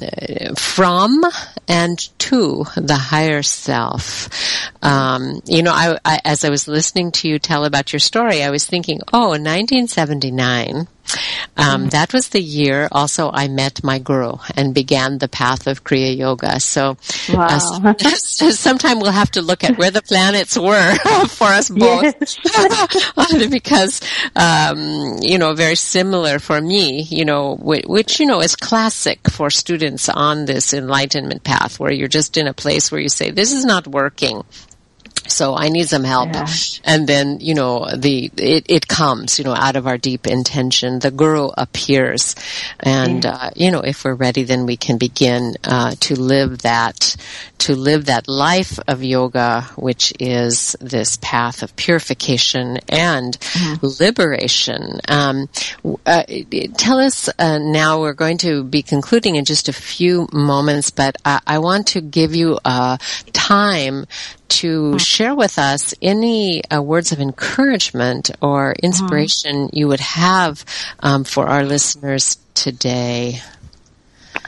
from 0.56 1.24
and 1.68 2.00
to 2.20 2.66
the 2.76 2.96
higher 2.96 3.44
self. 3.44 4.30
Um, 4.82 5.42
you 5.46 5.64
know, 5.64 5.72
I, 5.74 5.98
I, 6.06 6.20
as 6.26 6.44
I 6.44 6.50
was 6.50 6.68
listening 6.68 7.12
to 7.14 7.28
you 7.28 7.40
tell 7.40 7.66
about 7.66 7.94
your 7.94 8.00
story, 8.00 8.44
I 8.44 8.52
was 8.52 8.66
thinking, 8.66 9.02
oh, 9.12 9.34
in 9.34 9.44
1979, 9.44 10.88
um, 11.58 11.90
that 11.90 12.14
was 12.14 12.30
the 12.30 12.42
year 12.42 12.88
also 12.92 13.30
I 13.32 13.48
met 13.48 13.84
my 13.84 14.00
guru 14.00 14.38
and 14.56 14.74
began 14.74 15.18
the 15.18 15.28
path 15.28 15.68
of 15.68 15.84
Kriya 15.84 16.16
Yoga. 16.18 16.60
So, 16.60 16.98
uh, 17.30 17.34
Wow. 17.34 17.58
sometime 17.98 19.00
we'll 19.00 19.12
have 19.12 19.32
to 19.32 19.42
look 19.42 19.64
at 19.64 19.78
where 19.78 19.92
the 19.92 20.02
planets 20.02 20.58
were 20.58 20.96
for 21.30 21.48
us 21.48 21.70
both. 21.70 22.14
because, 23.50 24.02
um, 24.36 25.18
you 25.22 25.38
know, 25.38 25.54
very 25.54 25.76
similar 25.76 26.40
for 26.40 26.60
me, 26.62 27.04
you 27.04 27.26
know, 27.26 27.56
which, 27.56 27.86
which, 27.86 28.20
you 28.20 28.26
know, 28.26 28.42
is 28.42 28.56
classic 28.56 29.20
for 29.30 29.50
students 29.50 30.10
on 30.10 30.46
this 30.46 30.74
enlightenment 30.74 31.44
path 31.44 31.80
where 31.80 31.92
you're 31.92 32.08
just 32.08 32.38
in 32.38 32.48
a 32.48 32.54
place 32.54 32.92
where 32.92 33.02
you 33.02 33.10
say, 33.10 33.32
this 33.32 33.52
is 33.52 33.66
not 33.66 33.88
working. 33.88 34.44
So 35.26 35.56
I 35.56 35.70
need 35.70 35.88
some 35.88 36.04
help. 36.04 36.34
Yeah. 36.34 36.48
And 36.84 37.08
then, 37.08 37.40
you 37.40 37.56
know, 37.56 37.88
the, 37.96 38.30
it, 38.36 38.66
it 38.68 38.88
comes, 38.90 39.40
you 39.40 39.46
know, 39.46 39.54
out 39.56 39.78
of 39.78 39.88
our 39.88 39.98
deep 39.98 40.28
intention. 40.28 41.00
The 41.00 41.12
guru 41.12 41.50
appears. 41.58 42.36
And, 42.82 43.26
uh, 43.26 43.52
you 43.56 43.72
know, 43.72 43.80
if 43.80 44.04
we're 44.04 44.16
ready, 44.16 44.44
then 44.44 44.66
we 44.66 44.76
can 44.76 44.98
begin, 44.98 45.56
uh, 45.64 45.96
to 46.02 46.20
live 46.20 46.64
that, 46.64 47.16
to 47.60 47.74
live 47.74 48.06
that 48.06 48.28
life 48.28 48.78
of 48.86 49.02
yoga, 49.02 49.62
which 49.78 50.14
is 50.20 50.76
this 50.82 51.18
path 51.22 51.64
of 51.64 51.74
purification 51.78 52.80
and 52.90 53.38
liberation. 53.82 55.00
Um, 55.08 55.48
uh, 56.06 56.24
tell 56.78 57.00
us, 57.00 57.30
uh, 57.40 57.60
now 57.60 58.02
we're 58.02 58.14
going 58.14 58.40
to 58.40 58.66
be 58.66 58.82
concluding 58.82 59.36
in 59.36 59.46
just 59.46 59.70
a 59.70 59.74
few 59.74 60.28
moments, 60.34 60.92
but 60.92 61.16
I, 61.24 61.40
I 61.48 61.60
want 61.60 61.88
to 61.88 62.02
give 62.02 62.36
you, 62.36 62.60
uh, 62.66 62.98
time 63.32 64.06
to 64.50 65.00
share 65.04 65.36
with 65.36 65.58
us 65.58 65.94
any 66.02 66.64
uh, 66.66 66.82
words 66.82 67.12
of 67.12 67.20
encouragement 67.20 68.32
or 68.42 68.74
inspiration 68.82 69.70
you 69.74 69.88
would 69.88 70.00
have 70.00 70.66
um, 71.00 71.24
for 71.24 71.48
our 71.48 71.64
listeners 71.64 72.38
today. 72.54 73.42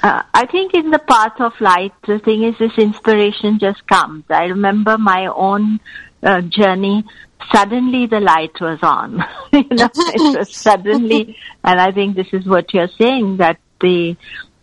Uh, 0.01 0.23
I 0.33 0.45
think 0.47 0.73
in 0.73 0.91
the 0.91 0.99
path 0.99 1.39
of 1.39 1.53
light, 1.59 1.93
the 2.07 2.19
thing 2.19 2.43
is, 2.43 2.55
this 2.57 2.77
inspiration 2.77 3.59
just 3.59 3.85
comes. 3.87 4.23
I 4.29 4.45
remember 4.45 4.97
my 4.97 5.27
own 5.27 5.79
uh, 6.23 6.41
journey. 6.41 7.05
Suddenly, 7.53 8.07
the 8.07 8.19
light 8.19 8.59
was 8.59 8.79
on. 8.81 9.23
you 9.53 9.63
know, 9.71 9.89
it 9.95 10.37
was 10.39 10.55
suddenly, 10.55 11.37
and 11.63 11.79
I 11.79 11.91
think 11.91 12.15
this 12.15 12.27
is 12.33 12.45
what 12.45 12.73
you're 12.73 12.89
saying 12.99 13.37
that 13.37 13.59
the 13.81 14.15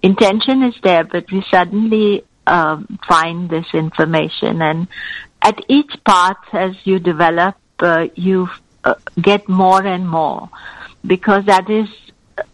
intention 0.02 0.62
is 0.64 0.74
there, 0.82 1.04
but 1.04 1.30
we 1.30 1.44
suddenly 1.50 2.24
um, 2.46 2.98
find 3.08 3.48
this 3.48 3.66
information, 3.72 4.60
and 4.62 4.88
at 5.42 5.58
each 5.68 5.92
path, 6.04 6.36
as 6.52 6.74
you 6.84 6.98
develop, 6.98 7.56
uh, 7.80 8.06
you 8.14 8.48
uh, 8.84 8.94
get 9.20 9.48
more 9.48 9.84
and 9.84 10.08
more 10.08 10.48
because 11.04 11.44
that 11.46 11.68
is 11.68 11.88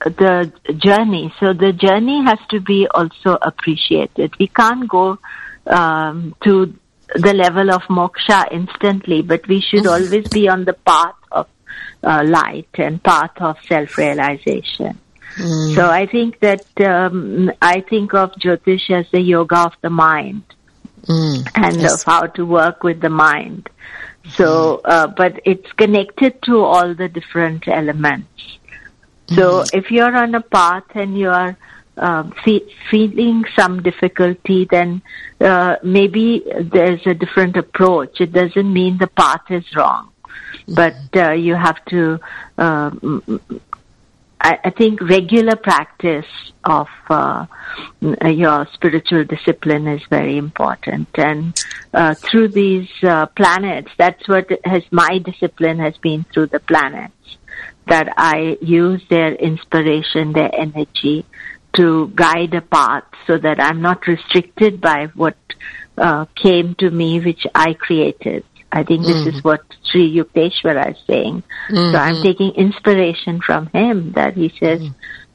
the 0.00 0.52
journey. 0.76 1.32
So 1.40 1.52
the 1.52 1.72
journey 1.72 2.24
has 2.24 2.38
to 2.50 2.60
be 2.60 2.86
also 2.88 3.38
appreciated. 3.40 4.34
We 4.38 4.48
can't 4.48 4.88
go 4.88 5.18
um, 5.66 6.34
to 6.44 6.74
the 7.14 7.34
level 7.34 7.70
of 7.70 7.82
moksha 7.82 8.50
instantly, 8.52 9.22
but 9.22 9.46
we 9.48 9.60
should 9.60 9.86
always 9.86 10.28
be 10.28 10.48
on 10.48 10.64
the 10.64 10.74
path 10.74 11.14
of 11.30 11.46
uh, 12.02 12.24
light 12.26 12.68
and 12.74 13.02
path 13.02 13.32
of 13.40 13.56
self-realization. 13.66 14.98
So 15.74 15.88
I 15.88 16.06
think 16.06 16.40
that 16.40 16.66
um, 16.80 17.52
I 17.62 17.80
think 17.82 18.12
of 18.14 18.32
Jyotish 18.32 18.90
as 18.90 19.06
the 19.12 19.20
yoga 19.20 19.58
of 19.66 19.72
the 19.82 19.90
mind 19.90 20.42
Mm. 21.08 21.50
and 21.54 21.80
Yes. 21.80 21.94
of 21.94 22.02
how 22.04 22.26
to 22.26 22.44
work 22.44 22.84
with 22.84 23.00
the 23.00 23.08
mind. 23.08 23.68
So, 24.36 24.82
uh, 24.84 25.06
but 25.06 25.40
it's 25.46 25.72
connected 25.72 26.42
to 26.42 26.60
all 26.60 26.94
the 26.94 27.08
different 27.08 27.66
elements. 27.66 28.28
So 29.34 29.64
if 29.72 29.90
you're 29.90 30.14
on 30.16 30.34
a 30.34 30.40
path 30.40 30.84
and 30.94 31.18
you 31.18 31.28
are 31.30 31.56
uh, 31.98 32.24
fe- 32.44 32.66
feeling 32.90 33.44
some 33.58 33.82
difficulty, 33.82 34.66
then 34.70 35.02
uh, 35.40 35.76
maybe 35.82 36.44
there's 36.60 37.06
a 37.06 37.14
different 37.14 37.56
approach. 37.56 38.20
It 38.20 38.32
doesn't 38.32 38.72
mean 38.72 38.98
the 38.98 39.06
path 39.08 39.50
is 39.50 39.64
wrong, 39.76 40.10
but 40.66 40.96
uh, 41.16 41.32
you 41.32 41.54
have 41.56 41.82
to. 41.86 42.20
Uh, 44.40 44.56
I, 44.64 44.68
I 44.68 44.70
think 44.70 45.00
regular 45.00 45.56
practice 45.56 46.26
of 46.64 46.88
uh, 47.10 47.46
your 48.00 48.66
spiritual 48.72 49.24
discipline 49.24 49.86
is 49.86 50.02
very 50.10 50.36
important, 50.36 51.08
and 51.14 51.58
uh, 51.94 52.14
through 52.14 52.48
these 52.48 52.88
uh, 53.02 53.26
planets, 53.26 53.90
that's 53.96 54.26
what 54.28 54.46
has 54.64 54.82
my 54.90 55.18
discipline 55.18 55.78
has 55.78 55.96
been 55.98 56.24
through 56.32 56.46
the 56.48 56.60
planets. 56.60 57.14
That 57.86 58.12
I 58.18 58.58
use 58.60 59.02
their 59.08 59.34
inspiration, 59.34 60.32
their 60.32 60.54
energy, 60.54 61.24
to 61.76 62.12
guide 62.14 62.54
a 62.54 62.60
path, 62.60 63.04
so 63.26 63.38
that 63.38 63.60
I'm 63.60 63.80
not 63.80 64.06
restricted 64.06 64.80
by 64.80 65.06
what 65.14 65.36
uh, 65.96 66.26
came 66.34 66.74
to 66.76 66.90
me, 66.90 67.20
which 67.20 67.46
I 67.54 67.72
created. 67.74 68.44
I 68.72 68.82
think 68.82 69.06
this 69.06 69.16
Mm. 69.24 69.34
is 69.34 69.44
what 69.44 69.62
Sri 69.84 70.14
Yukteswara 70.14 70.90
is 70.90 70.98
saying. 71.06 71.42
So 71.70 71.98
I'm 71.98 72.16
Mhm. 72.16 72.22
taking 72.22 72.50
inspiration 72.52 73.40
from 73.40 73.66
him 73.72 74.12
that 74.12 74.34
he 74.34 74.52
says 74.60 74.80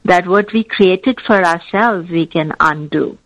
that 0.04 0.26
what 0.26 0.52
we 0.52 0.62
created 0.64 1.20
for 1.26 1.42
ourselves 1.44 2.10
we 2.10 2.26
can 2.26 2.52
undo. 2.60 3.18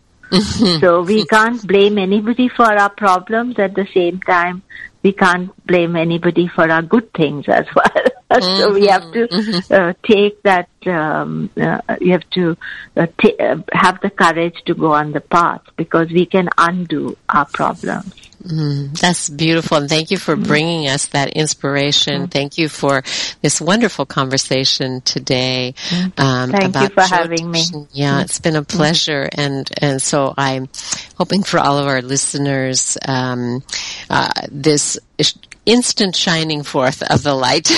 so 0.81 1.03
we 1.03 1.25
can't 1.25 1.67
blame 1.67 1.97
anybody 1.97 2.49
for 2.49 2.67
our 2.67 2.91
problems 2.91 3.59
at 3.59 3.75
the 3.75 3.87
same 3.95 4.21
time 4.21 4.63
we 5.03 5.13
can't 5.13 5.51
blame 5.67 5.97
anybody 5.97 6.47
for 6.49 6.71
our 6.71 6.83
good 6.83 7.11
things 7.15 7.49
as 7.49 7.65
well. 7.75 8.05
so 8.31 8.73
we 8.73 8.87
have 8.87 9.11
to 9.13 9.63
uh, 9.71 9.93
take 10.03 10.43
that. 10.43 10.69
Um, 10.87 11.51
uh, 11.61 11.81
you 12.01 12.13
have 12.13 12.29
to 12.31 12.57
uh, 12.97 13.07
ta- 13.21 13.37
uh, 13.41 13.57
have 13.73 14.01
the 14.01 14.11
courage 14.11 14.63
to 14.67 14.75
go 14.75 14.93
on 14.93 15.13
the 15.13 15.21
path 15.21 15.63
because 15.77 16.11
we 16.11 16.25
can 16.27 16.49
undo 16.57 17.17
our 17.29 17.45
problems. 17.47 18.15
Mm, 18.43 18.97
that's 18.99 19.29
beautiful. 19.29 19.79
And 19.79 19.89
thank 19.89 20.13
you 20.13 20.17
for 20.17 20.37
bringing 20.37 20.87
us 20.89 21.07
that 21.09 21.31
inspiration. 21.31 22.29
Thank 22.29 22.57
you 22.57 22.69
for 22.69 23.03
this 23.43 23.61
wonderful 23.61 24.07
conversation 24.07 25.01
today. 25.01 25.75
Um, 26.17 26.53
Thank 26.53 26.63
you 26.63 26.69
about 26.69 26.93
for 26.93 27.01
Jyotish. 27.01 27.09
having 27.09 27.51
me. 27.51 27.63
Yeah, 27.93 28.21
it's 28.21 28.39
been 28.39 28.55
a 28.55 28.63
pleasure. 28.63 29.29
And, 29.33 29.69
and 29.83 30.01
so 30.01 30.33
I'm 30.39 30.69
hoping 31.17 31.43
for 31.43 31.59
all 31.59 31.79
of 31.79 31.89
our 31.89 32.01
listeners, 32.01 32.97
um, 33.07 33.65
uh, 34.09 34.31
this 34.53 34.99
is- 35.19 35.35
instant 35.69 36.17
shining 36.17 36.63
forth 36.63 37.03
of 37.03 37.23
the 37.23 37.35
light 37.35 37.71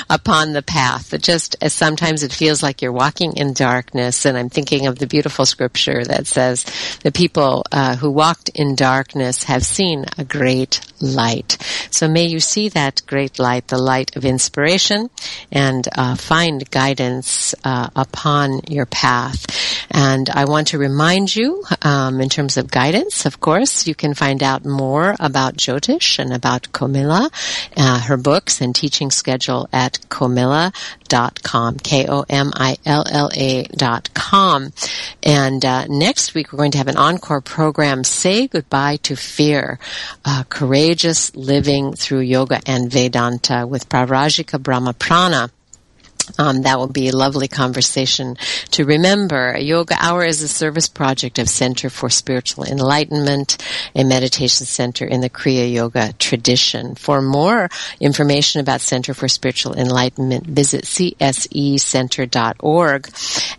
upon 0.10 0.52
the 0.52 0.62
path. 0.62 1.18
Just 1.20 1.54
as 1.60 1.72
sometimes 1.72 2.24
it 2.24 2.32
feels 2.32 2.60
like 2.62 2.82
you're 2.82 2.92
walking 2.92 3.36
in 3.36 3.52
darkness. 3.52 4.24
And 4.24 4.36
I'm 4.36 4.50
thinking 4.50 4.86
of 4.86 4.98
the 4.98 5.06
beautiful 5.06 5.46
scripture 5.46 6.04
that 6.04 6.26
says 6.26 6.64
the 7.04 7.12
people 7.12 7.64
uh, 7.70 7.94
who 7.94 8.10
walked 8.10 8.48
in 8.48 8.74
darkness 8.74 9.44
have 9.44 9.64
seen 9.64 10.06
a 10.18 10.24
great 10.24 10.80
light. 11.00 11.56
So 11.90 12.08
may 12.08 12.24
you 12.24 12.40
see 12.40 12.68
that 12.70 13.02
great 13.06 13.38
light, 13.38 13.68
the 13.68 13.78
light 13.78 14.16
of 14.16 14.24
inspiration, 14.24 15.08
and 15.52 15.86
uh, 15.96 16.16
find 16.16 16.68
guidance 16.70 17.54
uh, 17.64 17.88
upon 17.94 18.60
your 18.68 18.86
path. 18.86 19.46
And 19.90 20.28
I 20.30 20.44
want 20.46 20.68
to 20.68 20.78
remind 20.78 21.34
you, 21.34 21.64
um, 21.82 22.20
in 22.20 22.28
terms 22.28 22.56
of 22.56 22.70
guidance, 22.70 23.24
of 23.24 23.40
course, 23.40 23.86
you 23.86 23.94
can 23.94 24.14
find 24.14 24.42
out 24.42 24.64
more 24.64 25.14
about 25.20 25.56
Jyotish 25.56 26.18
and 26.18 26.32
about 26.32 26.72
Komilla, 26.72 27.30
uh, 27.76 28.00
her 28.00 28.16
books 28.16 28.60
and 28.60 28.74
teaching 28.74 29.10
schedule 29.10 29.68
at 29.72 30.00
komilla.com, 30.08 31.78
K-O-M-I-L-L-A 31.78 33.62
dot 33.76 34.14
com. 34.14 34.72
And 35.22 35.64
uh, 35.64 35.86
next 35.86 36.34
week 36.34 36.52
we're 36.52 36.58
going 36.58 36.72
to 36.72 36.78
have 36.78 36.88
an 36.88 36.96
encore 36.96 37.40
program, 37.40 38.04
Say 38.04 38.46
Goodbye 38.46 38.96
to 39.02 39.16
Fear, 39.16 39.78
uh, 40.24 40.44
Courageous 40.48 41.34
Living 41.34 41.94
Through 41.94 42.20
Yoga 42.20 42.60
and 42.66 42.90
Vedanta 42.90 43.66
with 43.66 43.88
Pravrajika 43.88 44.58
Brahmaprana. 44.58 45.50
Um, 46.38 46.62
that 46.62 46.78
will 46.78 46.88
be 46.88 47.08
a 47.08 47.16
lovely 47.16 47.48
conversation 47.48 48.36
to 48.72 48.84
remember. 48.84 49.56
Yoga 49.58 49.96
Hour 50.00 50.24
is 50.24 50.42
a 50.42 50.48
service 50.48 50.88
project 50.88 51.38
of 51.38 51.48
Center 51.48 51.88
for 51.88 52.10
Spiritual 52.10 52.64
Enlightenment, 52.64 53.56
a 53.94 54.04
meditation 54.04 54.66
center 54.66 55.04
in 55.04 55.20
the 55.20 55.30
Kriya 55.30 55.72
Yoga 55.72 56.12
tradition. 56.14 56.94
For 56.94 57.22
more 57.22 57.68
information 58.00 58.60
about 58.60 58.80
Center 58.80 59.14
for 59.14 59.28
Spiritual 59.28 59.74
Enlightenment, 59.74 60.46
visit 60.46 60.84
csecenter.org 60.84 63.08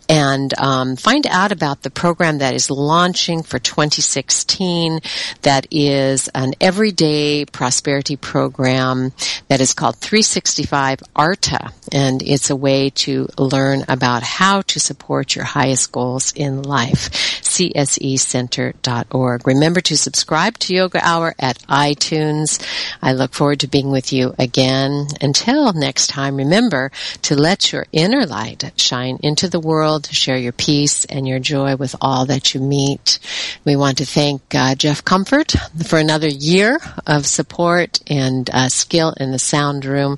and 0.10 0.60
um, 0.60 0.96
find 0.96 1.28
out 1.28 1.52
about 1.52 1.84
the 1.84 1.90
program 1.90 2.40
that 2.40 2.54
is 2.54 2.70
launching 2.70 3.44
for 3.44 3.60
2016. 3.60 5.00
That 5.42 5.68
is 5.72 6.28
an 6.30 6.54
everyday 6.62 7.46
prosperity 7.46 8.16
program 8.16 9.12
that 9.48 9.62
is 9.62 9.74
called 9.74 9.98
365 9.98 11.02
Artha, 11.16 11.72
and 11.92 12.22
it's 12.22 12.50
a 12.50 12.56
way 12.58 12.90
to 12.90 13.28
learn 13.38 13.84
about 13.88 14.24
how 14.24 14.62
to 14.64 14.80
support 14.80 15.36
your 15.36 15.46
highest 15.46 15.92
goals 15.92 16.34
in 16.36 16.64
life. 16.64 17.12
csecenter.org. 17.48 19.48
Remember 19.48 19.82
to 19.82 19.98
subscribe 19.98 20.58
to 20.60 20.74
Yoga 20.74 21.00
Hour 21.04 21.36
at 21.40 21.60
iTunes. 21.68 22.62
I 23.02 23.14
look 23.14 23.34
forward 23.34 23.60
to 23.62 23.68
being 23.68 23.92
with 23.92 24.12
you 24.12 24.34
again. 24.38 25.08
Until 25.22 25.74
next 25.74 26.08
time, 26.08 26.36
remember 26.36 26.92
to 27.24 27.36
let 27.36 27.72
your 27.72 27.86
inner 27.92 28.26
light 28.26 28.72
shine 28.76 29.18
into 29.24 29.50
the 29.50 29.60
world, 29.60 30.08
share 30.08 30.38
your 30.38 30.52
peace 30.52 31.06
and 31.06 31.28
your 31.28 31.40
joy 31.40 31.76
with 31.76 31.96
all 32.02 32.26
that 32.26 32.54
you 32.54 32.62
meet. 32.62 33.20
We 33.66 33.76
want 33.76 33.98
to 34.00 34.06
thank 34.06 34.42
uh, 34.54 34.76
Jeff 34.76 35.04
Comfort 35.04 35.54
for 35.86 36.00
another 36.00 36.28
year 36.28 36.80
of 37.06 37.26
support 37.26 38.00
and 38.08 38.50
uh, 38.50 38.70
skill 38.70 39.14
in 39.18 39.32
the 39.32 39.40
sound 39.40 39.86
room 39.86 40.18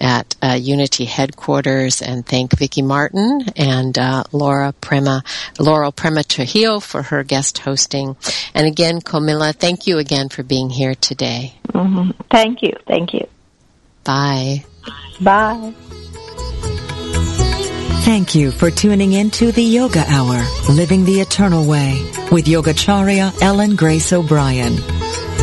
at 0.00 0.34
uh, 0.42 0.58
Unity 0.60 1.04
headquarters, 1.04 1.60
and 2.02 2.26
thank 2.26 2.56
Vicki 2.58 2.82
Martin 2.82 3.46
and 3.56 3.98
uh, 3.98 4.24
Laura 4.32 4.72
Prema, 4.80 5.22
Laurel 5.58 5.92
Prema 5.92 6.22
Trujillo 6.22 6.80
for 6.80 7.02
her 7.02 7.24
guest 7.24 7.58
hosting. 7.58 8.16
And 8.54 8.66
again, 8.66 9.00
Komilla, 9.00 9.54
thank 9.54 9.86
you 9.86 9.98
again 9.98 10.28
for 10.28 10.42
being 10.42 10.70
here 10.70 10.94
today. 10.94 11.54
hmm 11.72 12.10
Thank 12.30 12.62
you. 12.62 12.72
Thank 12.86 13.14
you. 13.14 13.26
Bye. 14.04 14.64
Bye. 15.20 15.74
Thank 18.04 18.34
you 18.34 18.50
for 18.50 18.70
tuning 18.70 19.12
in 19.12 19.30
to 19.32 19.52
the 19.52 19.62
Yoga 19.62 20.04
Hour, 20.08 20.44
Living 20.70 21.04
the 21.04 21.20
Eternal 21.20 21.66
Way, 21.66 22.02
with 22.32 22.46
Yogacharya 22.46 23.40
Ellen 23.42 23.76
Grace 23.76 24.12
O'Brian. 24.12 24.76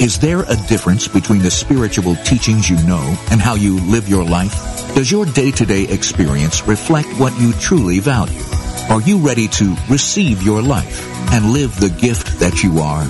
Is 0.00 0.18
there 0.18 0.44
a 0.44 0.56
difference 0.66 1.06
between 1.06 1.42
the 1.42 1.50
spiritual 1.50 2.16
teachings 2.24 2.70
you 2.70 2.82
know 2.86 3.14
and 3.30 3.38
how 3.38 3.54
you 3.54 3.78
live 3.80 4.08
your 4.08 4.24
life? 4.24 4.54
Does 4.94 5.12
your 5.12 5.26
day-to-day 5.26 5.88
experience 5.88 6.66
reflect 6.66 7.08
what 7.18 7.38
you 7.38 7.52
truly 7.52 7.98
value? 7.98 8.40
Are 8.88 9.02
you 9.02 9.18
ready 9.18 9.46
to 9.48 9.76
receive 9.90 10.42
your 10.42 10.62
life 10.62 11.06
and 11.32 11.52
live 11.52 11.78
the 11.78 11.90
gift 11.90 12.40
that 12.40 12.62
you 12.62 12.78
are? 12.78 13.06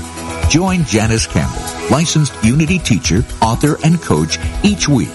Join 0.51 0.83
Janice 0.83 1.29
Campbell, 1.29 1.63
licensed 1.93 2.35
Unity 2.43 2.81
teacher, 2.81 3.25
author, 3.41 3.77
and 3.85 4.03
coach 4.03 4.41
each 4.65 4.89
week 4.89 5.15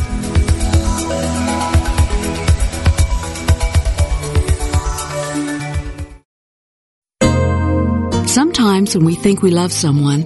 Sometimes 8.81 8.95
when 8.95 9.05
we 9.05 9.13
think 9.13 9.43
we 9.43 9.51
love 9.51 9.71
someone, 9.71 10.25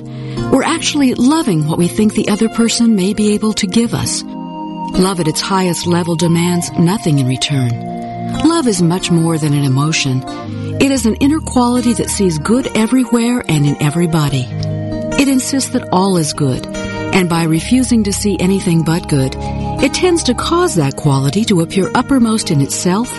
we're 0.50 0.64
actually 0.64 1.14
loving 1.14 1.68
what 1.68 1.78
we 1.78 1.90
think 1.90 2.14
the 2.14 2.30
other 2.30 2.48
person 2.48 2.96
may 2.96 3.14
be 3.14 3.34
able 3.34 3.52
to 3.52 3.68
give 3.68 3.94
us. 3.94 4.24
Love 4.24 5.20
at 5.20 5.28
its 5.28 5.42
highest 5.42 5.86
level 5.86 6.16
demands 6.16 6.72
nothing 6.80 7.20
in 7.20 7.28
return. 7.28 7.70
Love 8.48 8.66
is 8.66 8.82
much 8.82 9.12
more 9.12 9.38
than 9.38 9.54
an 9.54 9.66
emotion. 9.66 10.24
It 10.80 10.90
is 10.90 11.06
an 11.06 11.16
inner 11.16 11.42
quality 11.42 11.92
that 11.96 12.10
sees 12.10 12.40
good 12.40 12.70
everywhere 12.78 13.44
and 13.50 13.66
in 13.66 13.82
everybody. 13.84 14.46
It 15.20 15.28
insists 15.28 15.72
that 15.72 15.90
all 15.92 16.16
is 16.16 16.32
good, 16.32 16.66
and 16.66 17.28
by 17.28 17.44
refusing 17.44 18.06
to 18.06 18.14
see 18.14 18.38
anything 18.40 18.84
but 18.86 19.10
good, 19.10 19.36
it 19.84 19.94
tends 19.94 20.24
to 20.24 20.34
cause 20.34 20.76
that 20.76 20.96
quality 20.96 21.44
to 21.44 21.60
appear 21.60 21.92
uppermost 21.94 22.52
in 22.52 22.62
itself 22.62 23.12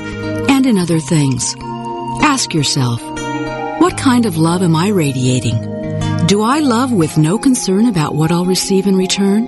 and 0.48 0.64
in 0.64 0.78
other 0.78 0.98
things. 0.98 1.54
Ask 2.22 2.54
yourself, 2.54 3.02
what 3.78 3.96
kind 3.98 4.26
of 4.26 4.36
love 4.36 4.62
am 4.62 4.74
I 4.74 4.88
radiating? 4.88 5.58
Do 6.26 6.42
I 6.42 6.60
love 6.60 6.92
with 6.92 7.16
no 7.18 7.38
concern 7.38 7.86
about 7.86 8.14
what 8.14 8.32
I'll 8.32 8.44
receive 8.44 8.86
in 8.86 8.96
return? 8.96 9.46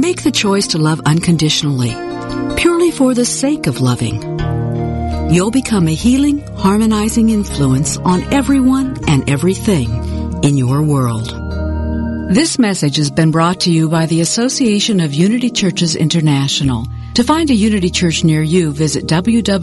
Make 0.00 0.22
the 0.22 0.30
choice 0.32 0.68
to 0.68 0.78
love 0.78 1.00
unconditionally, 1.04 1.90
purely 2.56 2.90
for 2.90 3.14
the 3.14 3.24
sake 3.24 3.66
of 3.66 3.80
loving. 3.80 4.22
You'll 5.32 5.50
become 5.50 5.88
a 5.88 5.94
healing, 5.94 6.46
harmonizing 6.56 7.28
influence 7.30 7.96
on 7.98 8.22
everyone 8.32 8.98
and 9.06 9.28
everything 9.30 9.90
in 10.42 10.56
your 10.56 10.82
world. 10.82 11.28
This 12.34 12.58
message 12.58 12.96
has 12.96 13.10
been 13.10 13.30
brought 13.30 13.60
to 13.60 13.70
you 13.70 13.88
by 13.88 14.06
the 14.06 14.20
Association 14.22 15.00
of 15.00 15.12
Unity 15.14 15.50
Churches 15.50 15.96
International. 15.96 16.86
To 17.14 17.24
find 17.24 17.50
a 17.50 17.54
Unity 17.54 17.90
Church 17.90 18.24
near 18.24 18.42
you, 18.42 18.72
visit 18.72 19.04
www.unity.org. 19.06 19.62